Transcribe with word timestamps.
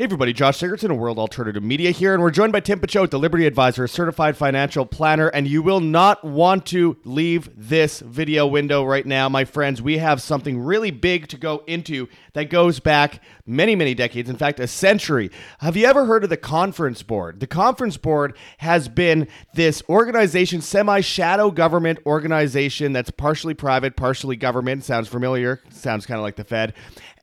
Hey 0.00 0.04
everybody, 0.04 0.32
Josh 0.32 0.58
Sigurdson 0.58 0.90
of 0.90 0.96
World 0.96 1.18
Alternative 1.18 1.62
Media 1.62 1.90
here, 1.90 2.14
and 2.14 2.22
we're 2.22 2.30
joined 2.30 2.54
by 2.54 2.60
Tim 2.60 2.80
Picciott, 2.80 3.10
the 3.10 3.18
Liberty 3.18 3.44
Advisor, 3.44 3.84
a 3.84 3.88
certified 3.88 4.34
financial 4.34 4.86
planner, 4.86 5.28
and 5.28 5.46
you 5.46 5.62
will 5.62 5.80
not 5.80 6.24
want 6.24 6.64
to 6.68 6.96
leave 7.04 7.50
this 7.54 8.00
video 8.00 8.46
window 8.46 8.82
right 8.82 9.04
now, 9.04 9.28
my 9.28 9.44
friends. 9.44 9.82
We 9.82 9.98
have 9.98 10.22
something 10.22 10.58
really 10.58 10.90
big 10.90 11.28
to 11.28 11.36
go 11.36 11.64
into 11.66 12.08
that 12.32 12.48
goes 12.48 12.80
back 12.80 13.22
many, 13.44 13.76
many 13.76 13.92
decades, 13.92 14.30
in 14.30 14.36
fact, 14.36 14.58
a 14.58 14.66
century. 14.66 15.30
Have 15.58 15.76
you 15.76 15.84
ever 15.84 16.06
heard 16.06 16.24
of 16.24 16.30
the 16.30 16.38
Conference 16.38 17.02
Board? 17.02 17.40
The 17.40 17.46
Conference 17.46 17.98
Board 17.98 18.38
has 18.56 18.88
been 18.88 19.28
this 19.52 19.82
organization, 19.90 20.62
semi-shadow 20.62 21.50
government 21.50 21.98
organization 22.06 22.94
that's 22.94 23.10
partially 23.10 23.52
private, 23.52 23.96
partially 23.96 24.36
government. 24.36 24.82
Sounds 24.82 25.08
familiar, 25.08 25.60
sounds 25.68 26.06
kind 26.06 26.16
of 26.18 26.22
like 26.22 26.36
the 26.36 26.44
Fed 26.44 26.72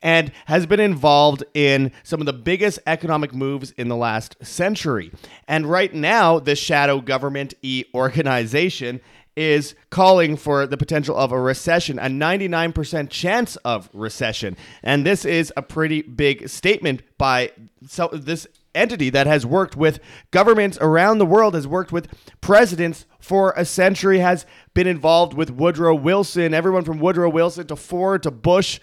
and 0.02 0.32
has 0.46 0.66
been 0.66 0.80
involved 0.80 1.44
in 1.54 1.92
some 2.02 2.20
of 2.20 2.26
the 2.26 2.32
biggest 2.32 2.78
economic 2.86 3.34
moves 3.34 3.72
in 3.72 3.88
the 3.88 3.96
last 3.96 4.36
century. 4.44 5.12
And 5.46 5.66
right 5.66 5.92
now, 5.92 6.38
the 6.38 6.56
shadow 6.56 7.00
government 7.00 7.54
e 7.62 7.84
organization 7.94 9.00
is 9.38 9.76
calling 9.90 10.36
for 10.36 10.66
the 10.66 10.76
potential 10.76 11.16
of 11.16 11.30
a 11.30 11.40
recession, 11.40 11.96
a 12.00 12.06
99% 12.06 13.08
chance 13.08 13.54
of 13.56 13.88
recession. 13.92 14.56
And 14.82 15.06
this 15.06 15.24
is 15.24 15.52
a 15.56 15.62
pretty 15.62 16.02
big 16.02 16.48
statement 16.48 17.02
by 17.18 17.52
so 17.86 18.08
this 18.08 18.48
entity 18.74 19.10
that 19.10 19.26
has 19.26 19.44
worked 19.44 19.76
with 19.76 20.00
governments 20.30 20.78
around 20.80 21.18
the 21.18 21.26
world, 21.26 21.54
has 21.54 21.66
worked 21.66 21.92
with 21.92 22.08
presidents 22.40 23.06
for 23.20 23.52
a 23.56 23.64
century, 23.64 24.18
has 24.18 24.46
been 24.74 24.86
involved 24.86 25.34
with 25.34 25.50
Woodrow 25.50 25.94
Wilson, 25.94 26.54
everyone 26.54 26.84
from 26.84 26.98
Woodrow 26.98 27.28
Wilson 27.28 27.66
to 27.66 27.76
Ford 27.76 28.22
to 28.22 28.30
Bush 28.30 28.80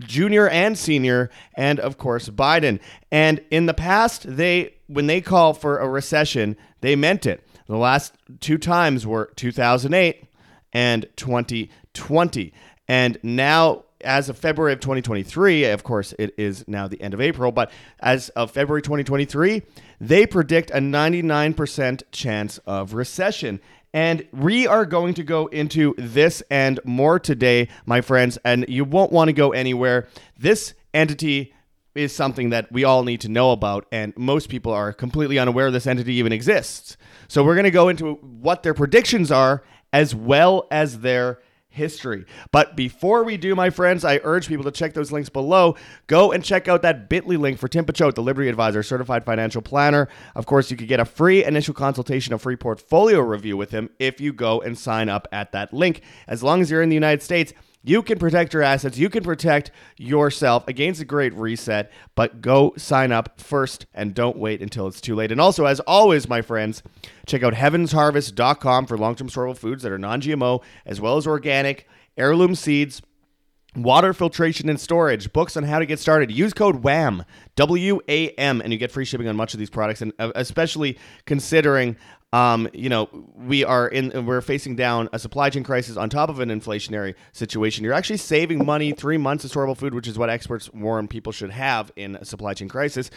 junior 0.00 0.48
and 0.48 0.76
senior, 0.76 1.30
and 1.54 1.80
of 1.80 1.98
course 1.98 2.28
Biden. 2.28 2.80
And 3.10 3.40
in 3.50 3.66
the 3.66 3.74
past, 3.74 4.24
they 4.36 4.74
when 4.86 5.06
they 5.06 5.20
call 5.20 5.54
for 5.54 5.78
a 5.78 5.88
recession, 5.88 6.56
they 6.80 6.96
meant 6.96 7.26
it. 7.26 7.46
The 7.66 7.76
last 7.76 8.14
two 8.40 8.58
times 8.58 9.06
were 9.06 9.32
2008 9.36 10.24
and 10.72 11.06
2020. 11.16 12.52
And 12.88 13.18
now 13.22 13.84
as 14.02 14.28
of 14.28 14.38
February 14.38 14.72
of 14.72 14.80
2023, 14.80 15.64
of 15.64 15.82
course, 15.82 16.14
it 16.18 16.34
is 16.38 16.64
now 16.68 16.88
the 16.88 17.00
end 17.00 17.14
of 17.14 17.20
April, 17.20 17.52
but 17.52 17.70
as 18.00 18.28
of 18.30 18.50
February 18.50 18.82
2023, 18.82 19.62
they 20.00 20.26
predict 20.26 20.70
a 20.70 20.78
99% 20.78 22.02
chance 22.12 22.58
of 22.58 22.94
recession. 22.94 23.60
And 23.92 24.26
we 24.32 24.66
are 24.66 24.84
going 24.84 25.14
to 25.14 25.22
go 25.22 25.46
into 25.46 25.94
this 25.96 26.42
and 26.50 26.78
more 26.84 27.18
today, 27.18 27.68
my 27.86 28.00
friends, 28.00 28.38
and 28.44 28.66
you 28.68 28.84
won't 28.84 29.12
want 29.12 29.28
to 29.28 29.32
go 29.32 29.52
anywhere. 29.52 30.08
This 30.38 30.74
entity 30.92 31.54
is 31.94 32.14
something 32.14 32.50
that 32.50 32.70
we 32.70 32.84
all 32.84 33.02
need 33.02 33.20
to 33.22 33.28
know 33.28 33.50
about, 33.50 33.86
and 33.90 34.16
most 34.16 34.48
people 34.48 34.72
are 34.72 34.92
completely 34.92 35.38
unaware 35.38 35.70
this 35.70 35.86
entity 35.86 36.14
even 36.14 36.32
exists. 36.32 36.96
So, 37.28 37.42
we're 37.42 37.54
going 37.54 37.64
to 37.64 37.70
go 37.70 37.88
into 37.88 38.14
what 38.14 38.62
their 38.62 38.74
predictions 38.74 39.32
are 39.32 39.64
as 39.92 40.14
well 40.14 40.68
as 40.70 41.00
their 41.00 41.40
history. 41.78 42.26
But 42.52 42.76
before 42.76 43.24
we 43.24 43.38
do, 43.38 43.54
my 43.54 43.70
friends, 43.70 44.04
I 44.04 44.20
urge 44.22 44.48
people 44.48 44.64
to 44.64 44.70
check 44.70 44.92
those 44.92 45.10
links 45.10 45.30
below. 45.30 45.76
Go 46.08 46.32
and 46.32 46.44
check 46.44 46.68
out 46.68 46.82
that 46.82 47.08
bit.ly 47.08 47.36
link 47.36 47.58
for 47.58 47.68
Tim 47.68 47.86
Picciott, 47.86 48.14
the 48.14 48.22
Liberty 48.22 48.48
Advisor, 48.48 48.82
certified 48.82 49.24
financial 49.24 49.62
planner. 49.62 50.08
Of 50.34 50.44
course, 50.44 50.70
you 50.70 50.76
could 50.76 50.88
get 50.88 51.00
a 51.00 51.04
free 51.04 51.44
initial 51.44 51.72
consultation, 51.72 52.34
a 52.34 52.38
free 52.38 52.56
portfolio 52.56 53.20
review 53.20 53.56
with 53.56 53.70
him 53.70 53.88
if 53.98 54.20
you 54.20 54.32
go 54.32 54.60
and 54.60 54.76
sign 54.76 55.08
up 55.08 55.26
at 55.32 55.52
that 55.52 55.72
link. 55.72 56.02
As 56.26 56.42
long 56.42 56.60
as 56.60 56.70
you're 56.70 56.82
in 56.82 56.88
the 56.88 56.96
United 56.96 57.22
States, 57.22 57.54
you 57.88 58.02
can 58.02 58.18
protect 58.18 58.52
your 58.52 58.62
assets. 58.62 58.98
You 58.98 59.08
can 59.08 59.24
protect 59.24 59.70
yourself 59.96 60.68
against 60.68 61.00
a 61.00 61.04
great 61.04 61.32
reset, 61.34 61.90
but 62.14 62.42
go 62.42 62.74
sign 62.76 63.12
up 63.12 63.40
first 63.40 63.86
and 63.94 64.14
don't 64.14 64.36
wait 64.36 64.60
until 64.60 64.86
it's 64.86 65.00
too 65.00 65.14
late. 65.14 65.32
And 65.32 65.40
also, 65.40 65.64
as 65.64 65.80
always, 65.80 66.28
my 66.28 66.42
friends, 66.42 66.82
check 67.26 67.42
out 67.42 67.54
heavensharvest.com 67.54 68.86
for 68.86 68.98
long 68.98 69.14
term 69.14 69.28
storable 69.28 69.56
foods 69.56 69.82
that 69.82 69.92
are 69.92 69.98
non 69.98 70.20
GMO, 70.20 70.62
as 70.84 71.00
well 71.00 71.16
as 71.16 71.26
organic, 71.26 71.88
heirloom 72.16 72.54
seeds. 72.54 73.00
Water 73.76 74.14
filtration 74.14 74.68
and 74.70 74.80
storage, 74.80 75.30
books 75.32 75.56
on 75.56 75.62
how 75.62 75.78
to 75.78 75.86
get 75.86 75.98
started. 76.00 76.32
Use 76.32 76.54
code 76.54 76.82
WHAM, 76.82 77.22
W 77.54 78.00
A 78.08 78.30
M, 78.30 78.60
and 78.62 78.72
you 78.72 78.78
get 78.78 78.90
free 78.90 79.04
shipping 79.04 79.28
on 79.28 79.36
much 79.36 79.52
of 79.52 79.60
these 79.60 79.70
products. 79.70 80.00
And 80.00 80.12
uh, 80.18 80.32
especially 80.34 80.98
considering 81.26 81.96
um, 82.32 82.68
you 82.74 82.90
know, 82.90 83.08
we 83.36 83.64
are 83.64 83.88
in 83.88 84.26
we're 84.26 84.42
facing 84.42 84.76
down 84.76 85.08
a 85.14 85.18
supply 85.18 85.48
chain 85.48 85.64
crisis 85.64 85.96
on 85.96 86.10
top 86.10 86.28
of 86.28 86.40
an 86.40 86.50
inflationary 86.50 87.14
situation. 87.32 87.84
You're 87.84 87.94
actually 87.94 88.18
saving 88.18 88.66
money 88.66 88.92
three 88.92 89.16
months 89.16 89.44
of 89.44 89.50
storable 89.50 89.76
food, 89.76 89.94
which 89.94 90.06
is 90.06 90.18
what 90.18 90.28
experts 90.28 90.70
warn 90.74 91.08
people 91.08 91.32
should 91.32 91.50
have 91.50 91.90
in 91.96 92.16
a 92.16 92.24
supply 92.26 92.52
chain 92.52 92.68
crisis. 92.68 93.10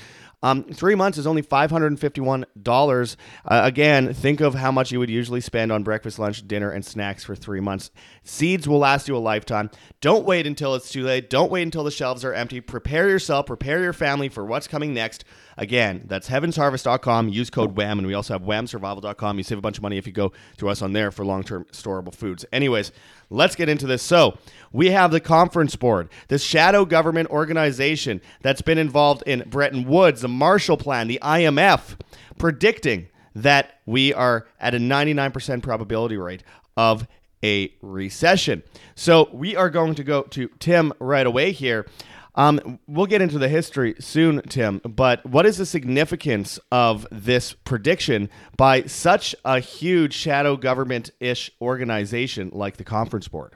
Um, 0.44 0.64
three 0.64 0.96
months 0.96 1.18
is 1.18 1.28
only 1.28 1.44
$551. 1.44 3.16
Uh, 3.46 3.62
again, 3.64 4.14
think 4.14 4.42
of 4.42 4.56
how 4.56 4.72
much 4.72 4.92
you 4.92 5.00
would 5.00 5.10
usually 5.10 5.42
spend 5.42 5.72
on 5.72 5.84
breakfast, 5.84 6.18
lunch, 6.18 6.48
dinner, 6.48 6.72
and 6.72 6.84
snacks 6.84 7.24
for 7.24 7.36
three 7.36 7.60
months. 7.60 7.92
Seeds 8.24 8.68
will 8.68 8.80
last 8.80 9.08
you 9.08 9.16
a 9.16 9.20
lifetime. 9.20 9.70
Don't 10.00 10.26
wait 10.26 10.48
until 10.48 10.74
it's 10.74 10.90
too 10.90 11.04
late. 11.04 11.30
Don't 11.30 11.52
wait 11.52 11.64
until 11.64 11.84
the 11.84 11.92
shelves 11.92 12.26
are 12.26 12.34
empty. 12.34 12.60
Prepare 12.60 13.10
yourself, 13.10 13.46
prepare 13.46 13.82
your 13.82 13.94
family 13.94 14.30
for 14.30 14.46
what's 14.46 14.68
coming 14.68 14.94
next. 14.94 15.24
Again, 15.58 16.06
that's 16.08 16.30
heavensharvest.com. 16.30 17.30
Use 17.30 17.50
code 17.50 17.76
WHAM, 17.76 18.00
and 18.00 18.08
we 18.08 18.14
also 18.14 18.34
have 18.34 18.42
whamsurvival.com. 18.42 19.38
You 19.38 19.44
save 19.44 19.58
a 19.60 19.62
bunch 19.62 19.78
of 19.78 19.84
money 19.84 19.98
if 19.98 20.08
you 20.08 20.14
go 20.14 20.32
to 20.58 20.70
us 20.70 20.82
on 20.82 20.94
there 20.94 21.12
for 21.12 21.24
long 21.24 21.44
term 21.44 21.66
storable 21.72 22.16
foods. 22.16 22.46
Anyways, 22.52 22.92
let's 23.32 23.56
get 23.56 23.70
into 23.70 23.88
this. 23.88 24.04
So, 24.04 24.38
we 24.74 24.92
have 24.92 25.12
the 25.12 25.20
Conference 25.20 25.76
Board, 25.76 26.10
this 26.28 26.44
shadow 26.44 26.86
government 26.86 27.30
organization 27.30 28.22
that's 28.42 28.62
been 28.62 28.78
involved 28.78 29.24
in 29.26 29.44
Bretton 29.50 29.86
Woods, 29.86 30.22
the 30.22 30.28
Marshall 30.28 30.78
Plan, 30.78 31.08
the 31.08 31.20
IMF, 31.22 32.00
predicting 32.38 33.08
that 33.34 33.80
we 33.86 34.14
are 34.14 34.48
at 34.60 34.76
a 34.76 34.78
99% 34.78 35.64
probability 35.64 36.18
rate 36.18 36.44
of 36.78 37.08
a 37.44 37.74
recession. 37.82 38.64
So, 38.96 39.30
we 39.34 39.56
are 39.56 39.70
going 39.70 39.96
to 39.96 40.04
go 40.04 40.24
to 40.24 40.50
Tim 40.60 40.94
right 41.00 41.26
away 41.26 41.52
here. 41.52 41.88
Um, 42.36 42.80
we'll 42.88 43.08
get 43.08 43.22
into 43.22 43.38
the 43.38 43.50
history 43.50 43.96
soon, 44.00 44.42
Tim, 44.44 44.80
but 44.86 45.26
what 45.26 45.46
is 45.46 45.58
the 45.58 45.66
significance 45.66 46.60
of 46.72 47.06
this 47.12 47.54
prediction 47.54 48.30
by 48.56 48.84
such 48.84 49.36
a 49.44 49.60
huge 49.60 50.14
shadow 50.14 50.56
government 50.56 51.12
ish 51.20 51.52
organization 51.62 52.50
like 52.54 52.78
the 52.78 52.86
Conference 52.86 53.28
Board? 53.28 53.56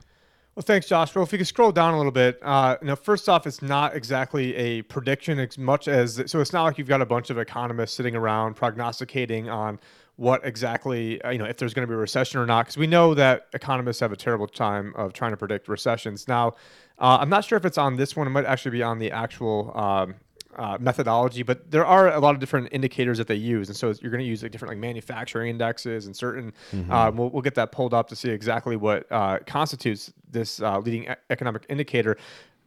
Well, 0.55 0.63
thanks, 0.63 0.87
Josh. 0.87 1.13
Well, 1.13 1.25
if 1.25 1.33
you 1.33 1.37
could 1.37 1.47
scroll 1.47 1.73
down 1.73 1.93
a 1.93 1.97
little 1.97 2.13
bit, 2.13 2.39
uh, 2.41 2.77
first 2.95 3.27
off, 3.27 3.45
it's 3.45 3.61
not 3.61 3.93
exactly 3.93 4.55
a 4.55 4.83
prediction 4.83 5.37
as 5.37 5.57
much 5.57 5.89
as 5.89 6.23
so. 6.27 6.39
It's 6.39 6.53
not 6.53 6.63
like 6.63 6.77
you've 6.77 6.87
got 6.87 7.01
a 7.01 7.05
bunch 7.05 7.29
of 7.29 7.37
economists 7.37 7.93
sitting 7.93 8.15
around 8.15 8.55
prognosticating 8.55 9.49
on 9.49 9.79
what 10.15 10.45
exactly 10.45 11.21
uh, 11.23 11.29
you 11.29 11.37
know 11.37 11.43
if 11.43 11.57
there's 11.57 11.73
going 11.73 11.85
to 11.85 11.91
be 11.91 11.93
a 11.93 11.97
recession 11.97 12.39
or 12.39 12.45
not, 12.45 12.67
because 12.67 12.77
we 12.77 12.87
know 12.87 13.13
that 13.13 13.47
economists 13.51 13.99
have 13.99 14.13
a 14.13 14.15
terrible 14.15 14.47
time 14.47 14.93
of 14.95 15.11
trying 15.11 15.31
to 15.31 15.37
predict 15.37 15.67
recessions. 15.67 16.25
Now, 16.25 16.53
uh, 16.99 17.17
I'm 17.19 17.29
not 17.29 17.45
sure 17.45 17.57
if 17.57 17.65
it's 17.65 17.77
on 17.77 17.97
this 17.97 18.15
one. 18.15 18.27
It 18.27 18.31
might 18.31 18.45
actually 18.45 18.71
be 18.71 18.83
on 18.83 18.99
the 18.99 19.11
actual 19.11 19.77
um, 19.77 20.15
uh, 20.55 20.77
methodology, 20.79 21.43
but 21.43 21.69
there 21.69 21.85
are 21.85 22.13
a 22.13 22.19
lot 22.19 22.33
of 22.33 22.39
different 22.39 22.69
indicators 22.71 23.17
that 23.17 23.27
they 23.27 23.35
use, 23.35 23.67
and 23.67 23.75
so 23.75 23.93
you're 24.01 24.11
going 24.11 24.23
to 24.23 24.27
use 24.27 24.41
like 24.41 24.51
different 24.51 24.71
like 24.71 24.77
manufacturing 24.77 25.49
indexes 25.49 26.05
and 26.05 26.15
certain. 26.15 26.53
Mm-hmm. 26.71 26.91
Uh, 26.91 27.11
we'll, 27.11 27.29
we'll, 27.29 27.41
get 27.41 27.55
that 27.55 27.71
pulled 27.71 27.93
up 27.93 28.07
to 28.09 28.15
see 28.15 28.29
exactly 28.29 28.75
what 28.75 29.11
uh, 29.11 29.39
constitutes 29.45 30.13
this 30.31 30.61
uh, 30.61 30.79
leading 30.79 31.03
e- 31.03 31.15
economic 31.29 31.65
indicator. 31.69 32.17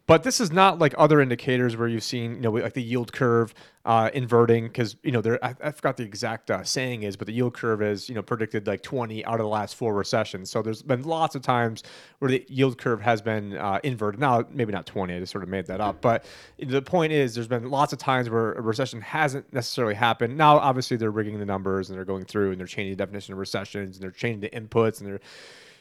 But 0.08 0.22
this 0.22 0.40
is 0.40 0.50
not 0.50 0.78
like 0.78 0.94
other 0.96 1.20
indicators 1.20 1.76
where 1.76 1.86
you've 1.86 2.02
seen, 2.02 2.36
you 2.36 2.40
know, 2.40 2.50
like 2.50 2.72
the 2.72 2.82
yield 2.82 3.12
curve 3.12 3.52
uh, 3.84 4.08
inverting 4.14 4.66
because 4.66 4.96
you 5.02 5.12
know 5.12 5.20
there 5.20 5.42
I, 5.44 5.54
I, 5.62 5.70
forgot 5.70 5.98
the 5.98 6.02
exact 6.02 6.50
uh, 6.50 6.64
saying 6.64 7.02
is, 7.02 7.14
but 7.14 7.26
the 7.26 7.32
yield 7.34 7.52
curve 7.52 7.82
is 7.82 8.08
you 8.08 8.14
know 8.14 8.22
predicted 8.22 8.66
like 8.66 8.82
20 8.82 9.22
out 9.26 9.34
of 9.34 9.40
the 9.40 9.48
last 9.48 9.76
four 9.76 9.92
recessions. 9.94 10.50
So 10.50 10.62
there's 10.62 10.80
been 10.80 11.02
lots 11.02 11.34
of 11.34 11.42
times 11.42 11.82
where 12.20 12.30
the 12.30 12.42
yield 12.48 12.78
curve 12.78 13.02
has 13.02 13.20
been 13.20 13.58
uh, 13.58 13.80
inverted. 13.84 14.18
Now 14.18 14.44
maybe 14.50 14.72
not 14.72 14.86
20, 14.86 15.14
I 15.14 15.20
just 15.20 15.30
sort 15.30 15.44
of 15.44 15.50
made 15.50 15.66
that 15.66 15.82
up. 15.82 16.00
But 16.00 16.24
the 16.58 16.80
point 16.80 17.12
is, 17.12 17.34
there's 17.34 17.46
been 17.46 17.70
lots 17.70 17.92
of 17.92 17.98
times 17.98 18.30
where 18.30 18.54
a 18.54 18.62
recession 18.62 19.02
hasn't 19.02 19.52
necessarily 19.52 19.94
happened. 19.94 20.38
Now 20.38 20.56
obviously 20.56 20.96
they're 20.96 21.10
rigging 21.10 21.38
the 21.38 21.46
numbers 21.46 21.90
and 21.90 21.98
they're 21.98 22.06
going 22.06 22.24
through 22.24 22.52
and 22.52 22.58
they're 22.58 22.66
changing 22.66 22.96
the 22.96 23.04
definition 23.04 23.34
of 23.34 23.38
recessions 23.38 23.98
and 23.98 24.02
they're 24.02 24.10
changing 24.10 24.40
the 24.40 24.48
inputs 24.48 25.00
and 25.00 25.06
they're 25.06 25.20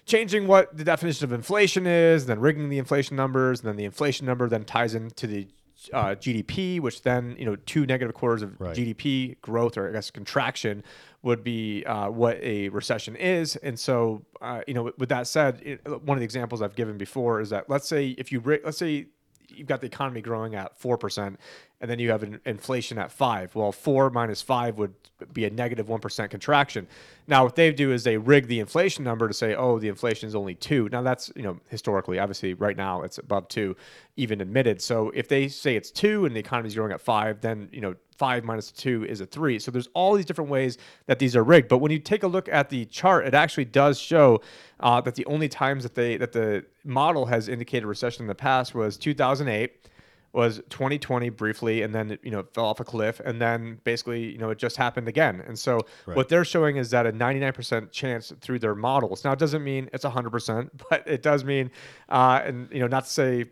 changing 0.07 0.47
what 0.47 0.75
the 0.75 0.83
definition 0.83 1.25
of 1.25 1.33
inflation 1.33 1.85
is, 1.85 2.25
then 2.25 2.39
rigging 2.39 2.69
the 2.69 2.79
inflation 2.79 3.15
numbers, 3.15 3.59
and 3.59 3.67
then 3.67 3.75
the 3.75 3.85
inflation 3.85 4.25
number 4.25 4.49
then 4.49 4.63
ties 4.63 4.95
into 4.95 5.27
the 5.27 5.47
uh, 5.93 6.15
GDP, 6.15 6.79
which 6.79 7.03
then 7.03 7.35
you 7.37 7.45
know 7.45 7.55
two 7.55 7.85
negative 7.85 8.15
quarters 8.15 8.41
of 8.41 8.59
right. 8.59 8.75
GDP 8.75 9.39
growth 9.41 9.77
or 9.77 9.89
I 9.89 9.91
guess 9.91 10.09
contraction 10.09 10.83
would 11.21 11.43
be 11.43 11.83
uh, 11.85 12.09
what 12.09 12.37
a 12.41 12.69
recession 12.69 13.15
is. 13.15 13.57
And 13.57 13.77
so 13.77 14.25
uh, 14.41 14.61
you 14.65 14.73
know, 14.73 14.91
with 14.97 15.09
that 15.09 15.27
said, 15.27 15.61
it, 15.63 15.87
one 15.87 16.17
of 16.17 16.19
the 16.19 16.25
examples 16.25 16.61
I've 16.61 16.75
given 16.75 16.97
before 16.97 17.41
is 17.41 17.51
that 17.51 17.69
let's 17.69 17.87
say 17.87 18.09
if 18.17 18.31
you 18.31 18.41
let's 18.63 18.77
say 18.77 19.07
you've 19.49 19.67
got 19.67 19.81
the 19.81 19.87
economy 19.87 20.21
growing 20.21 20.55
at 20.55 20.79
4% 20.79 21.35
and 21.79 21.91
then 21.91 21.99
you 21.99 22.09
have 22.09 22.23
an 22.23 22.39
inflation 22.45 22.97
at 22.97 23.11
5 23.11 23.55
well 23.55 23.71
4 23.71 24.09
minus 24.09 24.41
5 24.41 24.77
would 24.77 24.93
be 25.33 25.45
a 25.45 25.49
negative 25.49 25.89
1 25.89 26.01
contraction 26.29 26.87
now 27.27 27.43
what 27.43 27.55
they 27.55 27.71
do 27.71 27.91
is 27.91 28.03
they 28.03 28.17
rig 28.17 28.47
the 28.47 28.59
inflation 28.59 29.03
number 29.03 29.27
to 29.27 29.33
say 29.33 29.55
oh 29.55 29.79
the 29.79 29.87
inflation 29.87 30.27
is 30.27 30.35
only 30.35 30.55
2 30.55 30.89
now 30.91 31.01
that's 31.01 31.31
you 31.35 31.43
know 31.43 31.59
historically 31.69 32.19
obviously 32.19 32.53
right 32.53 32.77
now 32.77 33.01
it's 33.01 33.17
above 33.17 33.47
2 33.47 33.75
even 34.17 34.41
admitted. 34.41 34.81
So 34.81 35.11
if 35.11 35.27
they 35.29 35.47
say 35.47 35.75
it's 35.75 35.91
two 35.91 36.25
and 36.25 36.35
the 36.35 36.39
economy 36.39 36.67
is 36.67 36.75
growing 36.75 36.91
at 36.91 36.99
five, 36.99 37.39
then 37.39 37.69
you 37.71 37.79
know 37.79 37.95
five 38.17 38.43
minus 38.43 38.71
two 38.71 39.05
is 39.05 39.21
a 39.21 39.27
three. 39.27 39.59
So 39.59 39.69
there's 39.69 39.87
all 39.93 40.15
these 40.15 40.25
different 40.25 40.49
ways 40.49 40.79
that 41.05 41.19
these 41.19 41.35
are 41.35 41.43
rigged. 41.43 41.69
But 41.69 41.77
when 41.77 41.91
you 41.91 41.99
take 41.99 42.23
a 42.23 42.27
look 42.27 42.49
at 42.49 42.69
the 42.69 42.85
chart, 42.85 43.27
it 43.27 43.35
actually 43.35 43.65
does 43.65 43.99
show 43.99 44.41
uh, 44.79 44.99
that 45.01 45.15
the 45.15 45.25
only 45.27 45.47
times 45.47 45.83
that 45.83 45.93
they 45.93 46.17
that 46.17 46.31
the 46.31 46.65
model 46.83 47.27
has 47.27 47.47
indicated 47.47 47.85
recession 47.85 48.23
in 48.23 48.27
the 48.27 48.35
past 48.35 48.73
was 48.73 48.97
2008 48.97 49.87
was 50.37 50.57
2020 50.69 51.29
briefly 51.31 51.81
and 51.81 51.93
then 51.95 52.11
it, 52.11 52.19
you 52.23 52.29
know 52.31 52.39
it 52.39 52.53
fell 52.53 52.65
off 52.65 52.79
a 52.79 52.83
cliff 52.83 53.19
and 53.25 53.41
then 53.41 53.79
basically 53.83 54.31
you 54.31 54.37
know 54.37 54.49
it 54.51 54.59
just 54.59 54.77
happened 54.77 55.07
again 55.07 55.43
and 55.47 55.57
so 55.57 55.81
Right. 56.05 56.15
what 56.15 56.29
they're 56.29 56.45
showing 56.45 56.77
is 56.77 56.91
that 56.91 57.05
a 57.07 57.11
99% 57.11 57.91
chance 57.91 58.31
through 58.39 58.59
their 58.59 58.75
models 58.75 59.23
now 59.25 59.31
it 59.31 59.39
doesn't 59.39 59.63
mean 59.63 59.89
it's 59.93 60.05
100% 60.05 60.69
but 60.89 61.03
it 61.07 61.21
does 61.23 61.43
mean 61.43 61.71
uh, 62.09 62.41
and 62.45 62.69
you 62.71 62.79
know 62.79 62.87
not 62.87 63.05
to 63.05 63.09
say 63.09 63.45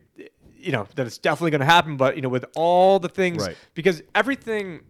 you 0.66 0.72
know 0.72 0.88
that 0.96 1.06
it's 1.08 1.18
definitely 1.18 1.52
going 1.52 1.60
to 1.60 1.66
happen 1.66 1.98
but 1.98 2.16
you 2.16 2.22
know 2.22 2.30
with 2.30 2.46
all 2.56 3.00
the 3.00 3.10
things 3.10 3.46
Right. 3.48 3.58
because 3.74 4.02
everything 4.14 4.82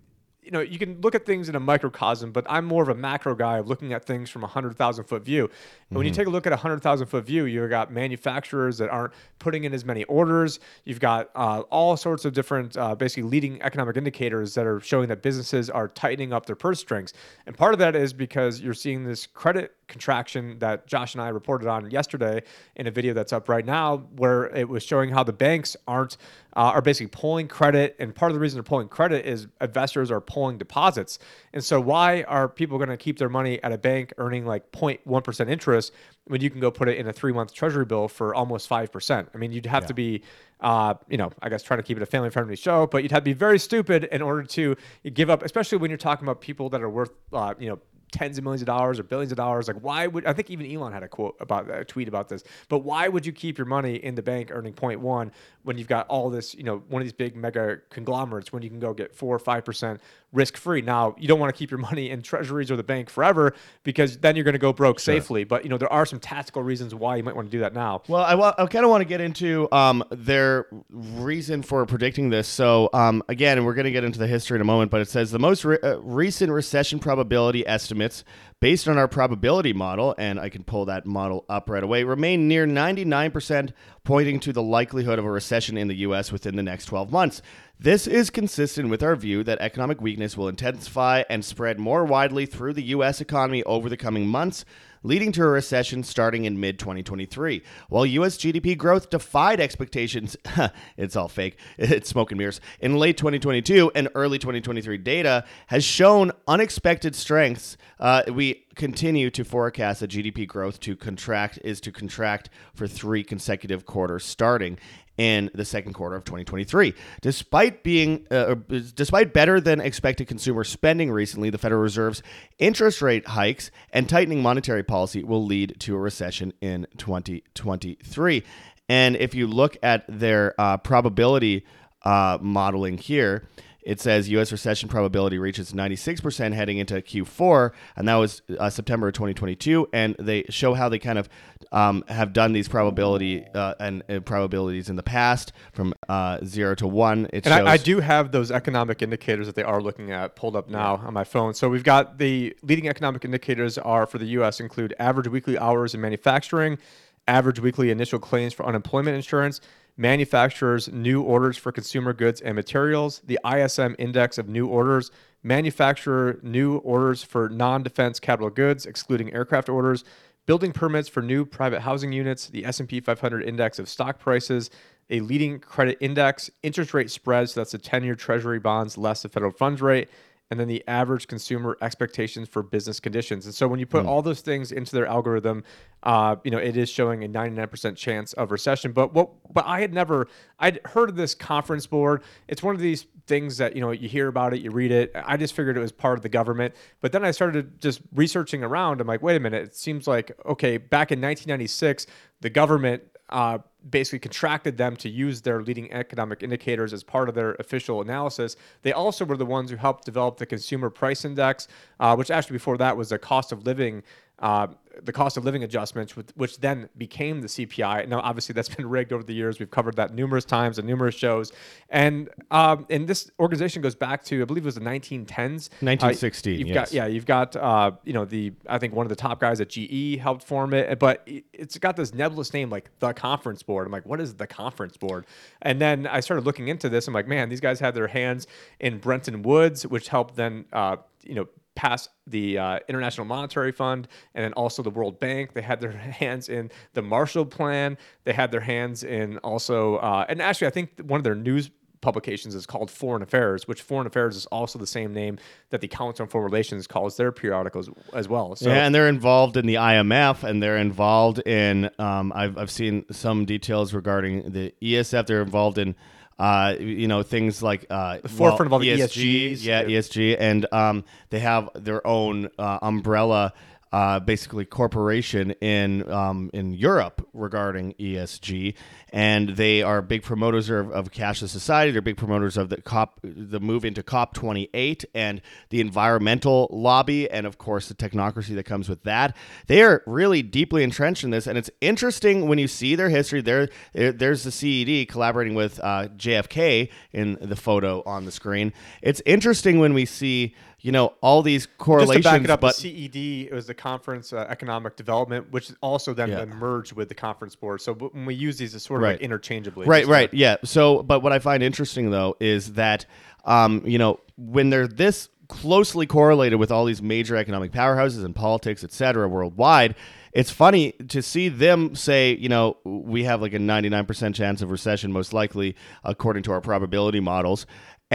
you 0.45 0.51
know 0.51 0.61
you 0.61 0.77
can 0.77 1.01
look 1.01 1.15
at 1.15 1.25
things 1.25 1.49
in 1.49 1.55
a 1.55 1.59
microcosm 1.59 2.31
but 2.31 2.45
i'm 2.49 2.65
more 2.65 2.83
of 2.83 2.89
a 2.89 2.95
macro 2.95 3.35
guy 3.35 3.57
of 3.57 3.67
looking 3.67 3.93
at 3.93 4.05
things 4.05 4.29
from 4.29 4.43
a 4.43 4.47
100000 4.47 5.03
foot 5.03 5.23
view. 5.23 5.49
And 5.89 5.97
when 5.97 6.05
you 6.05 6.13
take 6.13 6.27
a 6.27 6.29
look 6.29 6.45
at 6.45 6.53
a 6.53 6.55
100000 6.55 7.07
foot 7.07 7.25
view 7.25 7.45
you've 7.45 7.69
got 7.69 7.91
manufacturers 7.91 8.77
that 8.77 8.89
aren't 8.89 9.13
putting 9.39 9.63
in 9.63 9.73
as 9.73 9.85
many 9.85 10.03
orders. 10.05 10.59
You've 10.83 10.99
got 10.99 11.29
uh, 11.35 11.61
all 11.69 11.97
sorts 11.97 12.25
of 12.25 12.33
different 12.33 12.77
uh, 12.77 12.95
basically 12.95 13.23
leading 13.23 13.61
economic 13.61 13.97
indicators 13.97 14.53
that 14.55 14.65
are 14.65 14.79
showing 14.79 15.07
that 15.09 15.21
businesses 15.21 15.69
are 15.69 15.87
tightening 15.87 16.33
up 16.33 16.45
their 16.45 16.55
purse 16.55 16.79
strings. 16.79 17.13
And 17.45 17.57
part 17.57 17.73
of 17.73 17.79
that 17.79 17.95
is 17.95 18.13
because 18.13 18.61
you're 18.61 18.73
seeing 18.73 19.03
this 19.03 19.27
credit 19.27 19.75
contraction 19.87 20.57
that 20.59 20.87
josh 20.87 21.13
and 21.13 21.21
i 21.21 21.27
reported 21.27 21.67
on 21.67 21.89
yesterday 21.91 22.41
in 22.75 22.87
a 22.87 22.91
video 22.91 23.13
that's 23.13 23.33
up 23.33 23.47
right 23.47 23.65
now 23.65 23.97
where 24.15 24.45
it 24.55 24.67
was 24.67 24.83
showing 24.83 25.09
how 25.09 25.23
the 25.23 25.33
banks 25.33 25.77
aren't 25.87 26.17
uh, 26.55 26.71
are 26.73 26.81
basically 26.81 27.07
pulling 27.07 27.47
credit. 27.47 27.95
And 27.99 28.15
part 28.15 28.31
of 28.31 28.33
the 28.33 28.39
reason 28.39 28.57
they're 28.57 28.63
pulling 28.63 28.87
credit 28.87 29.25
is 29.25 29.47
investors 29.59 30.09
are 30.09 30.21
pulling 30.21 30.57
deposits. 30.57 31.19
And 31.53 31.63
so 31.63 31.81
why 31.81 32.23
are 32.23 32.47
people 32.47 32.77
going 32.77 32.89
to 32.89 32.97
keep 32.97 33.17
their 33.17 33.29
money 33.29 33.61
at 33.61 33.71
a 33.71 33.77
bank 33.77 34.13
earning 34.17 34.45
like 34.45 34.71
0.1% 34.71 35.49
interest 35.49 35.91
when 36.27 36.41
you 36.41 36.49
can 36.49 36.59
go 36.59 36.71
put 36.71 36.87
it 36.87 36.97
in 36.97 37.07
a 37.07 37.13
three 37.13 37.33
month 37.33 37.53
treasury 37.53 37.85
bill 37.85 38.07
for 38.07 38.33
almost 38.33 38.67
5% 38.67 39.27
i 39.31 39.37
mean 39.37 39.51
you'd 39.51 39.67
have 39.67 39.85
to 39.85 39.93
be 39.93 40.23
uh, 40.61 40.95
you 41.07 41.17
know 41.17 41.31
i 41.43 41.49
guess 41.49 41.61
trying 41.61 41.77
to 41.77 41.83
keep 41.83 41.97
it 41.97 42.01
a 42.01 42.05
family 42.07 42.31
friendly 42.31 42.55
show 42.55 42.87
but 42.87 43.03
you'd 43.03 43.11
have 43.11 43.21
to 43.21 43.25
be 43.25 43.33
very 43.33 43.59
stupid 43.59 44.05
in 44.05 44.23
order 44.23 44.41
to 44.41 44.75
give 45.13 45.29
up 45.29 45.43
especially 45.43 45.77
when 45.77 45.91
you're 45.91 45.99
talking 45.99 46.25
about 46.25 46.41
people 46.41 46.67
that 46.69 46.81
are 46.81 46.89
worth 46.89 47.11
uh, 47.31 47.53
you 47.59 47.69
know 47.69 47.79
tens 48.15 48.37
of 48.37 48.43
millions 48.45 48.61
of 48.61 48.65
dollars 48.67 48.97
or 48.97 49.03
billions 49.03 49.31
of 49.33 49.35
dollars. 49.35 49.67
Like, 49.67 49.77
why 49.81 50.07
would 50.07 50.25
I 50.25 50.31
think 50.31 50.49
even 50.49 50.71
Elon 50.71 50.93
had 50.93 51.03
a 51.03 51.07
quote 51.09 51.35
about 51.41 51.69
a 51.69 51.83
tweet 51.83 52.07
about 52.07 52.29
this? 52.29 52.43
But 52.69 52.79
why 52.79 53.09
would 53.09 53.25
you 53.25 53.33
keep 53.33 53.57
your 53.57 53.67
money 53.67 53.95
in 53.95 54.15
the 54.15 54.21
bank 54.21 54.49
earning 54.51 54.73
0.1 54.73 55.31
when 55.63 55.77
you've 55.77 55.87
got 55.89 56.07
all 56.07 56.29
this, 56.29 56.55
you 56.55 56.63
know, 56.63 56.81
one 56.87 57.01
of 57.01 57.05
these 57.05 57.13
big 57.13 57.35
mega 57.35 57.79
conglomerates 57.89 58.53
when 58.53 58.63
you 58.63 58.69
can 58.69 58.79
go 58.79 58.93
get 58.93 59.13
four 59.13 59.35
or 59.35 59.39
five 59.39 59.65
percent 59.65 59.99
risk 60.31 60.55
free? 60.55 60.81
Now, 60.81 61.13
you 61.17 61.27
don't 61.27 61.39
want 61.39 61.53
to 61.53 61.57
keep 61.57 61.71
your 61.71 61.79
money 61.79 62.09
in 62.09 62.21
treasuries 62.21 62.71
or 62.71 62.77
the 62.77 62.83
bank 62.83 63.09
forever 63.09 63.53
because 63.83 64.17
then 64.19 64.35
you're 64.37 64.45
going 64.45 64.53
to 64.53 64.59
go 64.59 64.71
broke 64.71 64.99
safely. 65.01 65.43
But 65.43 65.63
you 65.63 65.69
know, 65.69 65.77
there 65.77 65.91
are 65.91 66.05
some 66.05 66.19
tactical 66.19 66.63
reasons 66.63 66.95
why 66.95 67.17
you 67.17 67.23
might 67.23 67.35
want 67.35 67.47
to 67.47 67.51
do 67.51 67.59
that 67.59 67.73
now. 67.73 68.01
Well, 68.07 68.23
I, 68.23 68.35
wa- 68.35 68.55
I 68.57 68.65
kind 68.67 68.85
of 68.85 68.91
want 68.91 69.01
to 69.01 69.05
get 69.05 69.19
into 69.19 69.69
um, 69.73 70.03
their 70.09 70.67
reason 70.89 71.61
for 71.63 71.85
predicting 71.85 72.29
this. 72.29 72.47
So, 72.47 72.89
um, 72.93 73.21
again, 73.27 73.65
we're 73.65 73.73
going 73.73 73.85
to 73.85 73.91
get 73.91 74.03
into 74.05 74.19
the 74.19 74.27
history 74.27 74.55
in 74.55 74.61
a 74.61 74.65
moment, 74.65 74.91
but 74.91 75.01
it 75.01 75.09
says 75.09 75.31
the 75.31 75.39
most 75.39 75.65
re- 75.65 75.79
uh, 75.83 75.97
recent 75.99 76.51
recession 76.51 76.99
probability 76.99 77.65
estimates 78.05 78.23
based 78.61 78.87
on 78.87 78.97
our 78.97 79.07
probability 79.07 79.73
model, 79.73 80.15
and 80.17 80.39
I 80.39 80.49
can 80.49 80.63
pull 80.63 80.85
that 80.85 81.05
model 81.05 81.45
up 81.49 81.69
right 81.69 81.83
away, 81.83 82.03
remain 82.03 82.47
near 82.47 82.65
99%, 82.65 83.73
pointing 84.03 84.39
to 84.39 84.53
the 84.53 84.63
likelihood 84.63 85.19
of 85.19 85.25
a 85.25 85.29
recession 85.29 85.77
in 85.77 85.87
the 85.87 85.95
U.S. 85.97 86.31
within 86.31 86.55
the 86.55 86.63
next 86.63 86.85
12 86.85 87.11
months. 87.11 87.41
This 87.77 88.07
is 88.07 88.29
consistent 88.29 88.89
with 88.89 89.03
our 89.03 89.17
view 89.17 89.43
that 89.43 89.59
economic 89.59 90.01
weakness 90.01 90.37
will 90.37 90.47
intensify 90.47 91.23
and 91.29 91.43
spread 91.43 91.77
more 91.77 92.05
widely 92.05 92.45
through 92.45 92.71
the 92.71 92.83
U.S. 92.83 93.19
economy 93.19 93.63
over 93.63 93.89
the 93.89 93.97
coming 93.97 94.27
months 94.27 94.63
leading 95.05 95.31
to 95.31 95.43
a 95.43 95.47
recession 95.47 96.03
starting 96.03 96.45
in 96.45 96.59
mid 96.59 96.79
2023. 96.79 97.61
While 97.89 98.05
US 98.05 98.37
GDP 98.37 98.77
growth 98.77 99.09
defied 99.09 99.59
expectations, 99.59 100.35
it's 100.97 101.15
all 101.15 101.27
fake, 101.27 101.57
it's 101.77 102.09
smoke 102.09 102.31
and 102.31 102.39
mirrors, 102.39 102.59
in 102.79 102.97
late 102.97 103.17
2022 103.17 103.91
and 103.93 104.09
early 104.15 104.39
2023 104.39 104.97
data 104.97 105.45
has 105.67 105.83
shown 105.83 106.31
unexpected 106.47 107.15
strengths. 107.15 107.77
Uh, 107.99 108.23
we 108.33 108.65
continue 108.75 109.29
to 109.29 109.45
forecast 109.45 109.99
that 109.99 110.09
GDP 110.09 110.47
growth 110.47 110.79
to 110.81 110.95
contract 110.95 111.59
is 111.63 111.79
to 111.81 111.91
contract 111.91 112.49
for 112.73 112.87
three 112.87 113.23
consecutive 113.23 113.85
quarters 113.85 114.25
starting 114.25 114.77
in 115.17 115.49
the 115.53 115.65
second 115.65 115.93
quarter 115.93 116.15
of 116.15 116.23
2023. 116.25 116.93
Despite 117.21 117.83
being, 117.83 118.25
uh, 118.29 118.55
despite 118.95 119.33
better 119.33 119.61
than 119.61 119.79
expected 119.79 120.27
consumer 120.27 120.63
spending 120.63 121.11
recently, 121.11 121.49
the 121.49 121.57
Federal 121.57 121.81
Reserve's 121.81 122.21
interest 122.59 123.01
rate 123.01 123.27
hikes 123.27 123.71
and 123.91 124.09
tightening 124.09 124.41
monetary 124.41 124.83
policy 124.83 125.23
will 125.23 125.45
lead 125.45 125.75
to 125.79 125.95
a 125.95 125.99
recession 125.99 126.53
in 126.61 126.87
2023. 126.97 128.43
And 128.87 129.15
if 129.15 129.33
you 129.33 129.47
look 129.47 129.77
at 129.81 130.05
their 130.07 130.53
uh, 130.59 130.77
probability 130.77 131.65
uh, 132.03 132.37
modeling 132.41 132.97
here, 132.97 133.47
it 133.85 134.01
says 134.01 134.27
U.S. 134.29 134.51
recession 134.51 134.89
probability 134.89 135.37
reaches 135.37 135.71
96% 135.71 136.53
heading 136.53 136.79
into 136.79 136.95
Q4, 136.95 137.71
and 137.95 138.07
that 138.07 138.15
was 138.15 138.41
uh, 138.59 138.69
September 138.69 139.07
of 139.07 139.13
2022. 139.13 139.87
And 139.93 140.15
they 140.17 140.43
show 140.49 140.73
how 140.73 140.89
they 140.89 140.97
kind 140.97 141.19
of 141.19 141.29
um, 141.71 142.03
have 142.07 142.33
done 142.33 142.51
these 142.51 142.67
probability 142.67 143.45
uh, 143.53 143.75
and, 143.79 144.03
and 144.07 144.25
probabilities 144.25 144.89
in 144.89 144.95
the 144.95 145.03
past 145.03 145.53
from 145.71 145.93
uh, 146.09 146.39
zero 146.43 146.73
to 146.75 146.87
one. 146.87 147.25
It 147.31 147.45
And 147.45 147.53
shows 147.53 147.67
I, 147.67 147.73
I 147.73 147.77
do 147.77 147.99
have 147.99 148.31
those 148.31 148.49
economic 148.49 149.03
indicators 149.03 149.45
that 149.45 149.55
they 149.55 149.63
are 149.63 149.81
looking 149.81 150.11
at 150.11 150.35
pulled 150.35 150.55
up 150.55 150.67
now 150.67 150.95
on 150.95 151.13
my 151.13 151.23
phone. 151.23 151.53
So 151.53 151.69
we've 151.69 151.83
got 151.83 152.17
the 152.17 152.55
leading 152.63 152.89
economic 152.89 153.23
indicators 153.23 153.77
are 153.77 154.07
for 154.07 154.17
the 154.17 154.25
U.S. 154.27 154.59
include 154.59 154.95
average 154.97 155.27
weekly 155.27 155.59
hours 155.59 155.93
in 155.93 156.01
manufacturing, 156.01 156.79
average 157.27 157.59
weekly 157.59 157.91
initial 157.91 158.17
claims 158.17 158.51
for 158.51 158.65
unemployment 158.65 159.15
insurance, 159.15 159.61
manufacturers' 159.97 160.91
new 160.91 161.21
orders 161.21 161.57
for 161.57 161.71
consumer 161.71 162.13
goods 162.13 162.41
and 162.41 162.55
materials, 162.55 163.21
the 163.25 163.39
ISM 163.45 163.95
index 163.97 164.37
of 164.37 164.49
new 164.49 164.67
orders, 164.67 165.11
manufacturer 165.43 166.39
new 166.41 166.77
orders 166.77 167.23
for 167.23 167.49
non-defense 167.49 168.19
capital 168.19 168.49
goods, 168.49 168.85
excluding 168.85 169.33
aircraft 169.33 169.69
orders, 169.69 170.03
building 170.45 170.71
permits 170.71 171.07
for 171.07 171.21
new 171.21 171.45
private 171.45 171.81
housing 171.81 172.11
units, 172.11 172.47
the 172.47 172.65
S&P 172.65 172.99
500 172.99 173.43
index 173.43 173.79
of 173.79 173.87
stock 173.87 174.19
prices, 174.19 174.69
a 175.09 175.19
leading 175.21 175.59
credit 175.59 175.97
index, 176.01 176.49
interest 176.63 176.93
rate 176.93 177.11
spreads, 177.11 177.53
so 177.53 177.59
that's 177.59 177.71
the 177.71 177.79
10-year 177.79 178.15
treasury 178.15 178.59
bonds 178.59 178.97
less 178.97 179.21
the 179.21 179.29
federal 179.29 179.51
funds 179.51 179.81
rate, 179.81 180.09
and 180.51 180.59
then 180.59 180.67
the 180.67 180.83
average 180.87 181.27
consumer 181.27 181.75
expectations 181.81 182.47
for 182.47 182.61
business 182.61 182.99
conditions. 182.99 183.45
And 183.45 183.55
so 183.55 183.67
when 183.67 183.79
you 183.79 183.87
put 183.87 184.05
all 184.05 184.21
those 184.21 184.41
things 184.41 184.71
into 184.71 184.95
their 184.95 185.07
algorithm, 185.07 185.63
uh, 186.03 186.35
you 186.43 186.51
know, 186.51 186.59
it 186.59 186.77
is 186.77 186.87
showing 186.87 187.23
a 187.23 187.27
99% 187.27 187.95
chance 187.95 188.33
of 188.33 188.51
recession. 188.51 188.91
But 188.91 189.13
what 189.13 189.31
but 189.51 189.65
I 189.65 189.81
had 189.81 189.91
never 189.93 190.27
I'd 190.59 190.79
heard 190.85 191.09
of 191.09 191.15
this 191.15 191.33
conference 191.33 191.87
board. 191.87 192.21
It's 192.47 192.61
one 192.61 192.75
of 192.75 192.81
these 192.81 193.07
things 193.25 193.57
that, 193.57 193.75
you 193.75 193.81
know, 193.81 193.89
you 193.89 194.07
hear 194.07 194.27
about 194.27 194.53
it, 194.53 194.61
you 194.61 194.69
read 194.69 194.91
it. 194.91 195.11
I 195.15 195.35
just 195.35 195.55
figured 195.55 195.77
it 195.77 195.79
was 195.79 195.91
part 195.91 196.19
of 196.19 196.21
the 196.21 196.29
government. 196.29 196.75
But 197.01 197.11
then 197.11 197.25
I 197.25 197.31
started 197.31 197.81
just 197.81 198.01
researching 198.13 198.63
around. 198.63 199.01
I'm 199.01 199.07
like, 199.07 199.23
wait 199.23 199.35
a 199.35 199.39
minute, 199.39 199.63
it 199.63 199.75
seems 199.75 200.07
like 200.07 200.31
okay, 200.45 200.77
back 200.77 201.11
in 201.11 201.19
1996, 201.19 202.05
the 202.41 202.51
government 202.51 203.01
uh, 203.29 203.59
basically 203.89 204.19
contracted 204.19 204.77
them 204.77 204.95
to 204.97 205.09
use 205.09 205.41
their 205.41 205.61
leading 205.61 205.91
economic 205.91 206.43
indicators 206.43 206.93
as 206.93 207.03
part 207.03 207.29
of 207.29 207.35
their 207.35 207.53
official 207.55 208.01
analysis. 208.01 208.55
They 208.81 208.93
also 208.93 209.25
were 209.25 209.37
the 209.37 209.45
ones 209.45 209.69
who 209.71 209.77
helped 209.77 210.05
develop 210.05 210.37
the 210.37 210.45
consumer 210.45 210.89
price 210.89 211.25
index, 211.25 211.67
uh, 211.99 212.15
which 212.15 212.31
actually 212.31 212.55
before 212.55 212.77
that 212.77 212.95
was 212.95 213.09
the 213.09 213.19
cost 213.19 213.51
of 213.51 213.65
living. 213.65 214.03
Uh, 214.39 214.67
the 215.03 215.11
cost 215.11 215.37
of 215.37 215.43
living 215.45 215.63
adjustments, 215.63 216.15
which, 216.15 216.27
which 216.35 216.59
then 216.59 216.89
became 216.97 217.41
the 217.41 217.47
CPI. 217.47 218.07
Now, 218.07 218.19
obviously, 218.21 218.53
that's 218.53 218.69
been 218.75 218.87
rigged 218.89 219.11
over 219.13 219.23
the 219.23 219.33
years. 219.33 219.59
We've 219.59 219.69
covered 219.71 219.95
that 219.97 220.13
numerous 220.13 220.45
times 220.45 220.77
and 220.77 220.87
numerous 220.87 221.15
shows. 221.15 221.51
And 221.89 222.29
um, 222.51 222.85
and 222.89 223.07
this 223.07 223.29
organization 223.39 223.81
goes 223.81 223.95
back 223.95 224.23
to, 224.25 224.41
I 224.41 224.45
believe 224.45 224.63
it 224.63 224.65
was 224.65 224.75
the 224.75 224.81
1910s. 224.81 225.69
1916, 225.81 226.53
Uh, 226.53 226.57
you've 226.57 226.67
yes. 226.67 226.75
got 226.75 226.93
yeah, 226.93 227.05
you've 227.07 227.25
got 227.25 227.55
uh, 227.55 227.91
you 228.03 228.13
know 228.13 228.25
the 228.25 228.53
I 228.67 228.77
think 228.77 228.93
one 228.93 229.05
of 229.05 229.09
the 229.09 229.15
top 229.15 229.39
guys 229.39 229.61
at 229.61 229.69
GE 229.69 230.17
helped 230.19 230.43
form 230.43 230.73
it, 230.73 230.97
but 230.99 231.21
it- 231.25 231.45
it's 231.53 231.77
got 231.77 231.95
this 231.95 232.13
nebulous 232.13 232.53
name 232.53 232.69
like 232.69 232.89
the 232.99 233.13
Conference 233.13 233.63
Board. 233.63 233.85
I'm 233.87 233.91
like, 233.91 234.05
what 234.05 234.19
is 234.21 234.35
the 234.35 234.47
Conference 234.47 234.97
Board? 234.97 235.25
And 235.61 235.79
then 235.81 236.07
I 236.07 236.19
started 236.19 236.45
looking 236.45 236.67
into 236.67 236.89
this. 236.89 237.07
I'm 237.07 237.13
like, 237.13 237.27
man, 237.27 237.49
these 237.49 237.61
guys 237.61 237.79
had 237.79 237.93
their 237.95 238.07
hands 238.07 238.47
in 238.79 238.99
Bretton 238.99 239.41
Woods, 239.41 239.85
which 239.87 240.09
helped 240.09 240.35
then 240.35 240.65
uh, 240.73 240.97
you 241.23 241.35
know 241.35 241.47
pass 241.75 242.09
the 242.25 242.57
uh, 242.57 242.79
International 242.87 243.25
Monetary 243.25 243.71
Fund 243.71 244.07
and 244.33 244.43
then 244.43 244.53
also 244.53 244.81
the 244.81 244.89
World 244.89 245.19
Bank. 245.19 245.53
They 245.53 245.61
had 245.61 245.79
their 245.81 245.91
hands 246.21 246.49
in 246.49 246.71
the 246.93 247.01
Marshall 247.01 247.45
Plan. 247.45 247.97
They 248.23 248.33
had 248.33 248.51
their 248.51 248.61
hands 248.61 249.03
in 249.03 249.37
also, 249.39 249.97
uh, 249.97 250.25
and 250.27 250.41
actually, 250.41 250.67
I 250.67 250.71
think 250.71 250.99
one 251.01 251.19
of 251.19 251.23
their 251.23 251.35
news 251.35 251.69
publications 252.05 252.53
is 252.55 252.65
called 252.65 252.89
Foreign 252.91 253.23
Affairs, 253.23 253.67
which 253.67 253.81
Foreign 253.81 254.07
Affairs 254.07 254.35
is 254.37 254.45
also 254.47 254.77
the 254.77 254.87
same 254.87 255.11
name 255.13 255.37
that 255.71 255.81
the 255.81 255.87
Council 255.87 256.23
on 256.23 256.29
Foreign 256.29 256.45
Relations 256.45 256.87
calls 256.87 257.17
their 257.17 257.31
periodicals 257.31 257.89
as 258.13 258.29
well. 258.29 258.55
So 258.55 258.69
yeah, 258.69 258.85
and 258.85 258.93
they're 258.93 259.09
involved 259.09 259.57
in 259.57 259.65
the 259.65 259.75
IMF, 259.75 260.43
and 260.43 260.61
they're 260.61 260.77
involved 260.77 261.39
in. 261.39 261.89
Um, 261.99 262.31
I've 262.33 262.57
I've 262.57 262.71
seen 262.71 263.05
some 263.11 263.45
details 263.45 263.93
regarding 263.93 264.51
the 264.51 264.73
ESF. 264.81 265.25
They're 265.25 265.41
involved 265.41 265.77
in. 265.77 265.95
Uh, 266.37 266.75
you 266.79 267.07
know 267.07 267.23
things 267.23 267.63
like 267.63 267.85
uh, 267.89 268.17
the 268.21 268.27
forefront 268.27 268.59
well, 268.59 268.65
of 268.67 268.73
all 268.73 268.79
the 268.79 268.89
ESGs. 268.89 269.63
yeah, 269.63 269.81
Yeah. 269.81 269.99
ESG, 269.99 270.35
and 270.37 270.65
um, 270.73 271.05
they 271.29 271.39
have 271.39 271.69
their 271.75 272.05
own 272.05 272.49
uh, 272.59 272.79
umbrella, 272.81 273.53
uh, 273.95 274.19
basically 274.19 274.65
corporation 274.65 275.51
in 275.61 276.11
um, 276.11 276.49
in 276.53 276.73
Europe 276.73 277.25
regarding 277.31 277.93
ESG, 277.93 278.73
and 279.13 279.51
they 279.51 279.83
are 279.83 280.01
big 280.01 280.21
promoters 280.21 280.69
of, 280.69 280.91
of 280.91 281.11
cashless 281.11 281.47
society. 281.47 281.93
They're 281.93 282.01
big 282.01 282.17
promoters 282.17 282.57
of 282.57 282.67
the 282.67 282.81
COP, 282.81 283.21
the 283.23 283.61
move 283.61 283.85
into 283.85 284.03
COP 284.03 284.33
28, 284.33 285.05
and 285.15 285.41
the 285.69 285.79
environmental 285.79 286.67
lobby, 286.73 287.31
and 287.31 287.47
of 287.47 287.57
course 287.57 287.87
the 287.87 287.95
technocracy 287.95 288.53
that 288.55 288.65
comes 288.65 288.89
with 288.89 289.03
that. 289.03 289.33
They 289.67 289.81
are 289.81 290.03
really 290.05 290.41
deeply 290.41 290.83
entrenched 290.83 291.23
in 291.23 291.29
this, 291.29 291.47
and 291.47 291.57
it's 291.57 291.71
interesting 291.79 292.49
when 292.49 292.59
you 292.59 292.67
see 292.67 292.95
their 292.95 293.07
history. 293.07 293.39
There, 293.39 293.69
there's 293.93 294.43
the 294.43 294.51
CED 294.51 295.07
collaborating 295.07 295.55
with 295.55 295.79
uh, 295.81 296.09
JFK 296.17 296.89
in 297.13 297.37
the 297.39 297.55
photo 297.55 298.03
on 298.05 298.25
the 298.25 298.31
screen. 298.33 298.73
It's 299.01 299.21
interesting 299.25 299.79
when 299.79 299.93
we 299.93 300.05
see 300.05 300.53
you 300.85 300.91
know 300.91 301.13
all 301.21 301.41
these 301.41 301.65
just 301.65 301.77
correlations, 301.79 302.25
to 302.25 302.29
back 302.31 302.43
it 302.43 302.49
up, 302.51 302.61
but 302.61 302.75
the 302.75 303.07
CED 303.07 303.47
it 303.49 303.53
was 303.53 303.65
the 303.65 303.73
Conference 303.73 304.31
uh, 304.31 304.45
Economic 304.49 304.95
Development, 304.95 305.51
which 305.51 305.71
also 305.81 306.13
then 306.13 306.29
Yeah. 306.29 306.45
merged 306.45 306.93
with 306.93 307.09
the 307.09 307.15
Conference 307.15 307.55
Board. 307.55 307.81
So 307.81 307.95
when 307.95 308.25
we 308.27 308.35
use 308.35 308.59
these, 308.59 308.75
it's 308.75 308.85
sort 308.85 308.99
of 308.99 309.05
Right. 309.05 309.11
like 309.13 309.21
interchangeably. 309.21 309.87
Right, 309.87 310.01
just 310.01 310.11
right, 310.11 310.31
yeah. 310.31 310.57
So, 310.63 311.01
but 311.01 311.23
what 311.23 311.31
I 311.31 311.39
find 311.39 311.63
interesting 311.63 312.11
though 312.11 312.35
is 312.39 312.73
that, 312.73 313.07
um, 313.45 313.81
you 313.83 313.97
know, 313.97 314.19
when 314.37 314.69
they're 314.69 314.87
this 314.87 315.29
closely 315.47 316.05
correlated 316.05 316.59
with 316.59 316.71
all 316.71 316.85
these 316.85 317.01
major 317.01 317.35
economic 317.35 317.71
powerhouses 317.71 318.23
and 318.23 318.35
politics, 318.35 318.83
et 318.83 318.91
cetera, 318.91 319.27
worldwide, 319.27 319.95
it's 320.33 320.51
funny 320.51 320.91
to 321.07 321.21
see 321.21 321.49
them 321.49 321.95
say, 321.95 322.35
you 322.35 322.49
know, 322.49 322.77
we 322.83 323.23
have 323.23 323.41
like 323.41 323.53
a 323.53 323.59
99% 323.59 324.35
chance 324.35 324.61
of 324.61 324.69
recession, 324.69 325.11
most 325.11 325.33
likely, 325.33 325.75
according 326.03 326.43
to 326.43 326.51
our 326.51 326.61
probability 326.61 327.21
models. 327.21 327.65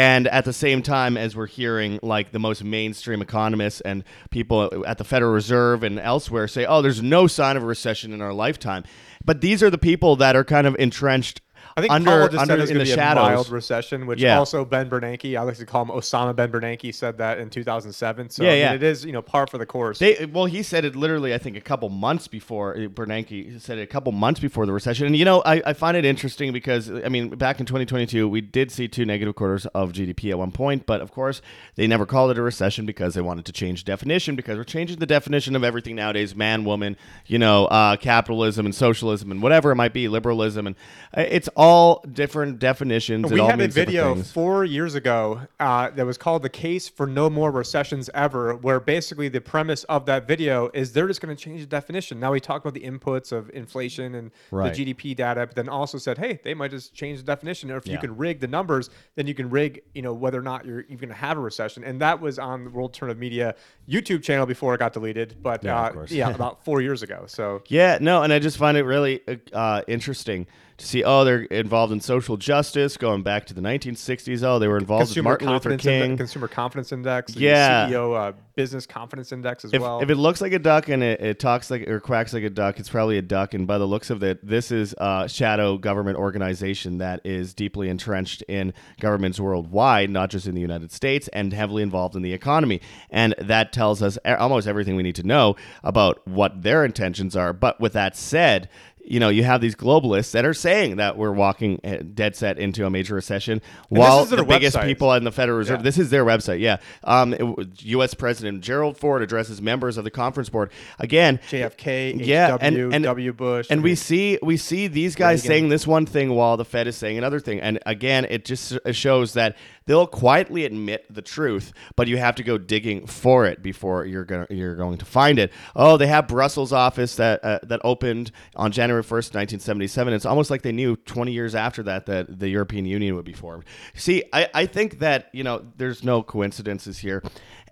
And 0.00 0.28
at 0.28 0.46
the 0.46 0.54
same 0.54 0.80
time, 0.80 1.18
as 1.18 1.36
we're 1.36 1.46
hearing 1.46 2.00
like 2.02 2.32
the 2.32 2.38
most 2.38 2.64
mainstream 2.64 3.20
economists 3.20 3.82
and 3.82 4.02
people 4.30 4.82
at 4.86 4.96
the 4.96 5.04
Federal 5.04 5.30
Reserve 5.30 5.82
and 5.82 6.00
elsewhere 6.00 6.48
say, 6.48 6.64
oh, 6.64 6.80
there's 6.80 7.02
no 7.02 7.26
sign 7.26 7.58
of 7.58 7.62
a 7.62 7.66
recession 7.66 8.14
in 8.14 8.22
our 8.22 8.32
lifetime. 8.32 8.84
But 9.22 9.42
these 9.42 9.62
are 9.62 9.68
the 9.68 9.76
people 9.76 10.16
that 10.16 10.36
are 10.36 10.42
kind 10.42 10.66
of 10.66 10.74
entrenched 10.78 11.42
I 11.76 11.80
think 11.80 11.92
under, 11.92 12.10
Powell 12.10 12.28
just 12.28 12.40
under 12.40 12.52
said 12.54 12.60
it's 12.60 12.70
in 12.70 12.78
the 12.78 12.84
shadows. 12.86 13.26
a 13.26 13.30
mild 13.30 13.50
recession, 13.50 14.06
which 14.06 14.20
Yeah. 14.20 14.38
also 14.38 14.64
Ben 14.64 14.88
Bernanke, 14.90 15.38
I 15.38 15.42
like 15.42 15.56
to 15.56 15.66
call 15.66 15.82
him 15.82 15.88
Osama 15.88 16.34
Ben 16.34 16.50
Bernanke, 16.50 16.94
said 16.94 17.18
that 17.18 17.38
in 17.38 17.50
2007. 17.50 18.30
So 18.30 18.42
Yeah, 18.42 18.50
I 18.50 18.52
mean, 18.52 18.60
yeah. 18.60 18.72
it 18.74 18.82
is 18.82 19.04
you 19.04 19.12
know 19.12 19.22
par 19.22 19.46
for 19.46 19.58
the 19.58 19.66
course. 19.66 19.98
They 19.98 20.26
well, 20.32 20.46
he 20.46 20.62
said 20.62 20.84
it 20.84 20.96
literally. 20.96 21.34
I 21.34 21.38
think 21.38 21.56
a 21.56 21.60
couple 21.60 21.88
months 21.88 22.28
before 22.28 22.76
uh, 22.76 22.80
Bernanke 22.88 23.60
said 23.60 23.78
it 23.78 23.82
a 23.82 23.86
couple 23.86 24.12
months 24.12 24.40
before 24.40 24.66
the 24.66 24.72
recession. 24.72 25.06
And 25.06 25.16
you 25.16 25.24
know, 25.24 25.42
I, 25.42 25.62
I 25.66 25.72
find 25.72 25.96
it 25.96 26.04
interesting 26.04 26.52
because 26.52 26.90
I 26.90 27.08
mean, 27.08 27.30
back 27.30 27.60
in 27.60 27.66
2022, 27.66 28.28
we 28.28 28.40
did 28.40 28.70
see 28.70 28.88
two 28.88 29.04
negative 29.04 29.34
quarters 29.34 29.66
of 29.66 29.92
GDP 29.92 30.30
at 30.30 30.38
one 30.38 30.52
point, 30.52 30.86
but 30.86 31.00
of 31.00 31.12
course, 31.12 31.40
they 31.76 31.86
never 31.86 32.06
called 32.06 32.30
it 32.30 32.38
a 32.38 32.42
recession 32.42 32.86
because 32.86 33.14
they 33.14 33.20
wanted 33.20 33.44
to 33.46 33.52
change 33.52 33.84
definition 33.84 34.36
because 34.36 34.56
we're 34.56 34.64
changing 34.64 34.98
the 34.98 35.06
definition 35.06 35.54
of 35.56 35.64
everything 35.64 35.96
nowadays: 35.96 36.34
man, 36.34 36.64
woman, 36.64 36.96
you 37.26 37.38
know, 37.38 37.66
uh, 37.66 37.96
capitalism 37.96 38.66
and 38.66 38.74
socialism 38.74 39.30
and 39.30 39.42
whatever 39.42 39.70
it 39.70 39.76
might 39.76 39.92
be, 39.92 40.08
liberalism, 40.08 40.66
and 40.66 40.76
uh, 41.16 41.22
it's 41.28 41.48
all 41.60 42.02
different 42.10 42.58
definitions. 42.58 43.30
It 43.30 43.34
we 43.34 43.38
all 43.40 43.50
had 43.50 43.60
a 43.60 43.68
video 43.68 44.14
four 44.14 44.64
years 44.64 44.94
ago 44.94 45.42
uh, 45.60 45.90
that 45.90 46.06
was 46.06 46.16
called 46.16 46.42
"The 46.42 46.48
Case 46.48 46.88
for 46.88 47.06
No 47.06 47.28
More 47.28 47.50
Recessions 47.50 48.08
Ever," 48.14 48.54
where 48.56 48.80
basically 48.80 49.28
the 49.28 49.42
premise 49.42 49.84
of 49.84 50.06
that 50.06 50.26
video 50.26 50.70
is 50.72 50.94
they're 50.94 51.06
just 51.06 51.20
going 51.20 51.36
to 51.36 51.40
change 51.42 51.60
the 51.60 51.66
definition. 51.66 52.18
Now 52.18 52.32
we 52.32 52.40
talked 52.40 52.64
about 52.64 52.72
the 52.72 52.88
inputs 52.88 53.30
of 53.30 53.50
inflation 53.50 54.14
and 54.14 54.30
Right. 54.50 54.74
the 54.74 54.94
GDP 54.94 55.14
data, 55.14 55.46
but 55.46 55.54
then 55.54 55.68
also 55.68 55.98
said, 55.98 56.16
hey, 56.16 56.40
they 56.42 56.54
might 56.54 56.70
just 56.70 56.94
change 56.94 57.18
the 57.18 57.24
definition. 57.24 57.70
Or 57.70 57.76
if 57.76 57.86
you 57.86 57.98
can 57.98 58.16
rig 58.16 58.40
the 58.40 58.48
numbers, 58.48 58.88
then 59.16 59.26
you 59.26 59.34
can 59.34 59.50
rig, 59.50 59.82
you 59.94 60.00
know, 60.00 60.14
whether 60.14 60.38
or 60.38 60.42
not 60.42 60.64
you're 60.64 60.80
even 60.82 60.96
going 60.96 61.08
to 61.10 61.14
have 61.14 61.36
a 61.36 61.40
recession. 61.40 61.84
And 61.84 62.00
that 62.00 62.20
was 62.20 62.38
on 62.38 62.64
the 62.64 62.70
World 62.70 62.90
Alternative 62.90 63.18
Media 63.18 63.54
YouTube 63.86 64.22
channel 64.22 64.46
before 64.46 64.74
it 64.74 64.78
got 64.78 64.94
deleted, 64.94 65.36
but 65.42 65.62
Yeah, 65.62 65.78
uh, 65.78 66.06
yeah, 66.08 66.30
about 66.34 66.64
four 66.64 66.80
years 66.80 67.02
ago. 67.02 67.24
So 67.26 67.62
Yeah, 67.68 67.98
no, 68.00 68.22
and 68.22 68.32
I 68.32 68.38
just 68.38 68.56
find 68.56 68.78
it 68.78 68.84
really 68.84 69.20
uh, 69.52 69.82
interesting 69.86 70.46
to 70.80 70.86
see. 70.86 71.04
Oh, 71.04 71.24
they're 71.24 71.42
involved 71.42 71.92
in 71.92 72.00
social 72.00 72.36
justice, 72.36 72.96
going 72.96 73.22
back 73.22 73.46
to 73.46 73.54
the 73.54 73.60
1960s. 73.60 74.42
Oh, 74.42 74.58
they 74.58 74.68
were 74.68 74.78
involved 74.78 75.02
with 75.02 75.08
consumer 75.10 75.30
Martin 75.30 75.46
Luther 75.48 75.54
confidence 75.70 75.82
King. 75.82 76.02
index, 76.02 76.18
consumer 76.18 76.48
confidence 76.48 76.92
index, 76.92 77.36
Yeah. 77.36 77.88
CEO 77.88 78.14
uh, 78.14 78.32
business 78.56 78.86
confidence 78.86 79.32
index 79.32 79.64
as 79.64 79.72
if, 79.72 79.80
well. 79.80 80.00
if 80.02 80.10
it 80.10 80.16
looks 80.16 80.40
like 80.40 80.52
a 80.52 80.58
duck 80.58 80.88
and 80.88 81.02
it, 81.02 81.20
it 81.20 81.38
talks 81.38 81.70
like 81.70 81.88
or 81.88 82.00
quacks 82.00 82.32
like 82.34 82.42
a 82.42 82.50
duck, 82.50 82.78
it's 82.78 82.88
probably 82.90 83.16
a 83.18 83.22
duck. 83.22 83.54
And 83.54 83.66
by 83.66 83.78
the 83.78 83.86
looks 83.86 84.10
of 84.10 84.22
it, 84.22 84.44
this 84.46 84.70
is 84.70 84.94
a 84.98 85.28
shadow 85.28 85.78
government 85.78 86.18
organization 86.18 86.98
that 86.98 87.20
is 87.24 87.54
deeply 87.54 87.88
entrenched 87.88 88.42
in 88.42 88.72
governments 89.00 89.38
worldwide, 89.38 90.10
not 90.10 90.30
just 90.30 90.46
in 90.46 90.54
the 90.54 90.60
United 90.60 90.92
States, 90.92 91.28
and 91.28 91.52
heavily 91.52 91.82
involved 91.82 92.16
in 92.16 92.22
the 92.22 92.32
economy. 92.32 92.80
And 93.10 93.34
that 93.38 93.72
tells 93.72 94.02
us 94.02 94.18
almost 94.24 94.66
everything 94.66 94.96
we 94.96 95.02
need 95.02 95.16
to 95.16 95.26
know 95.26 95.56
about 95.82 96.26
what 96.26 96.62
their 96.62 96.84
intentions 96.84 97.36
are. 97.36 97.52
But 97.52 97.80
with 97.80 97.92
that 97.94 98.16
said, 98.16 98.68
you 99.04 99.18
know, 99.20 99.28
you 99.28 99.44
have 99.44 99.60
these 99.60 99.74
globalists 99.74 100.30
that 100.32 100.44
are 100.44 100.54
saying 100.54 100.96
that 100.96 101.16
we're 101.16 101.32
walking 101.32 101.80
uh, 101.84 101.96
dead 102.14 102.36
set 102.36 102.58
into 102.58 102.86
a 102.86 102.90
major 102.90 103.14
recession, 103.14 103.60
while 103.88 104.22
is 104.22 104.30
their 104.30 104.38
the 104.38 104.44
biggest 104.44 104.76
website. 104.76 104.84
people 104.84 105.12
in 105.14 105.24
the 105.24 105.32
Federal 105.32 105.58
Reserve. 105.58 105.78
Yeah. 105.80 105.82
This 105.84 105.98
is 105.98 106.10
their 106.10 106.24
website. 106.24 106.60
Yeah. 106.60 106.76
Um, 107.04 107.34
it 107.34 107.82
U.S. 107.84 108.14
President 108.14 108.62
Gerald 108.62 108.96
Ford 108.96 109.22
addresses 109.22 109.60
members 109.60 109.96
of 109.96 110.04
the 110.04 110.10
conference 110.10 110.48
board 110.48 110.70
again. 110.98 111.38
JFK, 111.50 112.24
Yeah, 112.24 112.56
HW, 112.56 112.58
and- 112.60 112.94
and- 112.94 113.04
W. 113.04 113.32
Bush, 113.32 113.66
And 113.70 113.80
I 113.80 113.82
we 113.82 113.94
see 113.94 114.38
we 114.42 114.56
see 114.56 114.86
these 114.86 115.14
guys 115.14 115.40
Reagan. 115.40 115.48
saying 115.48 115.68
this 115.70 115.86
one 115.86 116.06
thing 116.06 116.34
while 116.34 116.56
the 116.56 116.64
Fed 116.64 116.86
is 116.86 116.96
saying 116.96 117.18
another 117.18 117.40
thing, 117.40 117.60
and 117.60 117.78
again, 117.86 118.26
it 118.30 118.44
just 118.44 118.78
shows 118.92 119.32
that 119.34 119.56
they'll 119.90 120.06
quietly 120.06 120.64
admit 120.64 121.04
the 121.12 121.20
truth, 121.20 121.72
but 121.96 122.06
you 122.06 122.16
have 122.16 122.36
to 122.36 122.44
go 122.44 122.56
digging 122.56 123.08
for 123.08 123.44
it 123.44 123.60
before 123.60 124.06
you're 124.06 124.24
going 124.24 124.46
you're 124.48 124.76
going 124.76 124.96
to 124.96 125.04
find 125.04 125.36
it. 125.36 125.52
Oh, 125.74 125.96
they 125.96 126.06
have 126.06 126.28
Brussels 126.28 126.72
office 126.72 127.16
that 127.16 127.44
uh, 127.44 127.58
that 127.64 127.80
opened 127.82 128.30
on 128.54 128.70
January 128.70 129.02
first, 129.02 129.34
nineteen 129.34 129.58
seventy 129.58 129.88
seven. 129.88 130.14
It's 130.14 130.24
almost 130.24 130.48
like 130.48 130.62
they 130.62 130.70
knew 130.70 130.94
twenty 130.94 131.32
years 131.32 131.56
after 131.56 131.82
that 131.82 132.06
that 132.06 132.38
the 132.38 132.48
European 132.48 132.84
Union 132.84 133.16
would 133.16 133.24
be 133.24 133.32
formed. 133.32 133.64
See, 133.94 134.22
I, 134.32 134.48
I 134.54 134.66
think 134.66 135.00
that 135.00 135.28
you 135.32 135.42
know 135.42 135.66
there's 135.76 136.04
no 136.04 136.22
coincidences 136.22 136.98
here, 136.98 137.24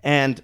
and 0.03 0.43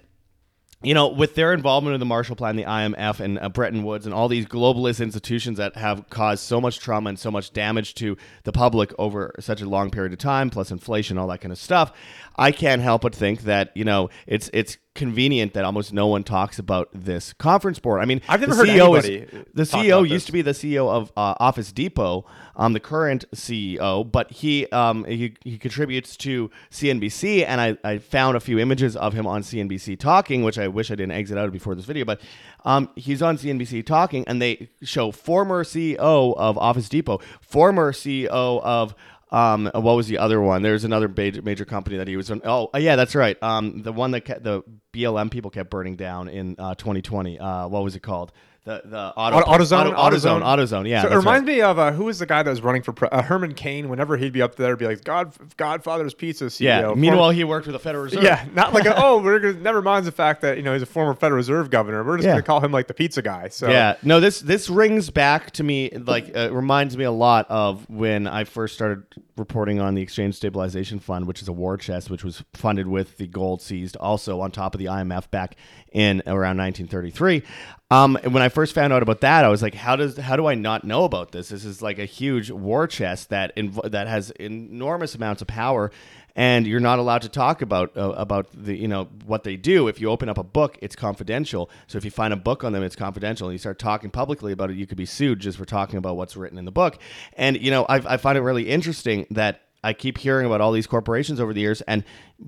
you 0.82 0.94
know, 0.94 1.08
with 1.08 1.34
their 1.34 1.52
involvement 1.52 1.94
in 1.94 2.00
the 2.00 2.06
Marshall 2.06 2.36
Plan, 2.36 2.56
the 2.56 2.64
IMF, 2.64 3.20
and 3.20 3.38
uh, 3.38 3.48
Bretton 3.48 3.82
Woods, 3.82 4.04
and 4.04 4.14
all 4.14 4.28
these 4.28 4.46
globalist 4.46 5.02
institutions 5.02 5.58
that 5.58 5.74
have 5.76 6.08
caused 6.10 6.44
so 6.44 6.60
much 6.60 6.78
trauma 6.78 7.08
and 7.08 7.18
so 7.18 7.30
much 7.30 7.52
damage 7.52 7.94
to 7.94 8.16
the 8.44 8.52
public 8.52 8.92
over 8.98 9.34
such 9.40 9.62
a 9.62 9.68
long 9.68 9.90
period 9.90 10.12
of 10.12 10.18
time, 10.18 10.50
plus 10.50 10.70
inflation, 10.70 11.16
all 11.16 11.28
that 11.28 11.40
kind 11.40 11.52
of 11.52 11.58
stuff, 11.58 11.92
I 12.36 12.52
can't 12.52 12.82
help 12.82 13.02
but 13.02 13.14
think 13.14 13.42
that 13.42 13.72
you 13.74 13.84
know 13.84 14.10
it's 14.26 14.50
it's 14.52 14.76
convenient 14.96 15.54
that 15.54 15.64
almost 15.64 15.92
no 15.92 16.08
one 16.08 16.24
talks 16.24 16.58
about 16.58 16.88
this 16.92 17.32
conference 17.34 17.78
board. 17.78 18.00
I 18.02 18.04
mean, 18.06 18.20
I've 18.28 18.40
never 18.40 18.54
the 18.54 18.58
heard 18.58 18.68
CEO 18.68 18.98
is- 18.98 19.44
the 19.54 19.62
CEO 19.62 20.08
used 20.08 20.26
to 20.26 20.32
be 20.32 20.42
the 20.42 20.50
CEO 20.52 20.88
of 20.90 21.12
uh, 21.16 21.34
Office 21.38 21.70
Depot, 21.70 22.24
um, 22.56 22.72
the 22.72 22.80
current 22.80 23.24
CEO, 23.34 24.10
but 24.10 24.30
he 24.32 24.66
um, 24.68 25.04
he, 25.04 25.34
he 25.44 25.58
contributes 25.58 26.16
to 26.18 26.50
CNBC, 26.70 27.44
and 27.46 27.60
I, 27.60 27.76
I 27.84 27.98
found 27.98 28.36
a 28.36 28.40
few 28.40 28.58
images 28.58 28.96
of 28.96 29.12
him 29.12 29.26
on 29.26 29.42
CNBC 29.42 29.98
talking, 29.98 30.42
which 30.42 30.58
I 30.58 30.66
wish 30.68 30.90
I 30.90 30.94
didn't 30.96 31.12
exit 31.12 31.38
out 31.38 31.52
before 31.52 31.74
this 31.74 31.84
video, 31.84 32.04
but 32.04 32.20
um, 32.64 32.90
he's 32.96 33.22
on 33.22 33.36
CNBC 33.38 33.84
talking, 33.86 34.24
and 34.26 34.42
they 34.42 34.68
show 34.82 35.12
former 35.12 35.62
CEO 35.62 36.34
of 36.36 36.58
Office 36.58 36.88
Depot, 36.88 37.20
former 37.40 37.92
CEO 37.92 38.60
of 38.62 38.94
um, 39.30 39.70
what 39.74 39.96
was 39.96 40.06
the 40.06 40.18
other 40.18 40.40
one? 40.40 40.62
There's 40.62 40.84
another 40.84 41.08
major, 41.08 41.42
major 41.42 41.64
company 41.64 41.96
that 41.96 42.06
he 42.08 42.16
was 42.16 42.30
on. 42.30 42.42
Oh, 42.44 42.70
uh, 42.74 42.78
yeah, 42.78 42.96
that's 42.96 43.14
right. 43.14 43.40
Um, 43.42 43.82
the 43.82 43.92
one 43.92 44.12
that 44.12 44.24
the 44.24 44.62
BLM 44.92 45.30
people 45.30 45.50
kept 45.50 45.70
burning 45.70 45.96
down 45.96 46.28
in 46.28 46.54
uh, 46.58 46.74
2020. 46.76 47.38
Uh, 47.38 47.68
what 47.68 47.82
was 47.82 47.96
it 47.96 48.00
called? 48.00 48.32
The 48.66 48.82
the 48.84 48.98
auto, 49.16 49.36
Auto- 49.38 49.64
AutoZone, 49.64 49.92
auto, 49.96 50.16
AutoZone, 50.16 50.42
AutoZone. 50.42 50.88
Yeah, 50.88 51.02
So 51.02 51.06
it 51.06 51.10
that's 51.10 51.24
right. 51.24 51.34
reminds 51.34 51.46
me 51.46 51.60
of 51.60 51.78
uh, 51.78 51.92
who 51.92 52.02
was 52.04 52.18
the 52.18 52.26
guy 52.26 52.42
that 52.42 52.50
was 52.50 52.60
running 52.62 52.82
for 52.82 52.92
pre- 52.92 53.08
uh, 53.10 53.22
Herman 53.22 53.54
Cain. 53.54 53.88
Whenever 53.88 54.16
he'd 54.16 54.32
be 54.32 54.42
up 54.42 54.56
there, 54.56 54.74
be 54.76 54.86
like 54.86 55.04
God, 55.04 55.32
Godfather's 55.56 56.14
Pizza 56.14 56.46
CEO. 56.46 56.60
Yeah. 56.64 56.80
Former- 56.88 57.00
Meanwhile, 57.00 57.30
he 57.30 57.44
worked 57.44 57.66
with 57.66 57.74
the 57.74 57.78
Federal 57.78 58.02
Reserve. 58.02 58.24
yeah, 58.24 58.44
not 58.54 58.74
like 58.74 58.84
a, 58.84 58.94
oh, 59.00 59.22
we're 59.22 59.38
gonna 59.38 59.54
never 59.60 59.80
mind 59.82 60.04
the 60.04 60.10
fact 60.10 60.40
that 60.42 60.56
you 60.56 60.64
know 60.64 60.72
he's 60.72 60.82
a 60.82 60.86
former 60.86 61.14
Federal 61.14 61.36
Reserve 61.36 61.70
governor. 61.70 62.02
We're 62.02 62.16
just 62.16 62.26
Yeah. 62.26 62.32
gonna 62.32 62.42
call 62.42 62.58
him 62.60 62.72
like 62.72 62.88
the 62.88 62.94
pizza 62.94 63.22
guy. 63.22 63.48
So 63.50 63.70
Yeah, 63.70 63.94
no 64.02 64.18
this 64.18 64.40
this 64.40 64.68
rings 64.68 65.10
back 65.10 65.52
to 65.52 65.62
me 65.62 65.90
like 65.90 66.36
uh, 66.36 66.52
reminds 66.52 66.96
me 66.96 67.04
a 67.04 67.12
lot 67.12 67.46
of 67.48 67.88
when 67.88 68.26
I 68.26 68.42
first 68.42 68.74
started 68.74 69.04
reporting 69.36 69.80
on 69.80 69.94
the 69.94 70.02
Exchange 70.02 70.34
Stabilization 70.34 70.98
Fund, 70.98 71.26
which 71.26 71.42
is 71.42 71.48
a 71.48 71.52
war 71.52 71.76
chest, 71.76 72.10
which 72.10 72.24
was 72.24 72.42
funded 72.54 72.86
with 72.86 73.18
the 73.18 73.26
gold 73.26 73.60
seized 73.60 73.96
also 73.96 74.40
on 74.40 74.50
top 74.50 74.74
of 74.74 74.78
the 74.78 74.86
IMF 74.86 75.30
back 75.30 75.56
in 75.92 76.22
around 76.26 76.56
1933. 76.58 77.42
Um, 77.90 78.18
and 78.22 78.34
when 78.34 78.42
I 78.42 78.48
first 78.48 78.74
found 78.74 78.92
out 78.92 79.02
about 79.02 79.20
that, 79.20 79.44
I 79.44 79.48
was 79.48 79.62
like, 79.62 79.74
how 79.74 79.94
does 79.94 80.16
how 80.16 80.36
do 80.36 80.46
I 80.46 80.54
not 80.54 80.84
know 80.84 81.04
about 81.04 81.32
this? 81.32 81.50
This 81.50 81.64
is 81.64 81.82
like 81.82 81.98
a 81.98 82.04
huge 82.04 82.50
war 82.50 82.86
chest 82.86 83.30
that 83.30 83.54
inv- 83.56 83.90
that 83.90 84.08
has 84.08 84.30
enormous 84.32 85.14
amounts 85.14 85.42
of 85.42 85.48
power 85.48 85.92
and 86.36 86.66
you're 86.66 86.80
not 86.80 86.98
allowed 86.98 87.22
to 87.22 87.30
talk 87.30 87.62
about 87.62 87.96
uh, 87.96 88.10
about 88.10 88.46
the 88.52 88.76
you 88.76 88.86
know 88.86 89.08
what 89.24 89.42
they 89.42 89.56
do. 89.56 89.88
If 89.88 90.00
you 90.00 90.10
open 90.10 90.28
up 90.28 90.38
a 90.38 90.44
book, 90.44 90.78
it's 90.82 90.94
confidential. 90.94 91.70
So 91.86 91.96
if 91.98 92.04
you 92.04 92.10
find 92.10 92.32
a 92.32 92.36
book 92.36 92.62
on 92.62 92.72
them, 92.72 92.82
it's 92.82 92.94
confidential. 92.94 93.48
And 93.48 93.54
you 93.54 93.58
start 93.58 93.78
talking 93.78 94.10
publicly 94.10 94.52
about 94.52 94.70
it, 94.70 94.76
you 94.76 94.86
could 94.86 94.98
be 94.98 95.06
sued 95.06 95.40
just 95.40 95.56
for 95.56 95.64
talking 95.64 95.96
about 95.96 96.16
what's 96.16 96.36
written 96.36 96.58
in 96.58 96.66
the 96.66 96.72
book. 96.72 96.98
And 97.32 97.60
you 97.60 97.70
know, 97.70 97.84
I, 97.86 98.14
I 98.14 98.16
find 98.18 98.36
it 98.36 98.42
really 98.42 98.68
interesting 98.68 99.26
that 99.30 99.62
I 99.86 99.92
keep 99.92 100.18
hearing 100.18 100.46
about 100.46 100.60
all 100.60 100.72
these 100.72 100.88
corporations 100.88 101.38
over 101.38 101.52
the 101.52 101.60
years, 101.60 101.80
and 101.82 102.02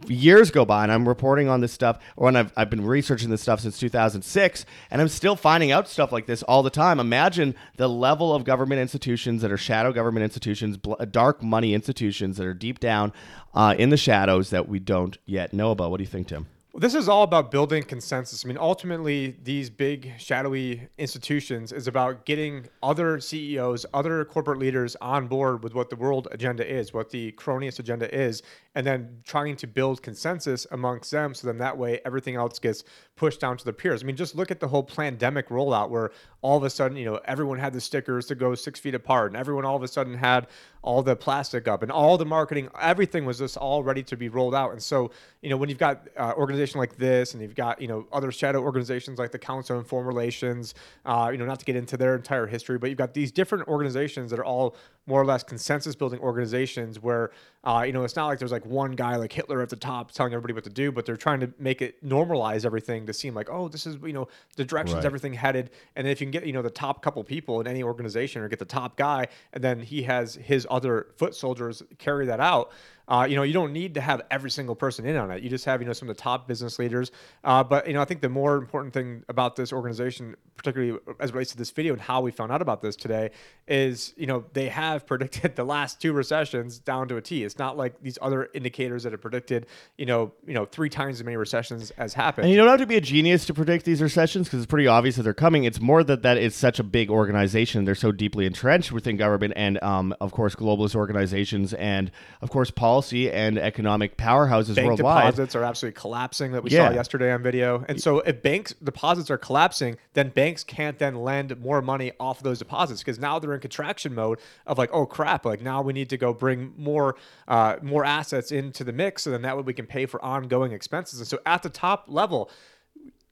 years 0.09 0.51
go 0.51 0.65
by, 0.65 0.83
and 0.83 0.91
I'm 0.91 1.07
reporting 1.07 1.49
on 1.49 1.61
this 1.61 1.73
stuff, 1.73 2.01
or 2.17 2.37
I've, 2.37 2.53
I've 2.57 2.69
been 2.69 2.85
researching 2.85 3.31
this 3.31 3.41
stuff 3.43 3.61
since 3.61 3.79
2006, 3.79 4.67
and 4.91 5.01
I'm 5.01 5.07
still 5.07 5.37
finding 5.37 5.71
out 5.71 5.89
stuff 5.89 6.11
like 6.11 6.27
this 6.27 6.43
all 6.43 6.65
the 6.65 6.71
time. 6.71 6.99
Imagine 6.99 7.55
the 7.77 7.89
level 7.89 8.35
of 8.35 8.43
government 8.43 8.81
institutions 8.81 9.41
that 9.43 9.53
are 9.53 9.57
shadow 9.57 9.93
government 9.93 10.25
institutions, 10.25 10.77
bl- 10.77 10.95
dark 11.13 11.41
money 11.41 11.75
institutions 11.75 12.39
that 12.39 12.47
are 12.47 12.55
deep 12.55 12.81
down 12.81 13.13
uh, 13.55 13.73
in 13.79 13.91
the 13.91 13.97
shadows 13.97 14.51
that 14.51 14.69
we 14.69 14.81
don't 14.81 15.17
yet 15.25 15.53
know 15.53 15.71
about. 15.71 15.93
What 15.93 15.99
do 15.99 16.03
you 16.03 16.11
think, 16.11 16.27
Tim? 16.27 16.49
This 16.79 16.95
is 16.95 17.09
all 17.09 17.25
about 17.25 17.51
building 17.51 17.83
consensus. 17.83 18.45
I 18.45 18.49
mean, 18.49 18.57
ultimately, 18.57 19.37
these 19.43 19.69
big 19.69 20.13
shadowy 20.17 20.87
institutions 20.97 21.73
is 21.73 21.89
about 21.89 22.25
getting 22.25 22.69
other 22.85 23.19
CEOs, 23.19 23.85
other 23.93 24.25
corporate 24.25 24.61
leaders 24.61 24.95
on 25.01 25.27
board 25.27 25.65
with 25.65 25.75
what 25.75 25.91
the 25.91 25.97
world 25.97 26.29
agenda 26.31 26.65
is, 26.65 26.95
what 26.95 27.11
the 27.11 27.33
cronyist 27.33 27.81
agenda 27.81 28.15
is, 28.15 28.45
and 28.79 28.87
then 28.87 29.09
trying 29.25 29.57
to 29.57 29.67
build 29.67 30.05
consensus 30.05 30.65
amongst 30.71 31.11
them. 31.11 31.35
So 31.35 31.49
then 31.49 31.59
that 31.59 31.77
way, 31.77 32.01
everything 32.05 32.37
else 32.37 32.61
gets 32.61 32.85
pushed 33.17 33.41
down 33.41 33.57
to 33.57 33.65
the 33.65 33.73
peers. 33.73 34.05
I 34.05 34.07
mean, 34.07 34.15
just 34.15 34.37
look 34.37 34.53
at 34.53 34.61
the 34.61 34.69
whole 34.69 34.85
pandemic 34.85 35.49
rollout 35.49 35.91
where 35.91 36.13
all 36.43 36.57
of 36.57 36.63
a 36.63 36.71
sudden, 36.71 36.97
you 36.97 37.05
know, 37.05 37.19
everyone 37.25 37.59
had 37.59 37.73
the 37.73 37.81
stickers 37.81 38.27
to 38.27 38.37
go 38.37 38.55
six 38.55 38.79
feet 38.79 38.95
apart, 38.95 39.33
and 39.33 39.37
everyone 39.37 39.65
all 39.65 39.75
of 39.75 39.83
a 39.83 39.89
sudden 39.89 40.15
had 40.15 40.47
all 40.83 41.03
the 41.03 41.17
plastic 41.17 41.67
up, 41.67 41.83
and 41.83 41.91
all 41.91 42.17
the 42.17 42.25
marketing, 42.25 42.69
everything 42.81 43.25
was 43.25 43.39
just 43.39 43.57
all 43.57 43.83
ready 43.83 44.05
to 44.05 44.17
be 44.17 44.29
rolled 44.29 44.55
out. 44.55 44.71
And 44.71 44.81
so, 44.81 45.11
you 45.43 45.51
know, 45.51 45.57
when 45.57 45.69
you've 45.69 45.79
got 45.79 46.09
uh, 46.17 46.35
organization 46.37 46.79
like 46.79 46.97
this, 46.97 47.33
and 47.33 47.43
you've 47.43 47.57
got 47.57 47.83
you 47.83 47.89
know 47.89 48.07
other 48.13 48.31
shadow 48.31 48.63
organizations 48.63 49.19
like 49.19 49.33
the 49.33 49.39
Council 49.41 49.77
on 49.77 49.83
Foreign 49.83 50.07
Relations, 50.07 50.75
uh, 51.05 51.31
you 51.33 51.39
know, 51.39 51.45
not 51.45 51.59
to 51.59 51.65
get 51.65 51.75
into 51.75 51.97
their 51.97 52.15
entire 52.15 52.47
history, 52.47 52.79
but 52.79 52.89
you've 52.89 52.99
got 52.99 53.13
these 53.13 53.33
different 53.33 53.67
organizations 53.67 54.31
that 54.31 54.39
are 54.39 54.45
all 54.45 54.77
more 55.09 55.21
or 55.21 55.25
less 55.25 55.43
consensus 55.43 55.95
building 55.97 56.21
organizations 56.21 57.01
where 57.01 57.31
uh, 57.65 57.83
you 57.87 57.93
know 57.93 58.05
it's 58.05 58.15
not 58.15 58.27
like 58.27 58.39
there's 58.39 58.53
like 58.53 58.65
one 58.67 58.93
guy 58.93 59.17
like 59.17 59.33
Hitler 59.33 59.63
at 59.63 59.69
the 59.71 59.77
top 59.77 60.13
telling 60.13 60.33
everybody 60.33 60.53
what 60.55 60.65
to 60.65 60.71
do, 60.71 60.93
but 60.93 61.07
they're 61.07 61.17
trying 61.17 61.41
to 61.41 61.53
make 61.59 61.83
it 61.83 62.05
normalize 62.07 62.65
everything 62.65 63.07
to 63.07 63.13
seem 63.13 63.35
like 63.35 63.49
oh 63.51 63.69
this 63.69 63.87
is 63.87 63.97
you 64.05 64.13
know 64.13 64.29
the 64.57 64.65
directions 64.65 64.97
Right. 64.97 65.05
everything 65.07 65.33
headed, 65.33 65.71
and 65.97 66.07
then 66.07 66.13
if 66.13 66.21
you 66.21 66.27
can 66.27 66.31
get 66.31 66.47
you 66.47 66.53
know 66.53 66.63
the 66.63 66.71
top 66.71 67.03
couple 67.03 67.25
people 67.25 67.61
in 67.61 67.67
any 67.67 67.83
organization 67.83 68.43
or 68.43 68.49
get 68.49 68.59
the 68.59 68.65
top 68.65 68.97
guy, 68.97 69.27
and 69.53 69.65
then 69.65 69.81
he 69.81 70.03
has 70.03 70.35
his 70.35 70.67
other 70.71 71.09
foot 71.17 71.35
soldiers 71.35 71.83
carry 71.99 72.27
that 72.27 72.41
out. 72.41 72.71
Uh, 73.09 73.27
you 73.29 73.37
know, 73.37 73.43
you 73.43 73.55
don't 73.55 73.73
need 73.73 73.95
to 73.95 74.01
have 74.01 74.21
every 74.31 74.51
single 74.51 74.75
person 74.75 75.07
in 75.07 75.17
on 75.17 75.31
it. 75.31 75.43
You 75.43 75.49
just 75.49 75.65
have, 75.65 75.81
you 75.81 75.87
know, 75.87 75.95
some 75.95 76.11
of 76.11 76.17
the 76.17 76.23
top 76.23 76.47
business 76.47 76.79
leaders. 76.79 77.11
Uh, 77.43 77.65
but 77.65 77.87
you 77.87 77.95
know, 77.95 78.03
I 78.03 78.05
think 78.05 78.21
the 78.21 78.29
more 78.29 78.57
important 78.57 78.93
thing 78.93 79.25
about 79.31 79.57
this 79.57 79.73
organization, 79.73 80.37
particularly 80.57 80.99
as 81.19 81.33
relates 81.33 81.53
to 81.53 81.57
this 81.57 81.71
video 81.71 81.95
and 81.95 82.03
how 82.03 82.21
we 82.21 82.31
found 82.31 82.53
out 82.53 82.61
about 82.61 82.83
this 82.83 82.97
today, 82.97 83.31
is 83.67 84.13
you 84.17 84.27
know 84.27 84.45
they 84.53 84.69
have 84.69 85.07
predicted 85.07 85.57
the 85.57 85.65
last 85.65 86.03
two 86.03 86.13
recessions 86.13 86.79
down 86.79 87.09
to 87.09 87.17
a 87.17 87.23
T. 87.23 87.45
It's 87.45 87.59
not 87.59 87.79
like 87.79 88.03
these 88.03 88.19
other 88.21 88.51
indicators 88.53 89.05
that 89.05 89.13
have 89.13 89.23
predicted, 89.23 89.67
you 89.97 90.05
know, 90.05 90.33
you 90.47 90.53
know, 90.53 90.67
three 90.67 90.91
times 90.91 91.19
as 91.19 91.25
many 91.25 91.37
recessions 91.37 91.91
as 91.93 92.13
happened. 92.13 92.45
And 92.45 92.53
you 92.53 92.59
don't 92.59 92.69
have 92.69 92.81
to 92.81 92.87
be 92.87 92.97
a 92.97 93.01
genius 93.01 93.47
to 93.47 93.55
predict 93.55 93.87
these 93.87 94.03
recessions 94.03 94.49
because 94.49 94.61
it's 94.61 94.71
pretty 94.71 94.87
obvious 94.87 95.17
that 95.17 95.23
they're 95.23 95.33
coming. 95.33 95.65
It's 95.65 95.81
more 95.81 96.05
that 96.05 96.23
that 96.23 96.37
it's 96.37 96.57
such 96.57 96.79
a 96.79 96.85
big 96.85 97.11
organization. 97.11 97.87
They're 97.87 97.95
so 97.95 98.13
deeply 98.13 98.45
entrenched 98.45 98.93
within 98.93 99.17
government 99.17 99.55
and, 99.57 99.83
um, 99.83 100.15
of 100.21 100.33
course, 100.33 100.55
globalist 100.55 100.95
organizations 100.95 101.73
and, 101.73 102.11
of 102.43 102.51
course, 102.51 102.71
policy 102.71 102.98
and 103.03 103.59
economic 103.59 104.17
powerhouses 104.17 104.75
bank 104.75 104.87
worldwide. 104.89 105.27
deposits 105.27 105.55
are 105.55 105.65
absolutely 105.65 105.99
collapsing 106.01 106.53
that 106.53 106.63
we 106.63 106.71
Yeah. 106.71 106.89
saw 106.89 106.95
yesterday 106.95 107.33
on 107.33 107.43
video. 107.43 107.85
And 107.89 108.01
so 108.01 108.21
if 108.21 108.43
banks 108.43 108.75
deposits 108.83 109.31
are 109.31 109.39
collapsing, 109.39 109.97
then 110.15 110.31
banks 110.31 110.65
can't 110.65 110.99
then 110.99 111.17
lend 111.17 111.59
more 111.61 111.81
money 111.81 112.13
off 112.21 112.39
of 112.39 112.45
those 112.45 112.59
deposits 112.59 113.01
because 113.01 113.19
now 113.19 113.39
they're 113.39 113.55
in 113.55 113.61
contraction 113.61 114.15
mode 114.15 114.39
of 114.67 114.79
like, 114.79 114.91
oh 114.93 115.07
crap, 115.07 115.45
like 115.45 115.63
now 115.63 115.83
we 115.83 115.93
need 115.93 116.11
to 116.11 116.17
go 116.17 116.33
bring 116.33 116.73
more 116.77 117.17
uh, 117.47 117.77
more 117.83 118.05
assets 118.05 118.53
into 118.53 118.85
the 118.85 118.93
mix 118.93 119.23
so 119.23 119.31
then 119.31 119.43
that 119.43 119.57
way 119.57 119.63
we 119.63 119.75
can 119.75 119.87
pay 119.87 120.07
for 120.07 120.23
ongoing 120.25 120.73
expenses. 120.73 121.19
And 121.21 121.29
so 121.29 121.39
at 121.47 121.63
the 121.63 121.71
top 121.71 122.05
level, 122.09 122.51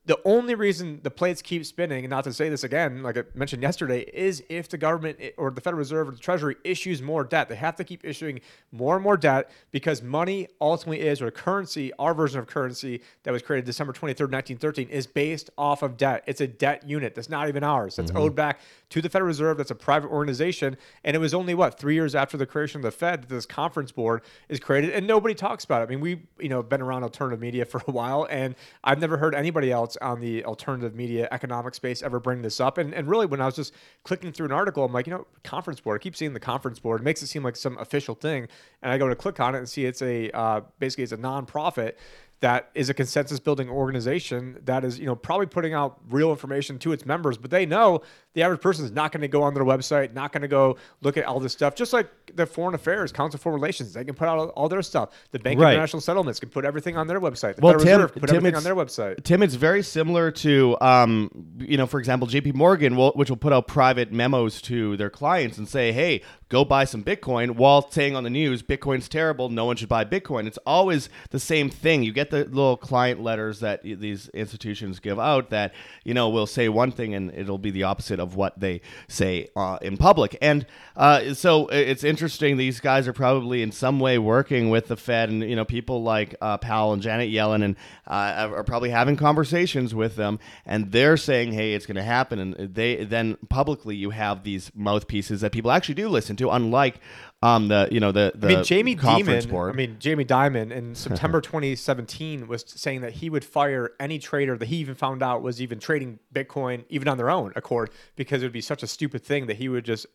the 0.07 0.19
only 0.25 0.55
reason 0.55 1.01
the 1.03 1.11
plates 1.11 1.43
keep 1.43 1.67
spinning, 1.67 2.05
and 2.05 2.11
not 2.11 2.25
to 2.25 2.33
say 2.33 2.49
this 2.49 2.63
again, 2.63 3.03
like 3.03 3.19
I 3.19 3.25
mentioned 3.35 3.63
yesterday, 3.63 4.01
is 4.01 4.43
if 4.49 4.69
the 4.69 4.79
government 4.79 5.19
or 5.37 5.51
the 5.51 5.61
Federal 5.61 5.79
Reserve 5.79 6.09
or 6.09 6.13
the 6.13 6.19
Treasury 6.19 6.57
issues 6.63 7.03
more 7.03 7.25
debt. 7.25 7.49
They 7.49 7.57
have 7.57 7.75
to 7.77 7.85
keep 7.85 8.05
issuing 8.05 8.41
more 8.71 8.95
and 8.95 9.03
more 9.03 9.17
debt 9.17 9.51
because 9.73 10.03
money 10.03 10.49
ultimately 10.61 11.05
is, 11.05 11.21
or 11.21 11.31
currency, 11.33 11.93
our 11.99 12.15
version 12.15 12.39
of 12.39 12.47
currency 12.47 13.03
that 13.25 13.33
was 13.33 13.43
created 13.43 13.65
December 13.65 13.93
23rd, 13.93 14.31
1913, 14.31 14.89
is 14.89 15.09
based 15.09 15.51
off 15.59 15.83
of 15.83 15.97
debt. 15.97 16.23
It's 16.27 16.41
a 16.41 16.47
debt 16.47 16.89
unit 16.89 17.17
that's 17.17 17.29
not 17.29 17.49
even 17.49 17.65
ours. 17.65 17.97
That's 17.97 18.11
mm-hmm. 18.11 18.21
owed 18.21 18.37
back 18.37 18.61
to 18.91 19.03
the 19.03 19.09
Federal 19.09 19.27
Reserve. 19.27 19.57
That's 19.59 19.71
a 19.71 19.75
private 19.75 20.09
organization. 20.09 20.77
And 21.05 21.17
it 21.17 21.19
was 21.19 21.35
only, 21.35 21.55
what, 21.55 21.79
three 21.79 21.95
years 21.95 22.15
after 22.15 22.37
the 22.37 22.47
creation 22.47 22.79
of 22.81 22.83
the 22.85 22.91
Fed 22.91 23.23
that 23.23 23.29
this 23.29 23.47
conference 23.47 23.93
board 23.93 24.23
is 24.49 24.61
created, 24.61 24.91
and 24.91 25.07
nobody 25.07 25.35
talks 25.35 25.65
about 25.65 25.83
it. 25.83 25.85
I 25.85 25.89
mean, 25.89 26.01
we, 26.01 26.23
you 26.39 26.49
know, 26.49 26.63
been 26.63 26.81
around 26.81 27.03
alternative 27.03 27.41
media 27.41 27.65
for 27.65 27.83
a 27.87 27.91
while, 27.91 28.27
and 28.31 28.55
I've 28.85 29.01
never 29.01 29.17
heard 29.17 29.35
anybody 29.35 29.73
else 29.73 29.97
on 30.01 30.21
the 30.21 30.45
alternative 30.45 30.95
media 30.95 31.29
economic 31.33 31.75
space 31.75 32.03
ever 32.03 32.21
bring 32.21 32.43
this 32.43 32.61
up. 32.61 32.79
And, 32.79 32.95
and 32.95 33.09
really, 33.09 33.27
when 33.27 33.41
I 33.41 33.47
was 33.47 33.57
just 33.57 33.75
clicking 34.05 34.33
through 34.33 34.47
an 34.47 34.53
article, 34.53 34.85
I'm 34.85 34.93
like, 34.93 35.07
you 35.07 35.13
know, 35.13 35.27
conference 35.43 35.81
board. 35.81 36.01
I 36.01 36.03
keep 36.03 36.17
seeing 36.17 36.33
the 36.33 36.41
conference 36.41 36.79
board. 36.79 37.01
It 37.01 37.05
makes 37.05 37.23
it 37.23 37.27
seem 37.27 37.43
like 37.43 37.57
some 37.57 37.79
official 37.79 38.15
thing. 38.15 38.49
And 38.83 38.93
I 38.93 38.99
go 38.99 39.09
to 39.09 39.17
click 39.17 39.41
on 39.41 39.55
it 39.55 39.59
and 39.59 39.69
see 39.69 39.85
it's 39.85 40.03
a 40.03 40.31
uh, 40.31 40.61
basically 40.79 41.05
it's 41.05 41.13
a 41.13 41.17
nonprofit 41.17 41.95
that 42.41 42.71
is 42.75 42.91
a 42.91 42.95
consensus 42.95 43.41
building 43.41 43.69
organization 43.69 44.61
that 44.65 44.85
is 44.85 44.99
you 44.99 45.07
know 45.07 45.17
probably 45.17 45.47
putting 45.47 45.73
out 45.73 45.99
real 46.11 46.31
information 46.31 46.79
to 46.79 46.93
its 46.93 47.07
members 47.07 47.39
but 47.39 47.51
they 47.51 47.65
know 47.65 48.01
the 48.37 48.43
average 48.43 48.61
person 48.61 48.85
is 48.85 48.93
not 48.93 49.11
going 49.11 49.23
to 49.23 49.29
go 49.29 49.43
on 49.43 49.55
their 49.55 49.65
website 49.65 50.13
not 50.15 50.31
going 50.31 50.43
to 50.43 50.49
go 50.49 50.77
look 51.01 51.17
at 51.17 51.25
all 51.25 51.41
this 51.41 51.53
stuff 51.53 51.75
just 51.75 51.93
like 51.93 52.09
the 52.35 52.47
foreign 52.47 52.75
affairs 52.75 53.11
council 53.11 53.41
for 53.41 53.53
relations 53.53 53.93
they 53.95 54.05
can 54.05 54.15
put 54.15 54.29
out 54.29 54.51
all, 54.51 54.69
their 54.69 54.83
stuff 54.83 55.09
the 55.33 55.39
bank 55.41 55.59
Right. 55.59 55.71
of 55.71 55.75
international 55.75 56.01
settlements 56.03 56.39
can 56.39 56.51
put 56.51 56.65
everything 56.65 56.97
on 56.97 57.07
their 57.09 57.21
website 57.21 57.57
the 57.57 57.63
Well, 57.63 57.73
federal 57.73 57.85
Tim- 57.85 57.97
reserve 57.97 58.13
can 58.13 58.21
put 58.21 58.27
Tim, 58.29 58.37
everything 58.37 58.55
on 58.57 58.63
it's- 58.63 58.65
their 58.65 58.75
website 59.15 59.25
Tim, 59.25 59.43
it's 59.43 59.55
very 59.55 59.83
similar 59.83 60.31
to, 60.31 60.77
um, 60.81 61.31
you 61.59 61.77
know, 61.77 61.87
for 61.87 61.99
example, 61.99 62.29
J.P. 62.29 62.53
Morgan, 62.53 62.95
will, 62.97 63.13
which 63.13 63.31
will 63.31 63.37
put 63.39 63.53
out 63.53 63.67
private 63.67 64.13
memos 64.13 64.61
to 64.63 64.97
their 64.99 65.09
clients 65.11 65.57
and 65.59 65.67
say, 65.69 65.93
"Hey, 65.93 66.21
go 66.51 66.65
buy 66.65 66.85
some 66.85 67.03
Bitcoin," 67.03 67.53
while 67.57 67.91
saying 67.91 68.15
on 68.15 68.23
the 68.25 68.31
news, 68.31 68.63
"Bitcoin's 68.63 69.09
terrible. 69.09 69.49
No 69.49 69.65
one 69.65 69.77
should 69.77 69.89
buy 69.89 70.05
Bitcoin." 70.05 70.47
It's 70.47 70.59
always 70.67 71.09
the 71.31 71.41
same 71.41 71.71
thing. 71.71 72.03
You 72.03 72.13
get 72.13 72.31
the 72.31 72.45
little 72.45 72.77
client 72.77 73.23
letters 73.23 73.61
that 73.61 73.83
these 73.83 74.29
institutions 74.31 75.01
give 75.01 75.19
out 75.19 75.51
that 75.51 75.73
you 76.05 76.13
know 76.15 76.29
will 76.29 76.47
say 76.47 76.69
one 76.69 76.91
thing 76.91 77.15
and 77.15 77.33
it'll 77.35 77.59
be 77.59 77.71
the 77.71 77.85
opposite 77.85 78.21
of 78.21 78.26
what 78.35 78.59
they 78.59 78.81
say 79.09 79.49
uh, 79.55 79.79
in 79.83 79.97
public. 79.97 80.37
And 80.41 80.67
uh, 80.97 81.35
so 81.35 81.69
it's 81.69 82.03
interesting. 82.03 82.57
These 82.57 82.81
guys 82.81 83.07
are 83.07 83.13
probably 83.13 83.63
in 83.63 83.71
some 83.71 84.01
way 84.01 84.19
working 84.19 84.71
with 84.71 84.89
the 84.89 84.97
Fed, 84.97 85.29
and 85.29 85.43
you 85.43 85.55
know, 85.55 85.65
people 85.65 86.03
like 86.03 86.35
uh, 86.41 86.59
Powell 86.59 86.93
and 86.93 87.03
Janet 87.03 87.31
Yellen, 87.31 87.63
and 87.65 87.77
uh, 88.07 88.51
are 88.55 88.65
probably 88.65 88.91
having 88.91 89.17
conversations 89.17 89.95
with 89.95 90.17
them, 90.17 90.39
and 90.65 90.91
they're 90.93 91.17
saying, 91.17 91.53
"Hey, 91.53 91.75
it's 91.75 91.87
going 91.87 91.97
to 91.97 92.03
happen." 92.03 92.39
And 92.39 92.75
they 92.75 93.05
then 93.05 93.37
publicly, 93.49 93.95
you 93.97 94.11
have 94.11 94.43
these 94.43 94.71
mouthpieces 94.75 95.43
that 95.43 95.53
people 95.53 95.71
actually 95.71 95.95
do 95.95 96.09
listen 96.09 96.37
to, 96.37 96.51
unlike 96.51 97.01
um, 97.43 97.69
the 97.69 97.89
you 97.91 98.01
know 98.01 98.13
the 98.13 98.33
the 98.35 98.47
I 98.47 98.55
mean, 98.57 98.65
Jamie 98.65 98.97
Dimon. 98.97 99.49
board. 99.49 99.73
I 99.73 99.77
mean, 99.77 99.97
Jamie 99.99 100.25
Dimon 100.25 100.71
in 100.73 100.95
September 100.95 101.41
2017 101.43 102.49
was 102.49 102.65
saying 102.67 103.03
that 103.03 103.13
he 103.13 103.29
would 103.29 103.45
fire 103.45 103.93
any 104.01 104.19
trader 104.19 104.57
that 104.57 104.67
he 104.67 104.77
even 104.77 104.95
found 104.95 105.23
out 105.23 105.43
was 105.43 105.61
even 105.61 105.79
trading 105.79 106.19
Bitcoin, 106.35 106.85
even 106.89 107.09
on 107.09 107.19
their 107.19 107.31
own 107.31 107.53
accord, 107.55 107.91
because 108.17 108.43
it 108.43 108.47
would 108.47 108.53
be 108.53 108.63
such 108.63 108.83
a 108.83 108.87
stupid 108.87 109.23
thing 109.23 109.47
that 109.47 109.57
he 109.59 109.69
would 109.69 109.85
just 109.85 110.07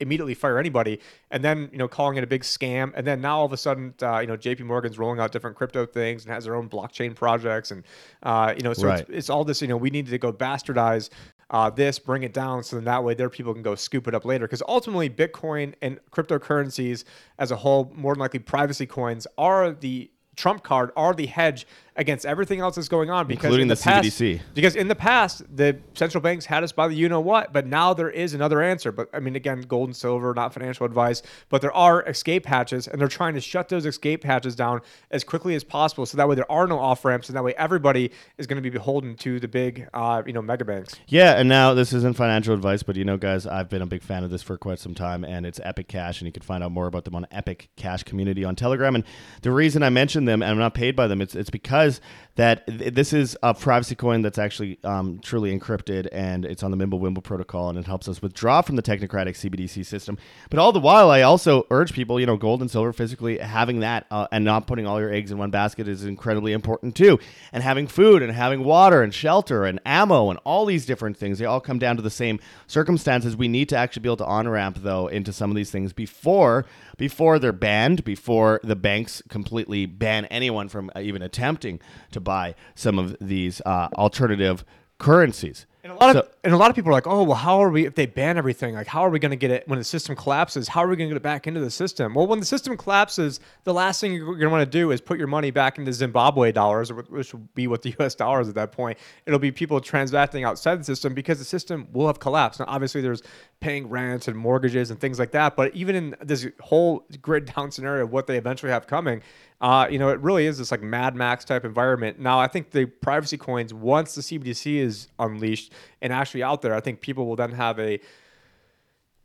immediately 0.00 0.34
fire 0.34 0.58
anybody. 0.58 0.98
And 1.30 1.44
then, 1.44 1.68
you 1.70 1.78
know, 1.78 1.86
calling 1.86 2.16
it 2.16 2.24
a 2.24 2.26
big 2.26 2.42
scam. 2.42 2.92
And 2.96 3.06
then 3.06 3.20
now 3.20 3.38
all 3.40 3.44
of 3.44 3.52
a 3.52 3.56
sudden, 3.58 3.94
uh, 4.02 4.18
you 4.20 4.26
know, 4.26 4.36
JP 4.36 4.60
Morgan's 4.62 4.98
rolling 4.98 5.20
out 5.20 5.30
different 5.32 5.56
crypto 5.56 5.84
things 5.84 6.24
and 6.24 6.32
has 6.34 6.44
their 6.44 6.56
own 6.56 6.68
blockchain 6.68 7.14
projects. 7.14 7.70
And, 7.70 7.84
uh, 8.22 8.54
you 8.56 8.62
know, 8.62 8.72
so 8.72 8.88
Right. 8.88 9.00
it's, 9.00 9.10
it's 9.10 9.30
all 9.30 9.44
this, 9.44 9.60
you 9.60 9.68
know, 9.68 9.76
we 9.76 9.90
needed 9.90 10.10
to 10.10 10.18
go 10.18 10.32
bastardize 10.32 11.10
uh, 11.50 11.68
this, 11.68 11.98
bring 11.98 12.22
it 12.22 12.32
down, 12.32 12.62
so 12.62 12.76
then 12.76 12.84
that 12.84 13.02
way 13.02 13.14
their 13.14 13.28
people 13.28 13.52
can 13.52 13.62
go 13.62 13.74
scoop 13.74 14.06
it 14.06 14.14
up 14.14 14.24
later. 14.24 14.46
Because 14.46 14.62
ultimately, 14.68 15.10
Bitcoin 15.10 15.74
and 15.82 15.98
cryptocurrencies 16.12 17.04
as 17.38 17.50
a 17.50 17.56
whole, 17.56 17.92
more 17.94 18.14
than 18.14 18.20
likely 18.20 18.38
privacy 18.38 18.86
coins, 18.86 19.26
are 19.36 19.72
the 19.72 20.10
trump 20.40 20.62
card 20.62 20.90
are 20.96 21.12
the 21.14 21.26
hedge 21.26 21.66
against 21.96 22.24
everything 22.24 22.60
else 22.60 22.76
that's 22.76 22.88
going 22.88 23.10
on 23.10 23.26
because 23.26 23.44
Including 23.44 23.64
in 23.64 23.68
the, 23.68 23.74
the 23.74 23.82
past, 23.82 24.08
CBDC. 24.08 24.40
because 24.54 24.74
in 24.74 24.88
the 24.88 24.94
past 24.94 25.42
the 25.54 25.76
central 25.94 26.22
banks 26.22 26.46
had 26.46 26.64
us 26.64 26.72
by 26.72 26.88
the 26.88 26.94
you 26.94 27.08
know 27.08 27.20
what 27.20 27.52
but 27.52 27.66
now 27.66 27.92
there 27.92 28.08
is 28.08 28.32
another 28.32 28.62
answer 28.62 28.90
but 28.90 29.08
i 29.12 29.20
mean 29.20 29.36
again 29.36 29.60
gold 29.62 29.88
and 29.88 29.96
silver 29.96 30.32
not 30.32 30.54
financial 30.54 30.86
advice 30.86 31.20
but 31.50 31.60
there 31.60 31.72
are 31.72 32.02
escape 32.04 32.46
hatches 32.46 32.88
and 32.88 33.00
they're 33.00 33.08
trying 33.08 33.34
to 33.34 33.40
shut 33.40 33.68
those 33.68 33.84
escape 33.84 34.24
hatches 34.24 34.54
down 34.54 34.80
as 35.10 35.24
quickly 35.24 35.54
as 35.54 35.62
possible 35.62 36.06
so 36.06 36.16
that 36.16 36.26
way 36.26 36.34
there 36.34 36.50
are 36.50 36.66
no 36.66 36.78
off 36.78 37.04
ramps 37.04 37.28
and 37.28 37.36
that 37.36 37.44
way 37.44 37.52
everybody 37.58 38.10
is 38.38 38.46
going 38.46 38.56
to 38.56 38.62
be 38.62 38.70
beholden 38.70 39.14
to 39.14 39.38
the 39.38 39.48
big 39.48 39.86
uh, 39.92 40.22
you 40.24 40.32
know 40.32 40.40
mega 40.40 40.64
banks 40.64 40.94
Yeah, 41.08 41.38
and 41.38 41.48
now 41.48 41.74
this 41.74 41.92
isn't 41.92 42.16
financial 42.16 42.54
advice, 42.54 42.82
but 42.82 42.96
you 42.96 43.04
know, 43.04 43.16
guys, 43.16 43.46
I've 43.46 43.68
been 43.68 43.82
a 43.82 43.86
big 43.86 44.02
fan 44.02 44.24
of 44.24 44.30
this 44.30 44.42
for 44.42 44.56
quite 44.56 44.78
some 44.78 44.94
time, 44.94 45.24
and 45.24 45.44
it's 45.44 45.60
Epic 45.62 45.88
Cash, 45.88 46.20
and 46.20 46.26
you 46.26 46.32
can 46.32 46.42
find 46.42 46.62
out 46.62 46.72
more 46.72 46.86
about 46.86 47.04
them 47.04 47.14
on 47.14 47.26
Epic 47.30 47.68
Cash 47.76 48.04
community 48.04 48.44
on 48.44 48.54
Telegram. 48.56 48.94
And 48.94 49.04
the 49.42 49.50
reason 49.50 49.82
I 49.82 49.90
mention 49.90 50.24
them, 50.30 50.42
and 50.42 50.50
I'm 50.50 50.58
not 50.58 50.74
paid 50.74 50.96
by 50.96 51.06
them, 51.06 51.20
it's 51.20 51.34
it's 51.34 51.50
because 51.50 52.00
that 52.36 52.66
th- 52.66 52.94
this 52.94 53.12
is 53.12 53.36
a 53.42 53.52
privacy 53.52 53.94
coin 53.94 54.22
that's 54.22 54.38
actually 54.38 54.78
um, 54.84 55.20
truly 55.22 55.56
encrypted, 55.56 56.08
and 56.12 56.44
it's 56.44 56.62
on 56.62 56.70
the 56.70 56.76
Mimblewimble 56.76 57.22
protocol, 57.22 57.68
and 57.68 57.78
it 57.78 57.86
helps 57.86 58.08
us 58.08 58.22
withdraw 58.22 58.62
from 58.62 58.76
the 58.76 58.82
technocratic 58.82 59.36
CBDC 59.36 59.84
system. 59.84 60.16
But 60.48 60.58
all 60.58 60.72
the 60.72 60.80
while, 60.80 61.10
I 61.10 61.22
also 61.22 61.66
urge 61.70 61.92
people, 61.92 62.18
you 62.18 62.26
know, 62.26 62.36
gold 62.36 62.60
and 62.60 62.70
silver 62.70 62.92
physically 62.92 63.38
having 63.38 63.80
that, 63.80 64.06
uh, 64.10 64.26
and 64.32 64.44
not 64.44 64.66
putting 64.66 64.86
all 64.86 65.00
your 65.00 65.12
eggs 65.12 65.30
in 65.30 65.38
one 65.38 65.50
basket 65.50 65.88
is 65.88 66.04
incredibly 66.04 66.52
important 66.52 66.96
too. 66.96 67.18
And 67.52 67.62
having 67.62 67.86
food, 67.86 68.22
and 68.22 68.32
having 68.32 68.64
water, 68.64 69.02
and 69.02 69.12
shelter, 69.12 69.64
and 69.64 69.80
ammo, 69.84 70.30
and 70.30 70.38
all 70.44 70.64
these 70.64 70.86
different 70.86 71.16
things, 71.16 71.38
they 71.38 71.44
all 71.44 71.60
come 71.60 71.78
down 71.78 71.96
to 71.96 72.02
the 72.02 72.10
same 72.10 72.40
circumstances. 72.66 73.36
We 73.36 73.48
need 73.48 73.68
to 73.70 73.76
actually 73.76 74.02
be 74.02 74.08
able 74.08 74.18
to 74.18 74.26
on 74.26 74.48
ramp 74.48 74.78
though 74.80 75.08
into 75.08 75.32
some 75.32 75.50
of 75.50 75.56
these 75.56 75.70
things 75.70 75.92
before 75.92 76.64
before 76.96 77.38
they're 77.38 77.50
banned, 77.50 78.04
before 78.04 78.60
the 78.62 78.76
banks 78.76 79.22
completely 79.30 79.86
ban 79.86 80.19
anyone 80.26 80.68
from 80.68 80.90
uh, 80.94 81.00
even 81.00 81.22
attempting 81.22 81.80
to 82.12 82.20
buy 82.20 82.54
some 82.74 82.98
of 82.98 83.16
these 83.20 83.60
uh, 83.66 83.88
alternative 83.94 84.64
currencies. 84.98 85.66
And 85.82 85.92
a 85.94 85.96
lot 85.96 86.14
of 86.14 86.28
and 86.44 86.52
a 86.52 86.58
lot 86.58 86.68
of 86.68 86.76
people 86.76 86.90
are 86.90 86.92
like, 86.92 87.06
oh 87.06 87.22
well, 87.22 87.36
how 87.36 87.62
are 87.62 87.70
we 87.70 87.86
if 87.86 87.94
they 87.94 88.04
ban 88.04 88.36
everything? 88.36 88.74
Like, 88.74 88.86
how 88.86 89.00
are 89.00 89.08
we 89.08 89.18
going 89.18 89.30
to 89.30 89.36
get 89.36 89.50
it 89.50 89.66
when 89.66 89.78
the 89.78 89.84
system 89.84 90.14
collapses? 90.14 90.68
How 90.68 90.84
are 90.84 90.88
we 90.88 90.94
going 90.94 91.08
to 91.08 91.14
get 91.14 91.16
it 91.16 91.22
back 91.22 91.46
into 91.46 91.60
the 91.60 91.70
system? 91.70 92.12
Well, 92.12 92.26
when 92.26 92.38
the 92.38 92.44
system 92.44 92.76
collapses, 92.76 93.40
the 93.64 93.72
last 93.72 93.98
thing 93.98 94.12
you're 94.12 94.26
going 94.26 94.40
to 94.40 94.50
want 94.50 94.70
to 94.70 94.78
do 94.78 94.90
is 94.90 95.00
put 95.00 95.16
your 95.16 95.26
money 95.26 95.50
back 95.50 95.78
into 95.78 95.90
Zimbabwe 95.94 96.52
dollars, 96.52 96.92
which 96.92 97.32
will 97.32 97.48
be 97.54 97.66
what 97.66 97.80
the 97.80 97.90
U.S. 97.98 98.14
dollars 98.14 98.46
at 98.46 98.54
that 98.56 98.72
point. 98.72 98.98
It'll 99.24 99.38
be 99.38 99.50
people 99.50 99.80
transacting 99.80 100.44
outside 100.44 100.78
the 100.78 100.84
system 100.84 101.14
because 101.14 101.38
the 101.38 101.46
system 101.46 101.88
will 101.92 102.08
have 102.08 102.20
collapsed. 102.20 102.60
Now, 102.60 102.66
obviously, 102.68 103.00
there's 103.00 103.22
paying 103.60 103.88
rent 103.88 104.28
and 104.28 104.36
mortgages 104.36 104.90
and 104.90 105.00
things 105.00 105.18
like 105.18 105.30
that, 105.30 105.56
but 105.56 105.74
even 105.74 105.96
in 105.96 106.14
this 106.22 106.46
whole 106.60 107.06
grid 107.22 107.50
down 107.56 107.70
scenario 107.70 108.04
of 108.04 108.12
what 108.12 108.26
they 108.26 108.36
eventually 108.36 108.70
have 108.70 108.86
coming, 108.86 109.22
uh, 109.60 109.86
you 109.90 109.98
know, 109.98 110.08
it 110.08 110.18
really 110.20 110.46
is 110.46 110.58
this 110.58 110.70
like 110.70 110.82
Mad 110.82 111.14
Max 111.14 111.44
type 111.44 111.64
environment. 111.64 112.18
Now, 112.18 112.38
I 112.40 112.46
think 112.48 112.70
the 112.70 112.86
privacy 112.86 113.36
coins, 113.36 113.74
once 113.74 114.14
the 114.14 114.22
CBDC 114.22 114.76
is 114.76 115.08
unleashed 115.18 115.72
and 116.00 116.12
actually 116.12 116.42
out 116.42 116.62
there, 116.62 116.74
I 116.74 116.80
think 116.80 117.00
people 117.00 117.26
will 117.26 117.36
then 117.36 117.52
have 117.52 117.78
a 117.78 118.00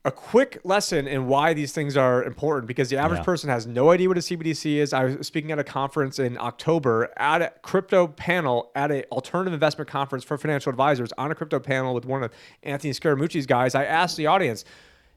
a 0.04 0.12
quick 0.12 0.60
lesson 0.64 1.08
in 1.08 1.26
why 1.26 1.52
these 1.56 1.72
things 1.72 1.98
are 1.98 2.24
important 2.26 2.68
because 2.68 2.90
the 2.92 2.98
average 2.98 3.22
Yeah. 3.22 3.24
person 3.26 3.50
has 3.50 3.66
no 3.66 3.90
idea 3.90 4.08
what 4.08 4.20
a 4.20 4.22
CBDC 4.22 4.78
is. 4.78 4.94
I 4.94 5.06
was 5.06 5.26
speaking 5.26 5.52
at 5.52 5.58
a 5.58 5.64
conference 5.64 6.20
in 6.20 6.38
October 6.38 7.12
at 7.18 7.42
a 7.42 7.52
crypto 7.64 8.06
panel 8.06 8.70
at 8.76 8.92
an 8.92 9.04
alternative 9.12 9.52
investment 9.52 9.90
conference 9.90 10.24
for 10.24 10.38
financial 10.38 10.70
advisors 10.70 11.12
on 11.18 11.32
a 11.32 11.36
crypto 11.36 11.60
panel 11.60 11.96
with 11.96 12.06
one 12.06 12.22
of 12.22 12.32
Anthony 12.62 12.94
Scaramucci's 12.94 13.48
guys. 13.48 13.74
I 13.74 13.84
asked 13.86 14.16
the 14.16 14.28
audience, 14.28 14.64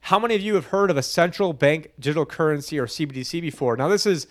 how 0.00 0.18
many 0.18 0.34
of 0.36 0.40
you 0.40 0.54
have 0.54 0.66
heard 0.68 0.90
of 0.90 0.96
a 0.96 1.02
central 1.02 1.52
bank 1.52 1.90
digital 2.00 2.24
currency 2.24 2.78
or 2.78 2.86
CBDC 2.86 3.42
before? 3.42 3.76
Now 3.76 3.88
this 3.88 4.06
is 4.06 4.26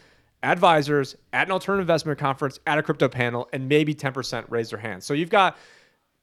advisors 0.52 1.16
at 1.34 1.48
an 1.48 1.52
alternative 1.52 1.84
investment 1.84 2.20
conference 2.20 2.60
at 2.66 2.78
a 2.78 2.84
crypto 2.84 3.08
panel 3.08 3.48
and 3.54 3.68
maybe 3.68 3.94
10% 3.94 4.46
raise 4.50 4.70
their 4.70 4.80
hands. 4.80 5.06
So 5.06 5.14
you've 5.14 5.30
got 5.30 5.58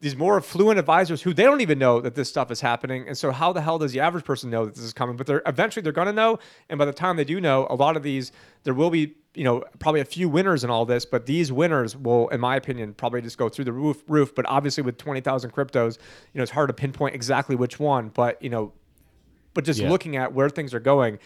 these 0.00 0.16
more 0.16 0.37
affluent 0.37 0.78
advisors 0.78 1.22
who 1.22 1.32
they 1.32 1.44
don't 1.44 1.60
even 1.60 1.78
know 1.78 2.00
that 2.00 2.14
this 2.14 2.28
stuff 2.28 2.50
is 2.50 2.60
happening. 2.60 3.06
And 3.08 3.16
so 3.16 3.30
how 3.30 3.52
the 3.52 3.60
hell 3.62 3.78
does 3.78 3.92
the 3.92 4.00
average 4.00 4.24
person 4.24 4.50
know 4.50 4.66
that 4.66 4.74
this 4.74 4.84
is 4.84 4.92
coming? 4.92 5.16
But 5.16 5.26
they're 5.26 5.42
eventually 5.46 5.82
they're 5.82 5.92
going 5.92 6.06
to 6.06 6.12
know. 6.12 6.38
And 6.68 6.78
by 6.78 6.84
the 6.84 6.92
time 6.92 7.16
they 7.16 7.24
do 7.24 7.40
know, 7.40 7.66
a 7.70 7.74
lot 7.74 7.96
of 7.96 8.02
these 8.02 8.32
there 8.64 8.74
will 8.74 8.90
be 8.90 9.14
you 9.34 9.44
know 9.44 9.64
probably 9.78 10.00
a 10.00 10.04
few 10.04 10.28
winners 10.28 10.62
in 10.62 10.68
all 10.70 10.84
this, 10.84 11.04
but 11.06 11.26
these 11.26 11.50
winners 11.52 11.96
will, 11.96 12.28
in 12.28 12.40
my 12.40 12.54
opinion, 12.56 12.92
probably 12.94 13.20
just 13.22 13.38
go 13.38 13.48
through 13.48 13.64
the 13.64 13.72
roof. 13.72 14.02
Roof. 14.08 14.34
But 14.34 14.46
obviously 14.48 14.82
with 14.82 14.98
twenty 14.98 15.20
thousand 15.20 15.52
cryptos, 15.52 15.96
you 16.32 16.38
know 16.38 16.42
it's 16.42 16.52
hard 16.52 16.68
to 16.68 16.74
pinpoint 16.74 17.14
exactly 17.14 17.56
which 17.56 17.78
one. 17.80 18.10
But 18.10 18.42
you 18.42 18.50
know, 18.50 18.72
but 19.54 19.64
just 19.64 19.80
Yeah. 19.80 19.88
looking 19.90 20.16
at 20.16 20.34
where 20.34 20.50
things 20.50 20.74
are 20.74 20.80
going. 20.80 21.18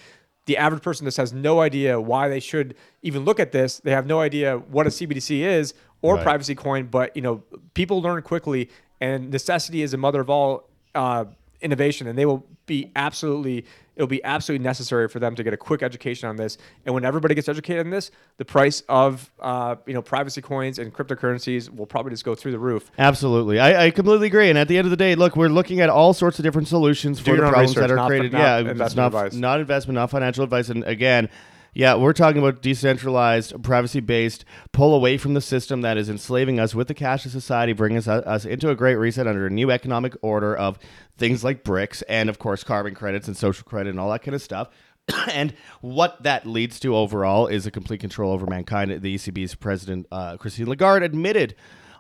The 0.49 0.57
average 0.57 0.83
person 0.83 1.05
just 1.07 1.19
has 1.19 1.31
no 1.35 1.61
idea 1.61 2.01
why 2.01 2.29
they 2.31 2.41
should 2.41 2.75
even 3.03 3.27
look 3.27 3.39
at 3.39 3.53
this. 3.53 3.81
They 3.85 3.91
have 3.91 4.07
no 4.07 4.21
idea 4.21 4.57
what 4.57 4.87
a 4.87 4.91
CBDC 4.91 5.41
is 5.41 5.75
or 6.01 6.15
Right. 6.15 6.23
privacy 6.23 6.55
coin, 6.55 6.87
but 6.87 7.15
you 7.15 7.21
know, 7.21 7.43
people 7.75 8.01
learn 8.01 8.23
quickly, 8.23 8.71
and 8.99 9.31
necessity 9.31 9.83
is 9.83 9.91
the 9.91 9.99
mother 9.99 10.23
of 10.23 10.31
all 10.31 10.71
uh, 10.95 11.27
innovation, 11.61 12.07
and 12.07 12.19
they 12.19 12.25
will 12.25 12.47
be 12.65 12.91
absolutely. 12.97 13.67
It'll 13.99 14.07
be 14.07 14.23
absolutely 14.23 14.63
necessary 14.63 15.09
for 15.09 15.19
them 15.19 15.35
to 15.35 15.43
get 15.43 15.53
a 15.53 15.57
quick 15.57 15.83
education 15.83 16.29
on 16.29 16.37
this. 16.37 16.57
And 16.87 16.95
when 16.95 17.05
everybody 17.05 17.35
gets 17.35 17.49
educated 17.49 17.85
on 17.85 17.91
this, 17.91 18.13
the 18.37 18.45
price 18.45 18.85
of 18.89 19.29
uh, 19.41 19.75
you 19.87 19.93
know 19.93 20.01
privacy 20.03 20.41
coins 20.41 20.79
and 20.79 20.95
cryptocurrencies 20.95 21.69
will 21.69 21.87
probably 21.87 22.13
just 22.13 22.25
go 22.25 22.37
through 22.37 22.53
the 22.53 22.61
roof. 22.61 22.93
Absolutely, 22.97 23.59
I, 23.59 23.87
I 23.87 23.91
completely 23.91 24.29
agree. 24.29 24.51
And 24.51 24.57
at 24.57 24.69
the 24.69 24.79
end 24.79 24.87
of 24.87 24.91
the 24.91 24.97
day, 24.97 25.17
look, 25.17 25.35
we're 25.35 25.49
looking 25.49 25.81
at 25.81 25.91
all 25.91 26.15
sorts 26.15 26.39
of 26.39 26.45
different 26.45 26.69
solutions 26.69 27.19
for 27.19 27.33
the 27.33 27.39
problems 27.39 27.71
research, 27.71 27.89
that 27.89 27.99
are 27.99 28.07
created. 28.07 28.33
not 28.33 28.39
yeah, 28.39 28.59
investment 28.71 28.97
not 29.13 29.25
advice. 29.25 29.35
not 29.35 29.61
investment, 29.61 29.95
not 29.97 30.11
financial 30.11 30.45
advice. 30.45 30.69
And 30.69 30.85
again, 30.85 31.29
yeah, 31.75 31.95
we're 31.95 32.13
talking 32.13 32.41
about 32.41 32.63
decentralized, 32.63 33.63
privacy-based, 33.63 34.45
pull 34.73 34.95
away 34.95 35.19
from 35.19 35.35
the 35.35 35.41
system 35.41 35.83
that 35.83 35.97
is 35.97 36.09
enslaving 36.09 36.59
us 36.59 36.75
with 36.75 36.89
the 36.89 36.95
cashless 36.95 37.31
society, 37.31 37.73
bringing 37.73 37.99
us, 37.99 38.09
us 38.09 38.45
into 38.45 38.71
a 38.71 38.75
great 38.75 38.97
reset 38.97 39.27
under 39.27 39.47
a 39.47 39.51
new 39.51 39.71
economic 39.71 40.15
order 40.23 40.57
of 40.57 40.79
things 41.17 41.45
like 41.45 41.65
BRICS 41.65 42.03
and, 42.09 42.29
of 42.29 42.39
course, 42.39 42.65
carbon 42.65 42.95
credits 42.95 43.29
and 43.29 43.37
social 43.37 43.65
credit 43.65 43.91
and 43.91 44.01
all 44.01 44.11
that 44.11 44.23
kind 44.23 44.35
of 44.35 44.43
stuff. 44.43 44.69
and 45.33 45.55
what 45.81 46.23
that 46.23 46.47
leads 46.47 46.81
to 46.81 46.97
overall 46.97 47.47
is 47.47 47.67
a 47.67 47.71
complete 47.71 48.01
control 48.01 48.33
over 48.33 48.47
mankind. 48.47 48.91
The 49.03 49.15
ECB's 49.15 49.55
president, 49.55 50.07
uh, 50.11 50.37
Christine 50.37 50.69
Lagarde, 50.69 51.05
admitted 51.05 51.55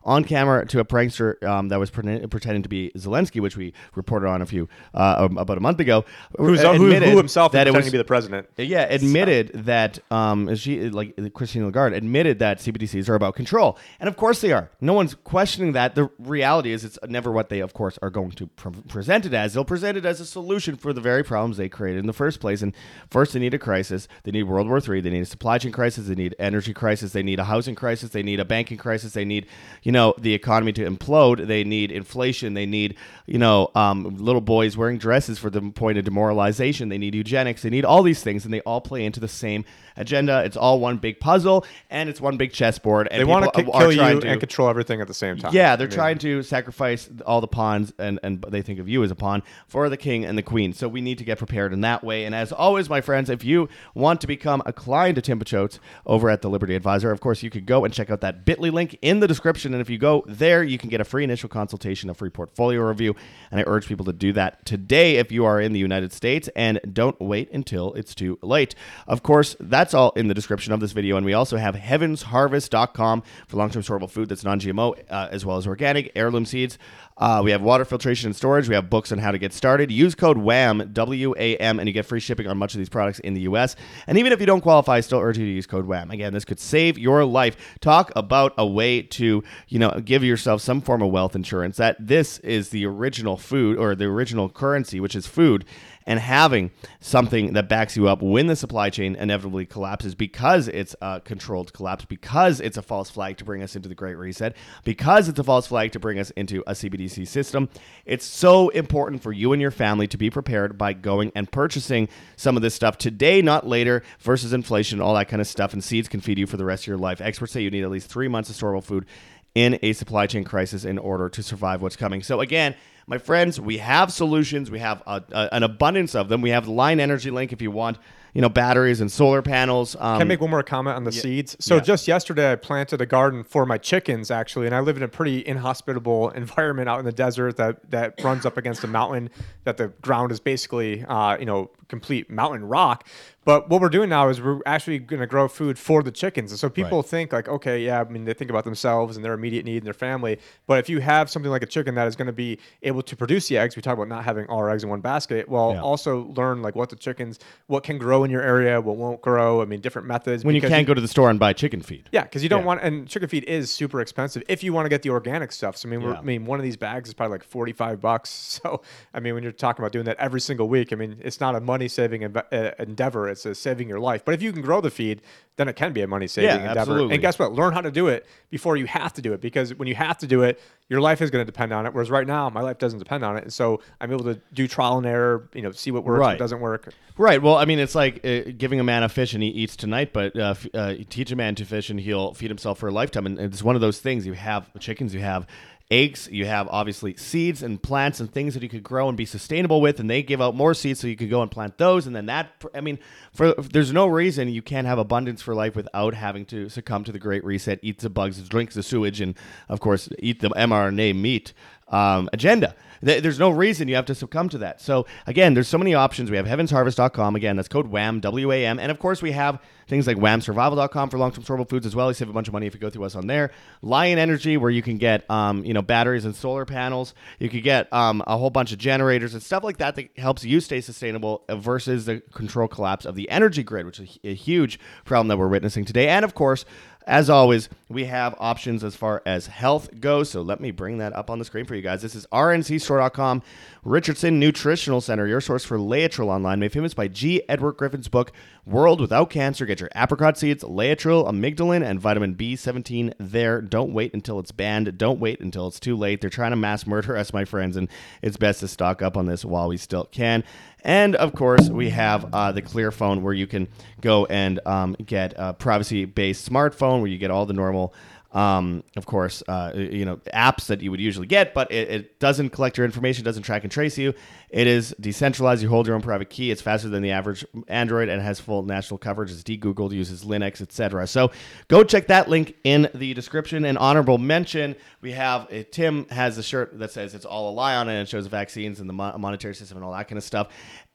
on 0.08 0.24
camera 0.24 0.66
to 0.66 0.80
a 0.80 0.84
prankster 0.84 1.40
um, 1.44 1.68
that 1.68 1.78
was 1.78 1.90
pretend- 1.90 2.30
pretending 2.30 2.62
to 2.62 2.68
be 2.68 2.90
Zelensky, 2.96 3.40
which 3.40 3.56
we 3.56 3.74
reported 3.94 4.26
on 4.26 4.40
a 4.40 4.46
few 4.46 4.68
uh, 4.94 5.26
um, 5.28 5.36
about 5.36 5.58
a 5.58 5.60
month 5.60 5.78
ago. 5.80 6.04
Who's, 6.38 6.62
who, 6.62 6.70
admitted 6.70 7.10
who 7.10 7.18
himself 7.18 7.52
that 7.52 7.66
it 7.66 7.72
pretending 7.72 7.78
was 7.78 7.86
to 7.86 7.92
be 7.92 7.98
the 7.98 8.04
president? 8.04 8.48
yeah, 8.56 8.82
admitted 8.84 9.50
that 9.66 9.98
um, 10.10 10.54
she 10.56 10.88
like 10.88 11.14
Christine 11.34 11.66
Lagarde 11.66 11.94
admitted 11.94 12.38
that 12.38 12.58
CBDCs 12.58 13.08
are 13.08 13.14
about 13.14 13.36
control, 13.36 13.78
and 14.00 14.08
of 14.08 14.16
course 14.16 14.40
they 14.40 14.52
are. 14.52 14.70
No 14.80 14.94
one's 14.94 15.14
questioning 15.14 15.72
that. 15.72 15.94
The 15.94 16.08
reality 16.18 16.72
is, 16.72 16.84
it's 16.84 16.98
never 17.06 17.30
what 17.30 17.50
they, 17.50 17.60
of 17.60 17.74
course, 17.74 17.98
are 18.00 18.10
going 18.10 18.30
to 18.32 18.46
pre- 18.46 18.72
present 18.88 19.26
it 19.26 19.34
as. 19.34 19.52
They'll 19.52 19.64
present 19.64 19.98
it 19.98 20.06
as 20.06 20.20
a 20.20 20.26
solution 20.26 20.76
for 20.76 20.92
the 20.94 21.00
very 21.02 21.22
problems 21.22 21.58
they 21.58 21.68
created 21.68 22.00
in 22.00 22.06
the 22.06 22.12
first 22.14 22.40
place. 22.40 22.62
And 22.62 22.72
first, 23.10 23.34
they 23.34 23.40
need 23.40 23.52
a 23.52 23.58
crisis. 23.58 24.08
They 24.22 24.30
need 24.30 24.44
World 24.44 24.68
War 24.68 24.78
III. 24.78 25.02
They 25.02 25.10
need 25.10 25.20
a 25.20 25.26
supply 25.26 25.58
chain 25.58 25.72
crisis. 25.72 26.06
They 26.06 26.14
need 26.14 26.34
energy 26.38 26.72
crisis. 26.72 27.12
They 27.12 27.22
need 27.22 27.38
a 27.38 27.44
housing 27.44 27.74
crisis. 27.74 28.10
They 28.10 28.22
need 28.22 28.40
a 28.40 28.44
banking 28.44 28.78
crisis. 28.78 29.12
They 29.12 29.24
need, 29.24 29.46
you 29.82 29.92
know, 29.92 29.97
the 30.18 30.34
economy 30.34 30.72
to 30.72 30.88
implode. 30.90 31.46
They 31.46 31.64
need 31.64 31.90
inflation. 31.92 32.54
They 32.54 32.66
need, 32.66 32.96
you 33.26 33.38
know, 33.38 33.70
um, 33.74 34.16
little 34.18 34.40
boys 34.40 34.76
wearing 34.76 34.98
dresses 34.98 35.38
for 35.38 35.50
the 35.50 35.60
point 35.60 35.98
of 35.98 36.04
demoralization. 36.04 36.88
They 36.88 36.98
need 36.98 37.14
eugenics. 37.14 37.62
They 37.62 37.70
need 37.70 37.84
all 37.84 38.02
these 38.02 38.22
things, 38.22 38.44
and 38.44 38.52
they 38.52 38.60
all 38.60 38.80
play 38.80 39.04
into 39.04 39.20
the 39.20 39.28
same 39.28 39.64
agenda. 39.96 40.44
It's 40.44 40.56
all 40.56 40.80
one 40.80 40.96
big 40.98 41.20
puzzle, 41.20 41.64
and 41.90 42.08
it's 42.08 42.20
one 42.20 42.36
big 42.36 42.52
chessboard. 42.52 43.08
And 43.10 43.20
They 43.20 43.24
want 43.24 43.52
to 43.52 43.64
kill 43.64 43.92
you 43.92 44.20
to- 44.20 44.28
and 44.28 44.40
control 44.40 44.68
everything 44.68 45.00
at 45.00 45.08
the 45.08 45.14
same 45.14 45.36
time. 45.36 45.52
yeah, 45.52 45.76
they're 45.76 45.86
I 45.86 45.90
mean, 45.90 45.96
trying 45.96 46.18
to 46.18 46.42
sacrifice 46.42 47.08
all 47.26 47.40
the 47.40 47.48
pawns, 47.48 47.92
and, 47.98 48.20
and 48.22 48.42
they 48.48 48.62
think 48.62 48.78
of 48.78 48.88
you 48.88 49.02
as 49.02 49.10
a 49.10 49.14
pawn 49.16 49.42
for 49.66 49.88
the 49.88 49.96
king 49.96 50.24
and 50.24 50.38
the 50.38 50.42
queen. 50.42 50.72
So 50.72 50.88
we 50.88 51.00
need 51.00 51.18
to 51.18 51.24
get 51.24 51.38
prepared 51.38 51.72
in 51.72 51.80
that 51.82 52.04
way. 52.04 52.24
And 52.24 52.34
as 52.34 52.52
always, 52.52 52.88
my 52.88 53.00
friends, 53.00 53.28
if 53.30 53.44
you 53.44 53.68
want 53.94 54.20
to 54.20 54.26
become 54.26 54.62
a 54.66 54.72
client 54.72 55.16
to 55.16 55.22
Tim 55.22 55.38
Picciott's 55.38 55.80
over 56.06 56.30
at 56.30 56.42
the 56.42 56.48
Liberty 56.50 56.74
Advisor, 56.74 57.10
of 57.10 57.20
course, 57.20 57.42
you 57.42 57.50
could 57.50 57.66
go 57.66 57.84
and 57.84 57.92
check 57.92 58.10
out 58.10 58.20
that 58.20 58.44
Bitly 58.44 58.72
link 58.72 58.96
in 59.02 59.20
the 59.20 59.26
description. 59.26 59.74
And 59.78 59.86
if 59.86 59.88
you 59.90 59.98
go 59.98 60.24
there, 60.26 60.64
you 60.64 60.76
can 60.76 60.88
get 60.88 61.00
a 61.00 61.04
free 61.04 61.22
initial 61.22 61.48
consultation, 61.48 62.10
a 62.10 62.14
free 62.14 62.30
portfolio 62.30 62.82
review. 62.82 63.14
And 63.52 63.60
I 63.60 63.64
urge 63.64 63.86
people 63.86 64.04
to 64.06 64.12
do 64.12 64.32
that 64.32 64.66
today 64.66 65.16
if 65.18 65.30
you 65.30 65.44
are 65.44 65.60
in 65.60 65.72
the 65.72 65.78
United 65.78 66.12
States, 66.12 66.48
and 66.56 66.80
don't 66.92 67.18
wait 67.20 67.48
until 67.52 67.92
it's 67.94 68.12
too 68.12 68.40
late. 68.42 68.74
Of 69.06 69.22
course, 69.22 69.54
that's 69.60 69.94
all 69.94 70.10
in 70.16 70.26
the 70.26 70.34
description 70.34 70.72
of 70.72 70.80
this 70.80 70.90
video. 70.90 71.16
And 71.16 71.24
we 71.24 71.32
also 71.32 71.58
have 71.58 71.76
heavensharvest.com 71.76 73.22
for 73.46 73.56
long-term 73.56 73.82
storable 73.82 74.10
food 74.10 74.28
that's 74.28 74.42
non-GMO 74.42 74.98
uh, 75.08 75.28
as 75.30 75.46
well 75.46 75.58
as 75.58 75.66
organic 75.68 76.10
heirloom 76.16 76.44
seeds. 76.44 76.76
Uh, 77.18 77.42
we 77.44 77.50
have 77.50 77.60
water 77.60 77.84
filtration 77.84 78.28
and 78.28 78.36
storage. 78.36 78.68
We 78.68 78.74
have 78.74 78.88
books 78.88 79.10
on 79.10 79.18
how 79.18 79.32
to 79.32 79.38
get 79.38 79.52
started. 79.52 79.90
Use 79.90 80.14
code 80.14 80.38
WHAM, 80.38 80.90
W 80.92 81.34
A 81.36 81.56
M, 81.56 81.80
and 81.80 81.88
you 81.88 81.92
get 81.92 82.06
free 82.06 82.20
shipping 82.20 82.46
on 82.46 82.56
much 82.56 82.74
of 82.74 82.78
these 82.78 82.88
products 82.88 83.18
in 83.18 83.34
the 83.34 83.40
U.S. 83.42 83.74
And 84.06 84.16
even 84.18 84.32
if 84.32 84.40
you 84.40 84.46
don't 84.46 84.60
qualify, 84.60 84.96
I 84.96 85.00
still 85.00 85.18
urge 85.18 85.36
you 85.36 85.44
to 85.44 85.50
use 85.50 85.66
code 85.66 85.86
WHAM. 85.86 86.10
Again, 86.10 86.32
this 86.32 86.44
could 86.44 86.60
save 86.60 86.96
your 86.98 87.24
life. 87.24 87.56
Talk 87.80 88.12
about 88.14 88.54
a 88.56 88.66
way 88.66 89.02
to 89.02 89.42
you 89.68 89.78
know, 89.78 90.00
give 90.04 90.22
yourself 90.22 90.62
some 90.62 90.80
form 90.80 91.02
of 91.02 91.10
wealth 91.10 91.34
insurance. 91.34 91.76
That 91.76 91.96
this 91.98 92.38
is 92.38 92.70
the 92.70 92.86
original 92.86 93.36
food 93.36 93.78
or 93.78 93.94
the 93.94 94.04
original 94.04 94.48
currency, 94.48 95.00
which 95.00 95.16
is 95.16 95.26
food, 95.26 95.64
and 96.08 96.18
having 96.18 96.70
something 97.00 97.52
that 97.52 97.68
backs 97.68 97.94
you 97.94 98.08
up 98.08 98.22
when 98.22 98.46
the 98.46 98.56
supply 98.56 98.88
chain 98.88 99.14
inevitably 99.14 99.66
collapses 99.66 100.14
because 100.14 100.66
it's 100.66 100.96
a 101.02 101.20
controlled 101.20 101.72
collapse, 101.74 102.06
because 102.06 102.60
it's 102.60 102.78
a 102.78 102.82
false 102.82 103.10
flag 103.10 103.36
to 103.36 103.44
bring 103.44 103.62
us 103.62 103.76
into 103.76 103.90
the 103.90 103.94
Great 103.94 104.16
Reset, 104.16 104.56
because 104.84 105.28
it's 105.28 105.38
a 105.38 105.44
false 105.44 105.66
flag 105.66 105.92
to 105.92 106.00
bring 106.00 106.18
us 106.18 106.30
into 106.30 106.64
a 106.66 106.72
CBDC 106.72 107.28
system. 107.28 107.68
It's 108.06 108.24
so 108.24 108.70
important 108.70 109.22
for 109.22 109.32
you 109.32 109.52
and 109.52 109.60
your 109.60 109.70
family 109.70 110.08
to 110.08 110.16
be 110.16 110.30
prepared 110.30 110.78
by 110.78 110.94
going 110.94 111.30
and 111.34 111.52
purchasing 111.52 112.08
some 112.36 112.56
of 112.56 112.62
this 112.62 112.74
stuff 112.74 112.96
today, 112.96 113.42
not 113.42 113.66
later, 113.66 114.02
versus 114.20 114.54
inflation, 114.54 115.02
all 115.02 115.14
that 115.14 115.28
kind 115.28 115.42
of 115.42 115.46
stuff. 115.46 115.74
And 115.74 115.84
seeds 115.84 116.08
can 116.08 116.22
feed 116.22 116.38
you 116.38 116.46
for 116.46 116.56
the 116.56 116.64
rest 116.64 116.84
of 116.84 116.88
your 116.88 116.96
life. 116.96 117.20
Experts 117.20 117.52
say 117.52 117.60
you 117.60 117.70
need 117.70 117.84
at 117.84 117.90
least 117.90 118.08
three 118.08 118.28
months 118.28 118.48
of 118.48 118.56
storable 118.56 118.82
food 118.82 119.04
in 119.54 119.78
a 119.82 119.92
supply 119.92 120.26
chain 120.26 120.44
crisis 120.44 120.84
in 120.84 120.98
order 120.98 121.28
to 121.28 121.42
survive 121.42 121.82
what's 121.82 121.96
coming. 121.96 122.22
So, 122.22 122.40
again, 122.40 122.74
my 123.08 123.16
friends, 123.16 123.58
we 123.58 123.78
have 123.78 124.12
solutions. 124.12 124.70
We 124.70 124.80
have 124.80 125.02
a, 125.06 125.24
a, 125.32 125.48
an 125.52 125.62
abundance 125.62 126.14
of 126.14 126.28
them. 126.28 126.42
We 126.42 126.50
have 126.50 126.66
the 126.66 126.72
Lion 126.72 127.00
Energy 127.00 127.30
Link 127.30 127.54
if 127.54 127.62
you 127.62 127.70
want, 127.70 127.96
you 128.34 128.42
know, 128.42 128.50
batteries 128.50 129.00
and 129.00 129.10
solar 129.10 129.40
panels. 129.40 129.96
Um, 129.96 130.18
Can 130.18 130.22
I 130.22 130.24
make 130.24 130.42
one 130.42 130.50
more 130.50 130.62
comment 130.62 130.94
on 130.94 131.04
the 131.04 131.12
seeds? 131.12 131.56
So 131.58 131.76
yeah. 131.76 131.80
just 131.80 132.06
yesterday, 132.06 132.52
I 132.52 132.56
planted 132.56 133.00
a 133.00 133.06
garden 133.06 133.44
for 133.44 133.64
my 133.64 133.78
chickens 133.78 134.30
actually, 134.30 134.66
and 134.66 134.74
I 134.74 134.80
live 134.80 134.98
in 134.98 135.02
a 135.02 135.08
pretty 135.08 135.44
inhospitable 135.46 136.30
environment 136.34 136.90
out 136.90 136.98
in 136.98 137.06
the 137.06 137.12
desert 137.12 137.56
that 137.56 137.90
that 137.90 138.22
runs 138.22 138.44
up 138.44 138.58
against 138.58 138.84
a 138.84 138.88
mountain. 138.88 139.30
That 139.64 139.78
the 139.78 139.88
ground 140.02 140.30
is 140.30 140.38
basically, 140.38 141.02
uh, 141.06 141.38
you 141.38 141.46
know, 141.46 141.70
complete 141.88 142.30
mountain 142.30 142.64
rock. 142.66 143.06
But 143.44 143.70
what 143.70 143.80
we're 143.80 143.88
doing 143.88 144.10
now 144.10 144.28
is 144.28 144.42
we're 144.42 144.60
actually 144.66 144.98
going 144.98 145.20
to 145.20 145.26
grow 145.26 145.48
food 145.48 145.78
for 145.78 146.02
the 146.02 146.10
chickens. 146.10 146.52
And 146.52 146.58
so 146.58 146.68
people 146.68 146.98
Right. 147.00 147.06
think 147.08 147.32
like, 147.32 147.48
okay, 147.48 147.82
yeah, 147.82 148.02
I 148.02 148.04
mean, 148.04 148.26
they 148.26 148.34
think 148.34 148.50
about 148.50 148.64
themselves 148.64 149.16
and 149.16 149.24
their 149.24 149.32
immediate 149.32 149.64
need 149.64 149.78
and 149.78 149.86
their 149.86 149.94
family. 149.94 150.38
But 150.66 150.80
if 150.80 150.90
you 150.90 151.00
have 151.00 151.30
something 151.30 151.50
like 151.50 151.62
a 151.62 151.66
chicken 151.66 151.94
that 151.94 152.06
is 152.06 152.14
going 152.14 152.26
to 152.26 152.32
be 152.32 152.58
able 152.82 153.00
to 153.02 153.16
produce 153.16 153.48
the 153.48 153.56
eggs, 153.56 153.74
we 153.74 153.80
talk 153.80 153.94
about 153.94 154.08
not 154.08 154.24
having 154.24 154.46
all 154.48 154.58
our 154.58 154.68
eggs 154.68 154.84
in 154.84 154.90
one 154.90 155.00
basket. 155.00 155.48
Well, 155.48 155.72
Yeah. 155.72 155.80
also 155.80 156.26
learn 156.36 156.60
like 156.60 156.74
what 156.76 156.90
the 156.90 156.96
chickens, 156.96 157.38
what 157.68 157.84
can 157.84 157.96
grow 157.96 158.22
in 158.22 158.30
your 158.30 158.42
area, 158.42 158.82
what 158.82 158.96
won't 158.96 159.22
grow. 159.22 159.62
I 159.62 159.64
mean, 159.64 159.80
different 159.80 160.06
methods. 160.06 160.44
when 160.44 160.54
you 160.54 160.60
can't 160.60 160.86
go 160.86 160.92
to 160.92 161.00
the 161.00 161.08
store 161.08 161.30
and 161.30 161.38
buy 161.40 161.54
chicken 161.54 161.80
feed. 161.80 162.10
yeah, 162.12 162.24
because 162.24 162.42
you 162.42 162.50
don't 162.50 162.60
Yeah. 162.60 162.66
want, 162.66 162.82
and 162.82 163.08
chicken 163.08 163.30
feed 163.30 163.44
is 163.44 163.70
super 163.70 164.02
expensive 164.02 164.42
if 164.46 164.62
you 164.62 164.74
want 164.74 164.84
to 164.84 164.90
get 164.90 165.00
the 165.00 165.08
organic 165.10 165.52
stuff. 165.52 165.74
So 165.78 165.88
I 165.88 165.90
mean, 165.90 166.02
we're, 166.02 166.12
Yeah. 166.12 166.18
I 166.18 166.22
mean, 166.22 166.44
one 166.44 166.58
of 166.58 166.64
these 166.64 166.76
bags 166.76 167.08
is 167.08 167.14
probably 167.14 167.36
like 167.36 167.44
forty 167.44 167.72
five 167.72 167.98
bucks. 168.02 168.28
So 168.68 168.82
I 169.14 169.20
mean, 169.20 169.32
when 169.34 169.42
you're 169.42 169.52
talking 169.52 169.82
about 169.82 169.92
doing 169.92 170.04
that 170.06 170.18
every 170.18 170.40
single 170.40 170.68
week, 170.68 170.92
I 170.92 170.96
mean, 170.96 171.16
it's 171.20 171.40
not 171.40 171.54
a 171.54 171.60
money 171.60 171.77
saving 171.86 172.24
uh, 172.24 172.42
endeavor; 172.80 173.28
it's 173.28 173.46
a 173.46 173.54
saving 173.54 173.88
your 173.88 174.00
life. 174.00 174.24
But 174.24 174.34
if 174.34 174.42
you 174.42 174.52
can 174.52 174.62
grow 174.62 174.80
the 174.80 174.90
feed, 174.90 175.22
then 175.56 175.68
it 175.68 175.76
can 175.76 175.92
be 175.92 176.00
a 176.00 176.06
money 176.08 176.26
saving 176.26 176.48
Yeah, 176.50 176.56
endeavor. 176.56 176.80
absolutely. 176.80 177.14
And 177.14 177.22
guess 177.22 177.38
what? 177.38 177.52
Learn 177.52 177.72
how 177.74 177.82
to 177.82 177.90
do 177.92 178.08
it 178.08 178.26
before 178.50 178.76
you 178.76 178.86
have 178.86 179.12
to 179.12 179.22
do 179.22 179.32
it, 179.32 179.40
because 179.40 179.74
when 179.76 179.86
you 179.86 179.94
have 179.94 180.18
to 180.18 180.26
do 180.26 180.42
it, 180.42 180.60
your 180.88 181.00
life 181.00 181.20
is 181.22 181.30
going 181.30 181.44
to 181.44 181.50
depend 181.52 181.72
on 181.72 181.84
it. 181.86 181.92
Whereas 181.94 182.10
right 182.10 182.26
now, 182.26 182.48
my 182.50 182.60
life 182.62 182.78
doesn't 182.78 182.98
depend 182.98 183.24
on 183.24 183.36
it, 183.36 183.42
and 183.44 183.52
so 183.52 183.80
I'm 184.00 184.10
able 184.10 184.24
to 184.24 184.40
do 184.54 184.66
trial 184.66 184.98
and 184.98 185.06
error. 185.06 185.48
You 185.54 185.62
know, 185.62 185.70
see 185.70 185.90
what 185.92 186.02
works, 186.02 186.18
Right. 186.18 186.32
what 186.32 186.38
doesn't 186.38 186.60
work. 186.60 186.92
Right. 187.18 187.42
Well, 187.42 187.56
I 187.56 187.64
mean, 187.66 187.78
it's 187.78 187.94
like 187.94 188.24
uh, 188.24 188.50
giving 188.56 188.80
a 188.80 188.84
man 188.84 189.02
a 189.02 189.08
fish 189.08 189.34
and 189.34 189.42
he 189.42 189.48
eats 189.50 189.74
tonight, 189.76 190.12
but 190.12 190.36
uh, 190.38 190.54
uh, 190.72 190.94
teach 191.10 191.30
a 191.32 191.36
man 191.36 191.54
to 191.56 191.64
fish 191.64 191.90
and 191.90 191.98
he'll 192.00 192.32
feed 192.32 192.48
himself 192.48 192.78
for 192.78 192.88
a 192.88 192.92
lifetime. 192.92 193.26
And 193.26 193.38
it's 193.40 193.62
one 193.62 193.74
of 193.74 193.80
those 193.80 193.98
things. 193.98 194.24
You 194.24 194.34
have 194.34 194.70
chickens, 194.78 195.12
you 195.14 195.20
have 195.20 195.44
eggs, 195.90 196.28
you 196.30 196.44
have 196.46 196.68
obviously 196.68 197.16
seeds 197.16 197.62
and 197.62 197.82
plants 197.82 198.20
and 198.20 198.30
things 198.32 198.54
that 198.54 198.62
you 198.62 198.68
could 198.68 198.82
grow 198.82 199.08
and 199.08 199.16
be 199.16 199.24
sustainable 199.24 199.80
with, 199.80 200.00
and 200.00 200.08
they 200.08 200.22
give 200.22 200.40
out 200.40 200.54
more 200.54 200.74
seeds, 200.74 201.00
so 201.00 201.06
you 201.06 201.16
could 201.16 201.30
go 201.30 201.42
and 201.42 201.50
plant 201.50 201.78
those, 201.78 202.06
and 202.06 202.14
then 202.14 202.26
that. 202.26 202.50
I 202.74 202.80
mean, 202.80 202.98
for 203.32 203.54
there's 203.54 203.92
no 203.92 204.06
reason 204.06 204.48
you 204.48 204.62
can't 204.62 204.86
have 204.86 204.98
abundance 204.98 205.40
for 205.40 205.54
life 205.54 205.74
without 205.74 206.14
having 206.14 206.44
to 206.46 206.68
succumb 206.68 207.04
to 207.04 207.12
the 207.12 207.18
Great 207.18 207.44
Reset, 207.44 207.78
eat 207.82 207.98
the 207.98 208.10
bugs, 208.10 208.46
drink 208.48 208.72
the 208.72 208.82
sewage, 208.82 209.20
and 209.20 209.34
of 209.68 209.80
course 209.80 210.08
eat 210.18 210.40
the 210.40 210.50
mRNA 210.50 211.16
meat 211.16 211.52
um, 211.88 212.28
agenda. 212.32 212.74
Th- 213.04 213.22
There's 213.22 213.38
no 213.38 213.50
reason 213.50 213.88
you 213.88 213.94
have 213.94 214.06
to 214.06 214.14
succumb 214.14 214.48
to 214.50 214.58
that. 214.58 214.80
So 214.80 215.06
again, 215.26 215.54
there's 215.54 215.68
so 215.68 215.78
many 215.78 215.94
options. 215.94 216.30
We 216.30 216.36
have 216.36 216.46
heavensharvest.com. 216.46 217.36
Again, 217.36 217.56
that's 217.56 217.68
code 217.68 217.88
WHAM, 217.88 218.20
W-A-M. 218.20 218.78
And 218.78 218.90
of 218.90 218.98
course, 218.98 219.22
we 219.22 219.32
have 219.32 219.60
things 219.86 220.06
like 220.06 220.16
whamsurvival.com 220.18 221.08
for 221.10 221.18
long-term 221.18 221.44
storable 221.44 221.68
foods 221.68 221.86
as 221.86 221.96
well. 221.96 222.08
You 222.08 222.14
save 222.14 222.28
a 222.28 222.32
bunch 222.32 222.46
of 222.48 222.52
money 222.52 222.66
if 222.66 222.74
you 222.74 222.80
go 222.80 222.90
through 222.90 223.04
us 223.04 223.14
on 223.14 223.26
there. 223.26 223.50
Lion 223.82 224.18
Energy, 224.18 224.56
where 224.56 224.70
you 224.70 224.82
can 224.82 224.98
get, 224.98 225.28
um, 225.30 225.64
you 225.64 225.72
know, 225.72 225.82
batteries 225.82 226.24
and 226.24 226.36
solar 226.36 226.64
panels. 226.64 227.14
You 227.38 227.48
could 227.48 227.62
get 227.62 227.90
um, 227.92 228.22
a 228.26 228.36
whole 228.36 228.50
bunch 228.50 228.72
of 228.72 228.78
generators 228.78 229.32
and 229.34 229.42
stuff 229.42 229.64
like 229.64 229.78
that 229.78 229.96
that 229.96 230.10
helps 230.18 230.44
you 230.44 230.60
stay 230.60 230.80
sustainable 230.80 231.44
versus 231.50 232.04
the 232.06 232.20
control 232.34 232.68
collapse 232.68 233.04
of 233.06 233.14
the 233.14 233.30
energy 233.30 233.62
grid, 233.62 233.86
which 233.86 234.00
is 234.00 234.18
a 234.24 234.34
huge 234.34 234.78
problem 235.04 235.28
that 235.28 235.38
we're 235.38 235.48
witnessing 235.48 235.84
today. 235.84 236.08
And 236.08 236.24
of 236.24 236.34
course, 236.34 236.64
as 237.08 237.30
always, 237.30 237.70
we 237.88 238.04
have 238.04 238.34
options 238.38 238.84
as 238.84 238.94
far 238.94 239.22
as 239.24 239.46
health 239.46 239.98
goes. 239.98 240.30
So 240.30 240.42
let 240.42 240.60
me 240.60 240.70
bring 240.70 240.98
that 240.98 241.14
up 241.14 241.30
on 241.30 241.38
the 241.38 241.44
screen 241.44 241.64
for 241.64 241.74
you 241.74 241.80
guys. 241.80 242.02
This 242.02 242.14
is 242.14 242.26
rncstore.com, 242.26 243.42
Richardson 243.82 244.38
Nutritional 244.38 245.00
Center, 245.00 245.26
your 245.26 245.40
source 245.40 245.64
for 245.64 245.78
Laetrile 245.78 246.28
online, 246.28 246.60
made 246.60 246.72
famous 246.72 246.92
by 246.92 247.08
G. 247.08 247.42
Edward 247.48 247.78
Griffin's 247.78 248.08
book, 248.08 248.30
World 248.68 249.00
Without 249.00 249.30
Cancer. 249.30 249.64
Get 249.64 249.80
your 249.80 249.88
apricot 249.96 250.36
seeds, 250.36 250.62
Laetrile, 250.62 251.26
amygdalin, 251.26 251.82
and 251.82 251.98
vitamin 251.98 252.34
B17 252.34 253.14
there. 253.18 253.62
Don't 253.62 253.94
wait 253.94 254.12
until 254.12 254.38
it's 254.38 254.52
banned. 254.52 254.98
Don't 254.98 255.18
wait 255.18 255.40
until 255.40 255.68
it's 255.68 255.80
too 255.80 255.96
late. 255.96 256.20
They're 256.20 256.28
trying 256.28 256.50
to 256.50 256.56
mass 256.56 256.86
murder 256.86 257.16
us, 257.16 257.32
my 257.32 257.46
friends, 257.46 257.78
and 257.78 257.88
it's 258.20 258.36
best 258.36 258.60
to 258.60 258.68
stock 258.68 259.00
up 259.00 259.16
on 259.16 259.24
this 259.24 259.42
while 259.42 259.68
we 259.68 259.78
still 259.78 260.04
can. 260.04 260.44
And 260.84 261.16
of 261.16 261.32
course, 261.34 261.70
we 261.70 261.90
have 261.90 262.32
uh, 262.34 262.52
the 262.52 262.62
Clear 262.62 262.92
phone 262.92 263.22
where 263.22 263.32
you 263.32 263.46
can 263.46 263.68
go 264.02 264.26
and 264.26 264.60
um, 264.66 264.96
get 265.04 265.32
a 265.36 265.54
privacy 265.54 266.04
based 266.04 266.48
smartphone 266.48 267.00
where 267.00 267.08
you 267.08 267.18
get 267.18 267.30
all 267.30 267.46
the 267.46 267.54
normal. 267.54 267.94
Um, 268.32 268.84
of 268.96 269.06
course, 269.06 269.42
uh, 269.48 269.72
you 269.74 270.04
know 270.04 270.16
apps 270.34 270.66
that 270.66 270.82
you 270.82 270.90
would 270.90 271.00
usually 271.00 271.26
get, 271.26 271.54
but 271.54 271.72
it, 271.72 271.88
it 271.88 272.20
doesn't 272.20 272.50
collect 272.50 272.76
your 272.76 272.84
information, 272.84 273.24
doesn't 273.24 273.42
track 273.42 273.62
and 273.62 273.72
trace 273.72 273.96
you. 273.96 274.12
It 274.50 274.66
is 274.66 274.94
decentralized. 275.00 275.62
You 275.62 275.70
hold 275.70 275.86
your 275.86 275.96
own 275.96 276.02
private 276.02 276.28
key. 276.28 276.50
It's 276.50 276.60
faster 276.60 276.88
than 276.88 277.02
the 277.02 277.10
average 277.10 277.44
Android 277.68 278.08
and 278.08 278.20
has 278.20 278.38
full 278.38 278.62
national 278.62 278.98
coverage. 278.98 279.30
It's 279.30 279.42
de-googled, 279.42 279.92
uses 279.92 280.24
Linux, 280.24 280.60
etc. 280.60 281.06
So 281.06 281.30
go 281.68 281.84
check 281.84 282.06
that 282.08 282.28
link 282.28 282.56
in 282.64 282.88
the 282.94 283.14
description. 283.14 283.64
And 283.64 283.78
honorable 283.78 284.18
mention, 284.18 284.76
we 285.00 285.12
have 285.12 285.52
uh, 285.52 285.64
Tim 285.70 286.06
has 286.10 286.36
a 286.38 286.42
shirt 286.42 286.78
that 286.78 286.90
says 286.90 287.14
it's 287.14 287.24
all 287.24 287.50
a 287.50 287.52
lie 287.52 287.76
on 287.76 287.88
it 287.88 287.92
and 287.92 288.02
it 288.02 288.08
shows 288.08 288.26
vaccines 288.26 288.80
and 288.80 288.88
the 288.88 288.94
mo- 288.94 289.16
monetary 289.18 289.54
system 289.54 289.78
and 289.78 289.84
all 289.84 289.92
that 289.92 290.08
kind 290.08 290.18
of 290.18 290.24
stuff. 290.24 290.48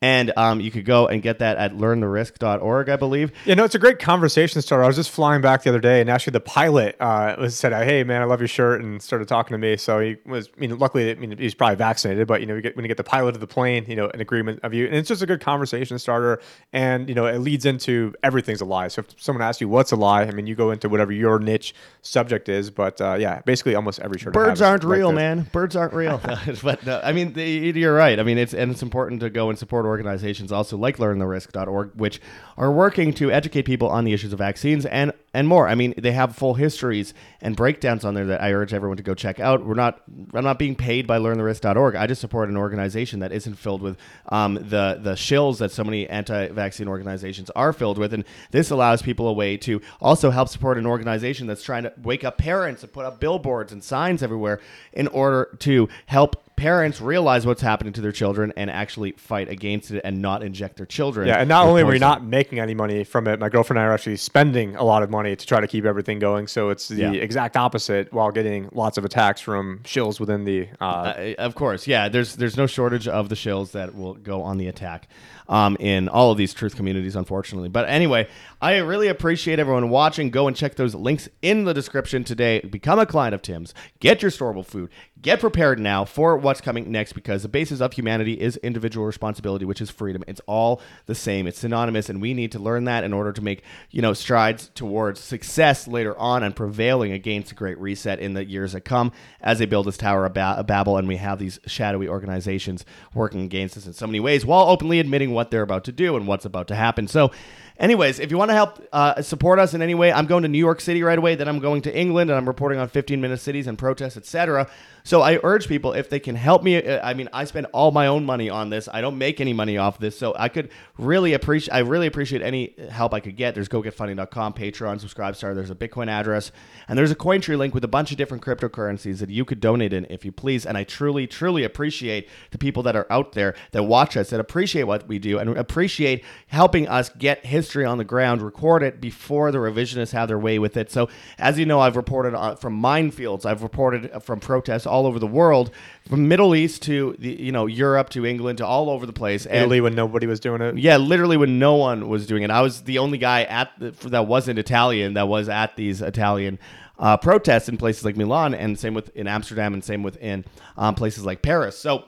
And 0.03 0.33
um, 0.35 0.59
you 0.59 0.69
could 0.69 0.83
go 0.83 1.07
and 1.07 1.21
get 1.21 1.39
that 1.39 1.55
at 1.55 1.75
learntherisk.org, 1.75 2.89
I 2.89 2.97
believe. 2.97 3.31
You 3.45 3.55
know, 3.55 3.63
it's 3.63 3.73
a 3.73 3.79
great 3.79 3.99
conversation 3.99 4.61
starter. 4.61 4.83
I 4.83 4.87
was 4.87 4.97
just 4.97 5.09
flying 5.09 5.41
back 5.41 5.63
the 5.63 5.69
other 5.69 5.79
day, 5.79 6.01
and 6.01 6.09
actually, 6.09 6.31
the 6.31 6.41
pilot 6.41 6.97
uh, 6.99 7.37
was 7.39 7.57
said, 7.57 7.71
"Hey, 7.71 8.03
man, 8.03 8.21
I 8.21 8.25
love 8.25 8.41
your 8.41 8.49
shirt," 8.49 8.81
and 8.81 9.01
started 9.01 9.29
talking 9.29 9.53
to 9.53 9.57
me. 9.57 9.77
So 9.77 10.01
he 10.01 10.17
was, 10.25 10.49
I 10.57 10.59
mean, 10.59 10.77
luckily, 10.77 11.09
I 11.09 11.15
mean, 11.15 11.37
he's 11.37 11.55
probably 11.55 11.77
vaccinated, 11.77 12.27
but 12.27 12.41
you 12.41 12.47
know, 12.47 12.55
you 12.55 12.61
get, 12.61 12.75
when 12.75 12.83
you 12.83 12.89
get 12.89 12.97
the 12.97 13.05
pilot 13.05 13.33
of 13.33 13.39
the 13.39 13.47
plane, 13.47 13.85
you 13.87 13.95
know, 13.95 14.09
an 14.09 14.19
agreement 14.19 14.59
of 14.63 14.73
you, 14.73 14.87
and 14.87 14.95
it's 14.95 15.07
just 15.07 15.21
a 15.21 15.25
good 15.25 15.39
conversation 15.39 15.97
starter, 15.97 16.41
and 16.73 17.07
you 17.07 17.15
know, 17.15 17.25
it 17.25 17.37
leads 17.37 17.65
into 17.65 18.13
everything's 18.23 18.59
a 18.59 18.65
lie. 18.65 18.89
So 18.89 19.03
if 19.07 19.21
someone 19.21 19.41
asks 19.41 19.61
you 19.61 19.69
what's 19.69 19.93
a 19.93 19.95
lie, 19.95 20.23
I 20.23 20.31
mean, 20.31 20.47
you 20.47 20.55
go 20.55 20.71
into 20.71 20.89
whatever 20.89 21.13
your 21.13 21.39
niche 21.39 21.73
subject 22.01 22.49
is, 22.49 22.69
but 22.69 22.99
uh, 22.99 23.15
yeah, 23.17 23.39
basically, 23.45 23.75
almost 23.75 24.01
every 24.01 24.19
shirt. 24.19 24.35
I 24.35 24.39
have 24.41 24.49
Birds 24.49 24.61
aren't 24.61 24.83
like 24.83 24.97
real, 24.97 25.11
this. 25.11 25.15
man. 25.15 25.49
Birds 25.53 25.77
aren't 25.77 25.93
real. 25.93 26.19
but 26.61 26.85
no, 26.85 26.99
I 27.01 27.13
mean, 27.13 27.31
the, 27.31 27.41
you're 27.45 27.95
right. 27.95 28.19
I 28.19 28.23
mean, 28.23 28.37
it's 28.37 28.53
and 28.53 28.69
it's 28.69 28.81
important 28.81 29.21
to 29.21 29.29
go 29.29 29.49
and 29.49 29.57
support 29.57 29.92
organizations 29.93 30.51
also 30.51 30.75
like 30.75 30.97
learntherisk.org, 30.97 31.91
which 31.95 32.19
are 32.57 32.71
working 32.71 33.13
to 33.13 33.31
educate 33.31 33.63
people 33.63 33.87
on 33.87 34.05
the 34.05 34.13
issues 34.13 34.33
of 34.33 34.39
vaccines 34.39 34.85
and 34.87 35.13
and 35.35 35.47
more. 35.47 35.67
I 35.67 35.73
mean, 35.73 35.95
they 35.97 36.11
have 36.11 36.35
full 36.35 36.53
histories 36.53 37.13
and 37.41 37.55
breakdowns 37.55 38.05
on 38.05 38.13
there 38.13 38.25
that 38.27 38.41
I 38.41 38.53
urge 38.53 38.73
everyone 38.73 38.97
to 38.97 39.03
go 39.03 39.15
check 39.15 39.39
out. 39.39 39.65
We're 39.65 39.75
not 39.75 40.01
I'm 40.33 40.43
not 40.43 40.57
being 40.57 40.75
paid 40.75 41.05
by 41.05 41.19
learntherisk.org. 41.19 41.95
I 41.95 42.07
just 42.07 42.21
support 42.21 42.49
an 42.49 42.57
organization 42.57 43.19
that 43.19 43.31
isn't 43.31 43.55
filled 43.55 43.81
with 43.81 43.97
um, 44.29 44.55
the 44.55 44.99
the 45.01 45.13
shills 45.13 45.59
that 45.59 45.71
so 45.71 45.83
many 45.83 46.09
anti-vaccine 46.09 46.87
organizations 46.87 47.49
are 47.51 47.71
filled 47.71 47.99
with, 47.99 48.13
and 48.13 48.25
this 48.51 48.71
allows 48.71 49.01
people 49.01 49.27
a 49.27 49.33
way 49.33 49.57
to 49.57 49.79
also 50.01 50.31
help 50.31 50.49
support 50.49 50.77
an 50.77 50.87
organization 50.87 51.45
that's 51.47 51.63
trying 51.63 51.83
to 51.83 51.93
wake 52.01 52.23
up 52.23 52.37
parents 52.37 52.83
and 52.83 52.91
put 52.91 53.05
up 53.05 53.19
billboards 53.19 53.71
and 53.71 53.83
signs 53.83 54.23
everywhere 54.23 54.59
in 54.93 55.07
order 55.07 55.55
to 55.59 55.87
help 56.07 56.52
parents 56.55 57.01
realize 57.01 57.45
what's 57.45 57.61
happening 57.61 57.93
to 57.93 58.01
their 58.01 58.11
children 58.11 58.53
and 58.55 58.69
actually 58.69 59.11
fight 59.13 59.49
against 59.49 59.91
it 59.91 60.01
and 60.03 60.21
not 60.21 60.43
inject 60.43 60.77
their 60.77 60.85
children. 60.85 61.27
Yeah, 61.27 61.39
and 61.39 61.49
not 61.49 61.65
only 61.65 61.81
are 61.81 61.85
we 61.85 61.99
not 61.99 62.23
making 62.23 62.59
any 62.59 62.73
money 62.73 63.03
from 63.03 63.27
it, 63.27 63.39
my 63.39 63.49
girlfriend 63.49 63.79
and 63.79 63.85
I 63.85 63.89
are 63.89 63.93
actually 63.93 64.17
spending 64.17 64.75
a 64.75 64.83
lot 64.83 65.03
of 65.03 65.09
money 65.09 65.35
to 65.35 65.45
try 65.45 65.59
to 65.61 65.67
keep 65.67 65.85
everything 65.85 66.19
going. 66.19 66.47
So 66.47 66.69
it's 66.69 66.87
the 66.87 66.95
Yeah. 66.95 67.11
exact 67.11 67.57
opposite 67.57 68.13
while 68.13 68.31
getting 68.31 68.69
lots 68.73 68.97
of 68.97 69.05
attacks 69.05 69.41
from 69.41 69.79
shills 69.83 70.19
within 70.19 70.43
the. 70.43 70.67
Uh, 70.79 70.83
Uh, 71.03 71.33
of 71.39 71.55
course, 71.55 71.87
yeah. 71.87 72.07
There's 72.09 72.35
there's 72.35 72.57
no 72.57 72.67
shortage 72.67 73.07
of 73.07 73.29
the 73.29 73.35
shills 73.35 73.71
that 73.71 73.95
will 73.95 74.13
go 74.15 74.41
on 74.41 74.57
the 74.57 74.67
attack 74.67 75.07
um, 75.49 75.75
in 75.79 76.07
all 76.07 76.31
of 76.31 76.37
these 76.37 76.53
truth 76.53 76.75
communities, 76.75 77.15
unfortunately. 77.15 77.67
But 77.69 77.89
anyway, 77.89 78.27
I 78.61 78.77
really 78.77 79.07
appreciate 79.09 79.59
everyone 79.59 79.89
watching. 79.89 80.29
Go 80.29 80.47
and 80.47 80.55
check 80.55 80.75
those 80.75 80.95
links 80.95 81.27
in 81.41 81.65
the 81.65 81.73
description 81.73 82.23
today. 82.23 82.61
Become 82.61 82.99
a 82.99 83.05
client 83.05 83.33
of 83.35 83.41
Tim's. 83.41 83.73
Get 83.99 84.21
your 84.21 84.31
storable 84.31 84.65
food. 84.65 84.89
Get 85.21 85.39
prepared 85.39 85.79
now 85.79 86.05
for 86.05 86.37
what's 86.43 86.61
coming 86.61 86.91
next 86.91 87.13
because 87.13 87.41
the 87.41 87.49
basis 87.49 87.81
of 87.81 87.93
humanity 87.93 88.33
is 88.33 88.57
individual 88.57 89.05
responsibility, 89.05 89.65
which 89.65 89.81
is 89.81 89.89
freedom. 89.89 90.23
It's 90.27 90.41
all 90.45 90.81
the 91.05 91.15
same. 91.15 91.47
It's 91.47 91.59
synonymous, 91.59 92.09
and 92.09 92.21
we 92.21 92.33
need 92.33 92.51
to 92.51 92.59
learn 92.59 92.83
that 92.85 93.03
in 93.03 93.13
order 93.13 93.31
to 93.31 93.41
make 93.41 93.63
you 93.91 94.01
know 94.01 94.13
strides 94.13 94.69
towards 94.75 95.19
success 95.19 95.87
later 95.87 96.17
on 96.17 96.43
and 96.43 96.55
prevailing 96.55 97.11
against 97.11 97.51
a 97.51 97.55
great 97.55 97.77
reset 97.79 98.19
in 98.19 98.33
the 98.33 98.45
years 98.45 98.73
that 98.73 98.81
come 98.81 99.11
as 99.41 99.59
they 99.59 99.65
build 99.65 99.87
this 99.87 99.97
tower 99.97 100.25
of 100.25 100.33
Babel, 100.33 100.97
and 100.97 101.07
we 101.07 101.17
have 101.17 101.39
these 101.39 101.59
shadowy 101.65 102.07
organizations 102.07 102.85
working 103.13 103.41
against 103.41 103.77
us 103.77 103.87
in 103.87 103.93
so 103.93 104.05
many 104.05 104.19
ways 104.19 104.45
while 104.45 104.69
openly 104.69 104.99
admitting 104.99 105.31
what 105.31 105.51
they're 105.51 105.61
about 105.61 105.83
to 105.85 105.91
do 105.91 106.15
and 106.15 106.27
what's 106.27 106.45
about 106.45 106.67
to 106.67 106.75
happen. 106.75 107.07
So. 107.07 107.31
Anyways, 107.79 108.19
if 108.19 108.29
you 108.29 108.37
want 108.37 108.49
to 108.49 108.55
help 108.55 108.87
uh, 108.93 109.21
support 109.21 109.59
us 109.59 109.73
in 109.73 109.81
any 109.81 109.95
way, 109.95 110.11
I'm 110.11 110.27
going 110.27 110.43
to 110.43 110.49
New 110.49 110.59
York 110.59 110.79
City 110.79 111.01
right 111.01 111.17
away. 111.17 111.35
Then 111.35 111.47
I'm 111.47 111.59
going 111.59 111.81
to 111.83 111.97
England 111.97 112.29
and 112.29 112.37
I'm 112.37 112.47
reporting 112.47 112.79
on 112.79 112.87
15 112.87 113.19
minute 113.19 113.39
cities 113.39 113.65
and 113.67 113.77
protests, 113.77 114.15
etc. 114.15 114.69
So 115.03 115.21
I 115.21 115.39
urge 115.43 115.67
people 115.67 115.93
if 115.93 116.09
they 116.09 116.19
can 116.19 116.35
help 116.35 116.63
me. 116.63 116.77
uh, 116.77 117.05
I 117.05 117.13
mean, 117.13 117.29
I 117.33 117.45
spend 117.45 117.67
all 117.73 117.91
my 117.91 118.07
own 118.07 118.25
money 118.25 118.49
on 118.49 118.69
this. 118.69 118.87
I 118.91 119.01
don't 119.01 119.17
make 119.17 119.41
any 119.41 119.53
money 119.53 119.77
off 119.77 119.99
this, 119.99 120.17
so 120.17 120.33
I 120.37 120.49
could 120.49 120.69
really 120.97 121.33
appreciate. 121.33 121.73
I 121.73 121.79
really 121.79 122.07
appreciate 122.07 122.41
any 122.41 122.75
help 122.89 123.13
I 123.13 123.19
could 123.19 123.35
get. 123.35 123.55
There's 123.55 123.69
GoGetFunding.com, 123.69 124.53
Patreon, 124.53 124.99
subscribe 124.99 125.23
Subscribestar. 125.23 125.55
There's 125.55 125.69
a 125.69 125.75
Bitcoin 125.75 126.07
address, 126.07 126.51
and 126.87 126.97
there's 126.97 127.11
a 127.11 127.15
CoinTree 127.15 127.57
link 127.57 127.73
with 127.73 127.83
a 127.83 127.87
bunch 127.87 128.11
of 128.11 128.17
different 128.17 128.43
cryptocurrencies 128.43 129.19
that 129.19 129.29
you 129.29 129.45
could 129.45 129.59
donate 129.59 129.93
in 129.93 130.05
if 130.09 130.25
you 130.25 130.31
please. 130.31 130.65
And 130.65 130.77
I 130.77 130.83
truly, 130.83 131.27
truly 131.27 131.63
appreciate 131.63 132.29
the 132.51 132.57
people 132.57 132.83
that 132.83 132.95
are 132.95 133.07
out 133.09 133.33
there 133.33 133.55
that 133.71 133.83
watch 133.83 134.17
us, 134.17 134.29
that 134.29 134.39
appreciate 134.39 134.83
what 134.83 135.07
we 135.07 135.19
do, 135.19 135.39
and 135.39 135.57
appreciate 135.57 136.23
helping 136.47 136.87
us 136.87 137.09
get 137.09 137.45
history 137.63 137.85
on 137.85 137.97
the 137.97 138.03
ground, 138.03 138.41
record 138.41 138.83
it 138.83 138.99
before 138.99 139.51
the 139.51 139.57
revisionists 139.57 140.11
have 140.11 140.27
their 140.27 140.37
way 140.37 140.59
with 140.59 140.75
it. 140.75 140.91
So, 140.91 141.09
as 141.37 141.57
you 141.57 141.65
know, 141.65 141.79
I've 141.79 141.95
reported 141.95 142.33
on, 142.33 142.57
from 142.57 142.81
minefields, 142.81 143.45
I've 143.45 143.63
reported 143.63 144.11
from 144.21 144.41
protests 144.41 144.85
all 144.85 145.05
over 145.05 145.17
the 145.17 145.27
world, 145.27 145.71
from 146.09 146.27
Middle 146.27 146.55
East 146.55 146.81
to 146.83 147.15
the 147.19 147.29
you 147.41 147.51
know 147.51 147.65
Europe 147.65 148.09
to 148.09 148.25
England 148.25 148.57
to 148.57 148.65
all 148.65 148.89
over 148.89 149.05
the 149.05 149.13
place. 149.13 149.45
And 149.45 149.55
Italy 149.55 149.79
when 149.79 149.95
nobody 149.95 150.27
was 150.27 150.39
doing 150.39 150.61
it. 150.61 150.77
yeah, 150.77 150.97
literally 150.97 151.37
when 151.37 151.57
no 151.57 151.75
one 151.75 152.09
was 152.09 152.27
doing 152.27 152.43
it, 152.43 152.51
I 152.51 152.61
was 152.61 152.83
the 152.83 152.99
only 152.99 153.17
guy 153.17 153.43
at 153.43 153.71
the, 153.79 153.91
that 154.09 154.27
wasn't 154.27 154.59
Italian 154.59 155.13
that 155.13 155.27
was 155.29 155.47
at 155.47 155.77
these 155.77 156.01
Italian 156.01 156.59
uh, 156.99 157.15
protests 157.17 157.69
in 157.69 157.77
places 157.77 158.03
like 158.03 158.17
Milan, 158.17 158.53
and 158.53 158.77
same 158.77 158.93
with 158.93 159.15
in 159.15 159.27
Amsterdam, 159.27 159.73
and 159.73 159.83
same 159.83 160.03
with 160.03 160.17
in 160.17 160.43
um, 160.77 160.95
places 160.95 161.25
like 161.25 161.41
Paris. 161.41 161.77
So. 161.77 162.05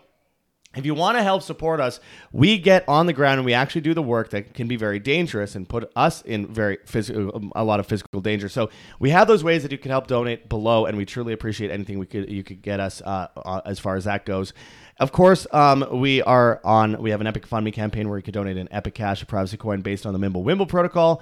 If 0.76 0.86
you 0.86 0.94
want 0.94 1.18
to 1.18 1.24
help 1.24 1.42
support 1.42 1.80
us, 1.80 2.00
we 2.32 2.58
get 2.58 2.84
on 2.88 3.06
the 3.06 3.14
ground 3.14 3.40
and 3.40 3.46
we 3.46 3.54
actually 3.54 3.82
do 3.82 3.94
the 3.94 4.02
work 4.02 4.30
that 4.32 4.54
can 4.54 4.68
be 4.68 4.76
very 4.76 5.00
dangerous 5.00 5.56
and 5.56 5.68
put 5.68 5.92
us 5.96 6.22
in 6.24 6.48
very 6.48 6.78
physical, 6.86 7.50
a 7.56 7.64
lot 7.64 7.80
of 7.80 7.88
physical 7.88 8.22
danger. 8.22 8.50
So 8.50 8.70
we 9.00 9.10
have 9.12 9.28
those 9.28 9.44
ways 9.44 9.64
that 9.64 9.72
you 9.72 9.78
can 9.78 9.92
help 9.92 10.08
donate 10.08 10.50
below, 10.50 10.86
and 10.86 10.98
we 10.98 11.06
truly 11.06 11.34
appreciate 11.34 11.72
anything 11.72 12.00
we 12.00 12.06
could 12.06 12.30
you 12.30 12.44
could 12.44 12.62
get 12.62 12.80
us 12.80 13.02
uh, 13.02 13.28
uh, 13.38 13.62
as 13.66 13.80
far 13.80 13.96
as 13.96 14.04
that 14.04 14.26
goes. 14.26 14.54
Of 14.98 15.12
course, 15.12 15.46
um, 15.52 15.86
we 15.92 16.22
are 16.22 16.62
on. 16.64 17.02
We 17.02 17.12
have 17.12 17.20
an 17.20 17.28
Epic 17.28 17.46
Fund 17.46 17.66
Me 17.66 17.72
campaign 17.72 18.08
where 18.08 18.18
you 18.18 18.24
can 18.24 18.34
donate 18.34 18.58
an 18.58 18.70
Epic 18.72 18.94
Cash, 18.96 19.22
a 19.22 19.26
privacy 19.26 19.58
coin 19.58 19.82
based 19.82 20.06
on 20.06 20.14
the 20.14 20.20
Mimble 20.20 20.44
Wimble 20.44 20.68
protocol. 20.68 21.22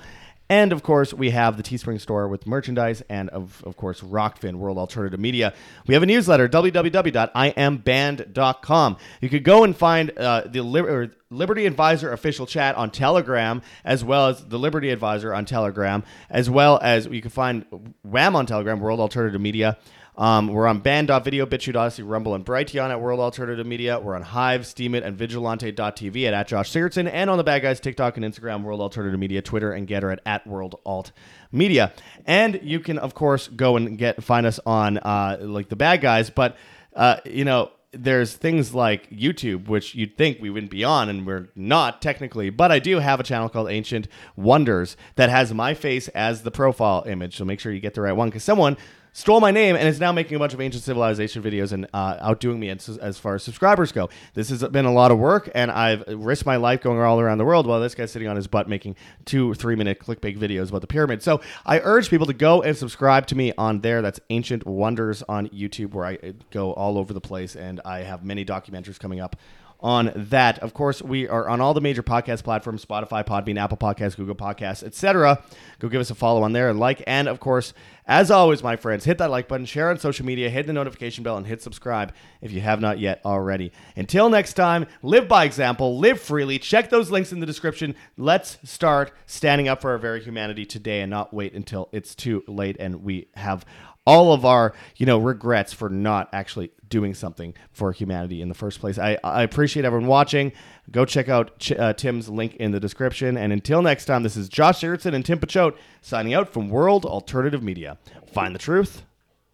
And 0.49 0.73
of 0.73 0.83
course, 0.83 1.13
we 1.13 1.29
have 1.31 1.57
the 1.57 1.63
Teespring 1.63 1.99
store 2.01 2.27
with 2.27 2.45
merchandise 2.45 3.01
and, 3.09 3.29
of, 3.29 3.63
of 3.65 3.77
course, 3.77 4.01
Rokfin, 4.01 4.55
World 4.55 4.77
Alternative 4.77 5.19
Media. 5.19 5.53
We 5.87 5.93
have 5.93 6.03
a 6.03 6.05
newsletter, 6.05 6.49
www.iamband.com. 6.49 8.97
You 9.21 9.29
could 9.29 9.43
go 9.43 9.63
and 9.63 9.75
find 9.75 10.11
uh, 10.17 10.43
the 10.45 10.61
Li- 10.61 10.81
or 10.81 11.11
Liberty 11.29 11.65
Advisor 11.65 12.11
official 12.11 12.45
chat 12.45 12.75
on 12.75 12.91
Telegram, 12.91 13.61
as 13.83 14.03
well 14.03 14.27
as 14.27 14.45
the 14.45 14.59
Liberty 14.59 14.91
Advisor 14.91 15.33
on 15.33 15.45
Telegram, 15.45 16.03
as 16.29 16.49
well 16.49 16.79
as 16.81 17.07
you 17.07 17.21
can 17.21 17.31
find 17.31 17.65
WAM 18.03 18.35
on 18.35 18.45
Telegram, 18.45 18.79
World 18.79 18.99
Alternative 18.99 19.41
Media. 19.41 19.77
Um, 20.15 20.47
we're 20.47 20.67
on 20.67 20.79
band.video, 20.79 21.45
BitChute, 21.47 21.73
Odysee, 21.73 22.03
Rumble, 22.07 22.35
and 22.35 22.45
Brighteon 22.45 22.91
at 22.91 23.01
World 23.01 23.19
Alternative 23.19 23.65
Media. 23.65 23.99
We're 23.99 24.15
on 24.15 24.21
Hive, 24.21 24.61
Steemit, 24.61 25.03
and 25.03 25.17
Vigilante.tv 25.17 26.27
at, 26.27 26.33
at 26.33 26.47
Josh 26.47 26.71
Sigurdsson, 26.71 27.09
and 27.11 27.29
on 27.29 27.37
the 27.37 27.43
Bad 27.43 27.63
Guys 27.63 27.79
TikTok 27.79 28.17
and 28.17 28.25
Instagram, 28.25 28.63
World 28.63 28.79
Alternative 28.79 29.19
Media, 29.19 29.41
Twitter, 29.41 29.71
and 29.71 29.87
Gettr 29.87 30.11
at, 30.11 30.21
at 30.25 30.45
World 30.45 30.79
Alt 30.85 31.11
Media. 31.51 31.93
And 32.25 32.59
you 32.61 32.79
can, 32.79 32.99
of 32.99 33.15
course, 33.15 33.47
go 33.47 33.75
and 33.75 33.97
get 33.97 34.23
find 34.23 34.45
us 34.45 34.59
on 34.65 34.99
uh, 34.99 35.37
like 35.41 35.69
the 35.69 35.75
Bad 35.75 36.01
Guys, 36.01 36.29
but 36.29 36.57
uh, 36.95 37.17
you 37.25 37.45
know 37.45 37.71
there's 37.91 38.33
things 38.33 38.73
like 38.73 39.09
YouTube, 39.09 39.67
which 39.67 39.93
you'd 39.95 40.17
think 40.17 40.39
we 40.41 40.49
wouldn't 40.49 40.71
be 40.71 40.83
on, 40.83 41.09
and 41.09 41.25
we're 41.25 41.49
not 41.55 42.01
technically. 42.01 42.49
But 42.49 42.71
I 42.71 42.79
do 42.79 42.99
have 42.99 43.19
a 43.19 43.23
channel 43.23 43.49
called 43.49 43.69
Ancient 43.69 44.07
Wonders 44.35 44.97
that 45.15 45.29
has 45.29 45.53
my 45.53 45.73
face 45.73 46.07
as 46.09 46.41
the 46.43 46.51
profile 46.51 47.03
image. 47.07 47.37
So 47.37 47.45
make 47.45 47.59
sure 47.59 47.71
you 47.71 47.79
get 47.79 47.93
the 47.93 48.01
right 48.01 48.13
one 48.13 48.29
because 48.29 48.43
someone 48.43 48.77
stole 49.13 49.39
my 49.39 49.51
name 49.51 49.75
and 49.75 49.87
is 49.87 49.99
now 49.99 50.11
making 50.11 50.35
a 50.35 50.39
bunch 50.39 50.53
of 50.53 50.59
ancient 50.59 50.83
civilization 50.83 51.41
videos 51.41 51.71
and 51.71 51.87
uh, 51.93 52.17
outdoing 52.19 52.59
me 52.59 52.69
as, 52.69 52.89
as 52.97 53.17
far 53.17 53.35
as 53.35 53.43
subscribers 53.43 53.91
go. 53.91 54.09
This 54.33 54.49
has 54.49 54.63
been 54.65 54.85
a 54.85 54.91
lot 54.91 55.11
of 55.11 55.19
work, 55.19 55.49
and 55.55 55.71
I've 55.71 56.03
risked 56.07 56.45
my 56.45 56.57
life 56.57 56.81
going 56.81 56.99
all 56.99 57.19
around 57.19 57.37
the 57.37 57.45
world 57.45 57.67
while 57.67 57.79
this 57.79 57.95
guy's 57.95 58.11
sitting 58.11 58.27
on 58.27 58.35
his 58.35 58.47
butt 58.47 58.67
making 58.67 58.95
two 59.25 59.53
three 59.53 59.75
minute 59.75 59.99
clickbait 59.99 60.37
videos 60.37 60.69
about 60.69 60.81
the 60.81 60.87
pyramid. 60.87 61.21
So 61.23 61.41
I 61.65 61.79
urge 61.79 62.09
people 62.09 62.25
to 62.25 62.33
go 62.33 62.61
and 62.61 62.75
subscribe 62.75 63.27
to 63.27 63.35
me 63.35 63.53
on 63.57 63.81
there. 63.81 64.01
That's 64.01 64.19
Ancient 64.29 64.65
Wonders 64.65 65.23
on 65.29 65.47
YouTube, 65.49 65.93
where 65.93 66.05
I 66.05 66.15
uh, 66.15 66.31
go 66.51 66.73
all 66.73 66.97
over 66.97 67.13
the 67.13 67.21
place, 67.21 67.55
and 67.55 67.79
I 67.85 67.99
have 67.99 68.25
many 68.25 68.43
documentaries 68.43 68.99
coming 68.99 69.19
up 69.19 69.35
on 69.83 70.11
that. 70.15 70.59
Of 70.59 70.73
course, 70.73 71.01
we 71.01 71.27
are 71.27 71.47
on 71.49 71.61
all 71.61 71.73
the 71.73 71.81
major 71.81 72.01
podcast 72.01 72.43
platforms: 72.43 72.83
Spotify, 72.83 73.25
Podbean, 73.25 73.59
Apple 73.59 73.77
Podcasts, 73.77 74.15
Google 74.15 74.35
Podcasts, 74.35 74.83
etc. 74.83 75.43
Go 75.79 75.89
give 75.89 76.01
us 76.01 76.09
a 76.09 76.15
follow 76.15 76.41
on 76.43 76.53
there 76.53 76.69
and 76.69 76.79
like. 76.79 77.03
And 77.05 77.27
of 77.27 77.39
course, 77.39 77.73
as 78.07 78.31
always, 78.31 78.63
my 78.63 78.75
friends, 78.75 79.05
hit 79.05 79.17
that 79.19 79.29
like 79.29 79.47
button, 79.47 79.65
share 79.65 79.89
on 79.89 79.99
social 79.99 80.25
media, 80.25 80.49
hit 80.49 80.67
the 80.67 80.73
notification 80.73 81.23
bell, 81.23 81.37
and 81.37 81.45
hit 81.45 81.61
subscribe 81.61 82.13
if 82.41 82.51
you 82.51 82.61
have 82.61 82.79
not 82.79 82.99
yet 82.99 83.21
already. 83.25 83.71
Until 83.95 84.29
next 84.29 84.53
time, 84.53 84.87
live 85.01 85.27
by 85.27 85.43
example, 85.43 85.99
live 85.99 86.19
freely. 86.19 86.59
Check 86.59 86.89
those 86.89 87.11
links 87.11 87.31
in 87.31 87.39
the 87.41 87.45
description. 87.45 87.95
Let's 88.17 88.57
start 88.63 89.13
standing 89.25 89.67
up 89.67 89.81
for 89.81 89.91
our 89.91 89.97
very 89.97 90.23
humanity 90.23 90.65
today, 90.65 91.01
and 91.01 91.09
not 91.09 91.33
wait 91.33 91.53
until 91.53 91.89
it's 91.91 92.15
too 92.15 92.43
late 92.47 92.77
and 92.79 93.03
we 93.03 93.27
have 93.35 93.65
all 94.05 94.33
of 94.33 94.45
our 94.45 94.73
you 94.97 95.05
know 95.05 95.17
regrets 95.17 95.73
for 95.73 95.89
not 95.89 96.29
actually 96.33 96.71
doing 96.89 97.13
something 97.13 97.55
for 97.71 97.91
humanity 97.91 98.41
in 98.41 98.49
the 98.49 98.55
first 98.55 98.79
place. 98.79 98.99
I, 98.99 99.17
I 99.23 99.41
appreciate 99.43 99.83
everyone 99.85 100.07
watching. 100.07 100.51
Go 100.91 101.05
check 101.05 101.27
out 101.27 101.57
Ch- 101.57 101.71
uh, 101.71 101.93
Tim's 101.93 102.29
link 102.29 102.55
in 102.57 102.71
the 102.71 102.79
description. 102.79 103.35
And 103.35 103.51
until 103.51 103.81
next 103.81 104.05
time, 104.05 104.21
this 104.21 104.37
is 104.37 104.47
Josh 104.47 104.81
Sigurdsson 104.81 105.15
and 105.15 105.25
Tim 105.25 105.39
Picciott 105.39 105.75
signing 106.01 106.35
out 106.35 106.49
from 106.49 106.69
World 106.69 107.03
Alternative 107.05 107.63
Media. 107.63 107.97
Find 108.31 108.53
the 108.53 108.59
truth, 108.59 109.03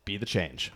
be 0.03 0.17
the 0.17 0.25
change. 0.25 0.73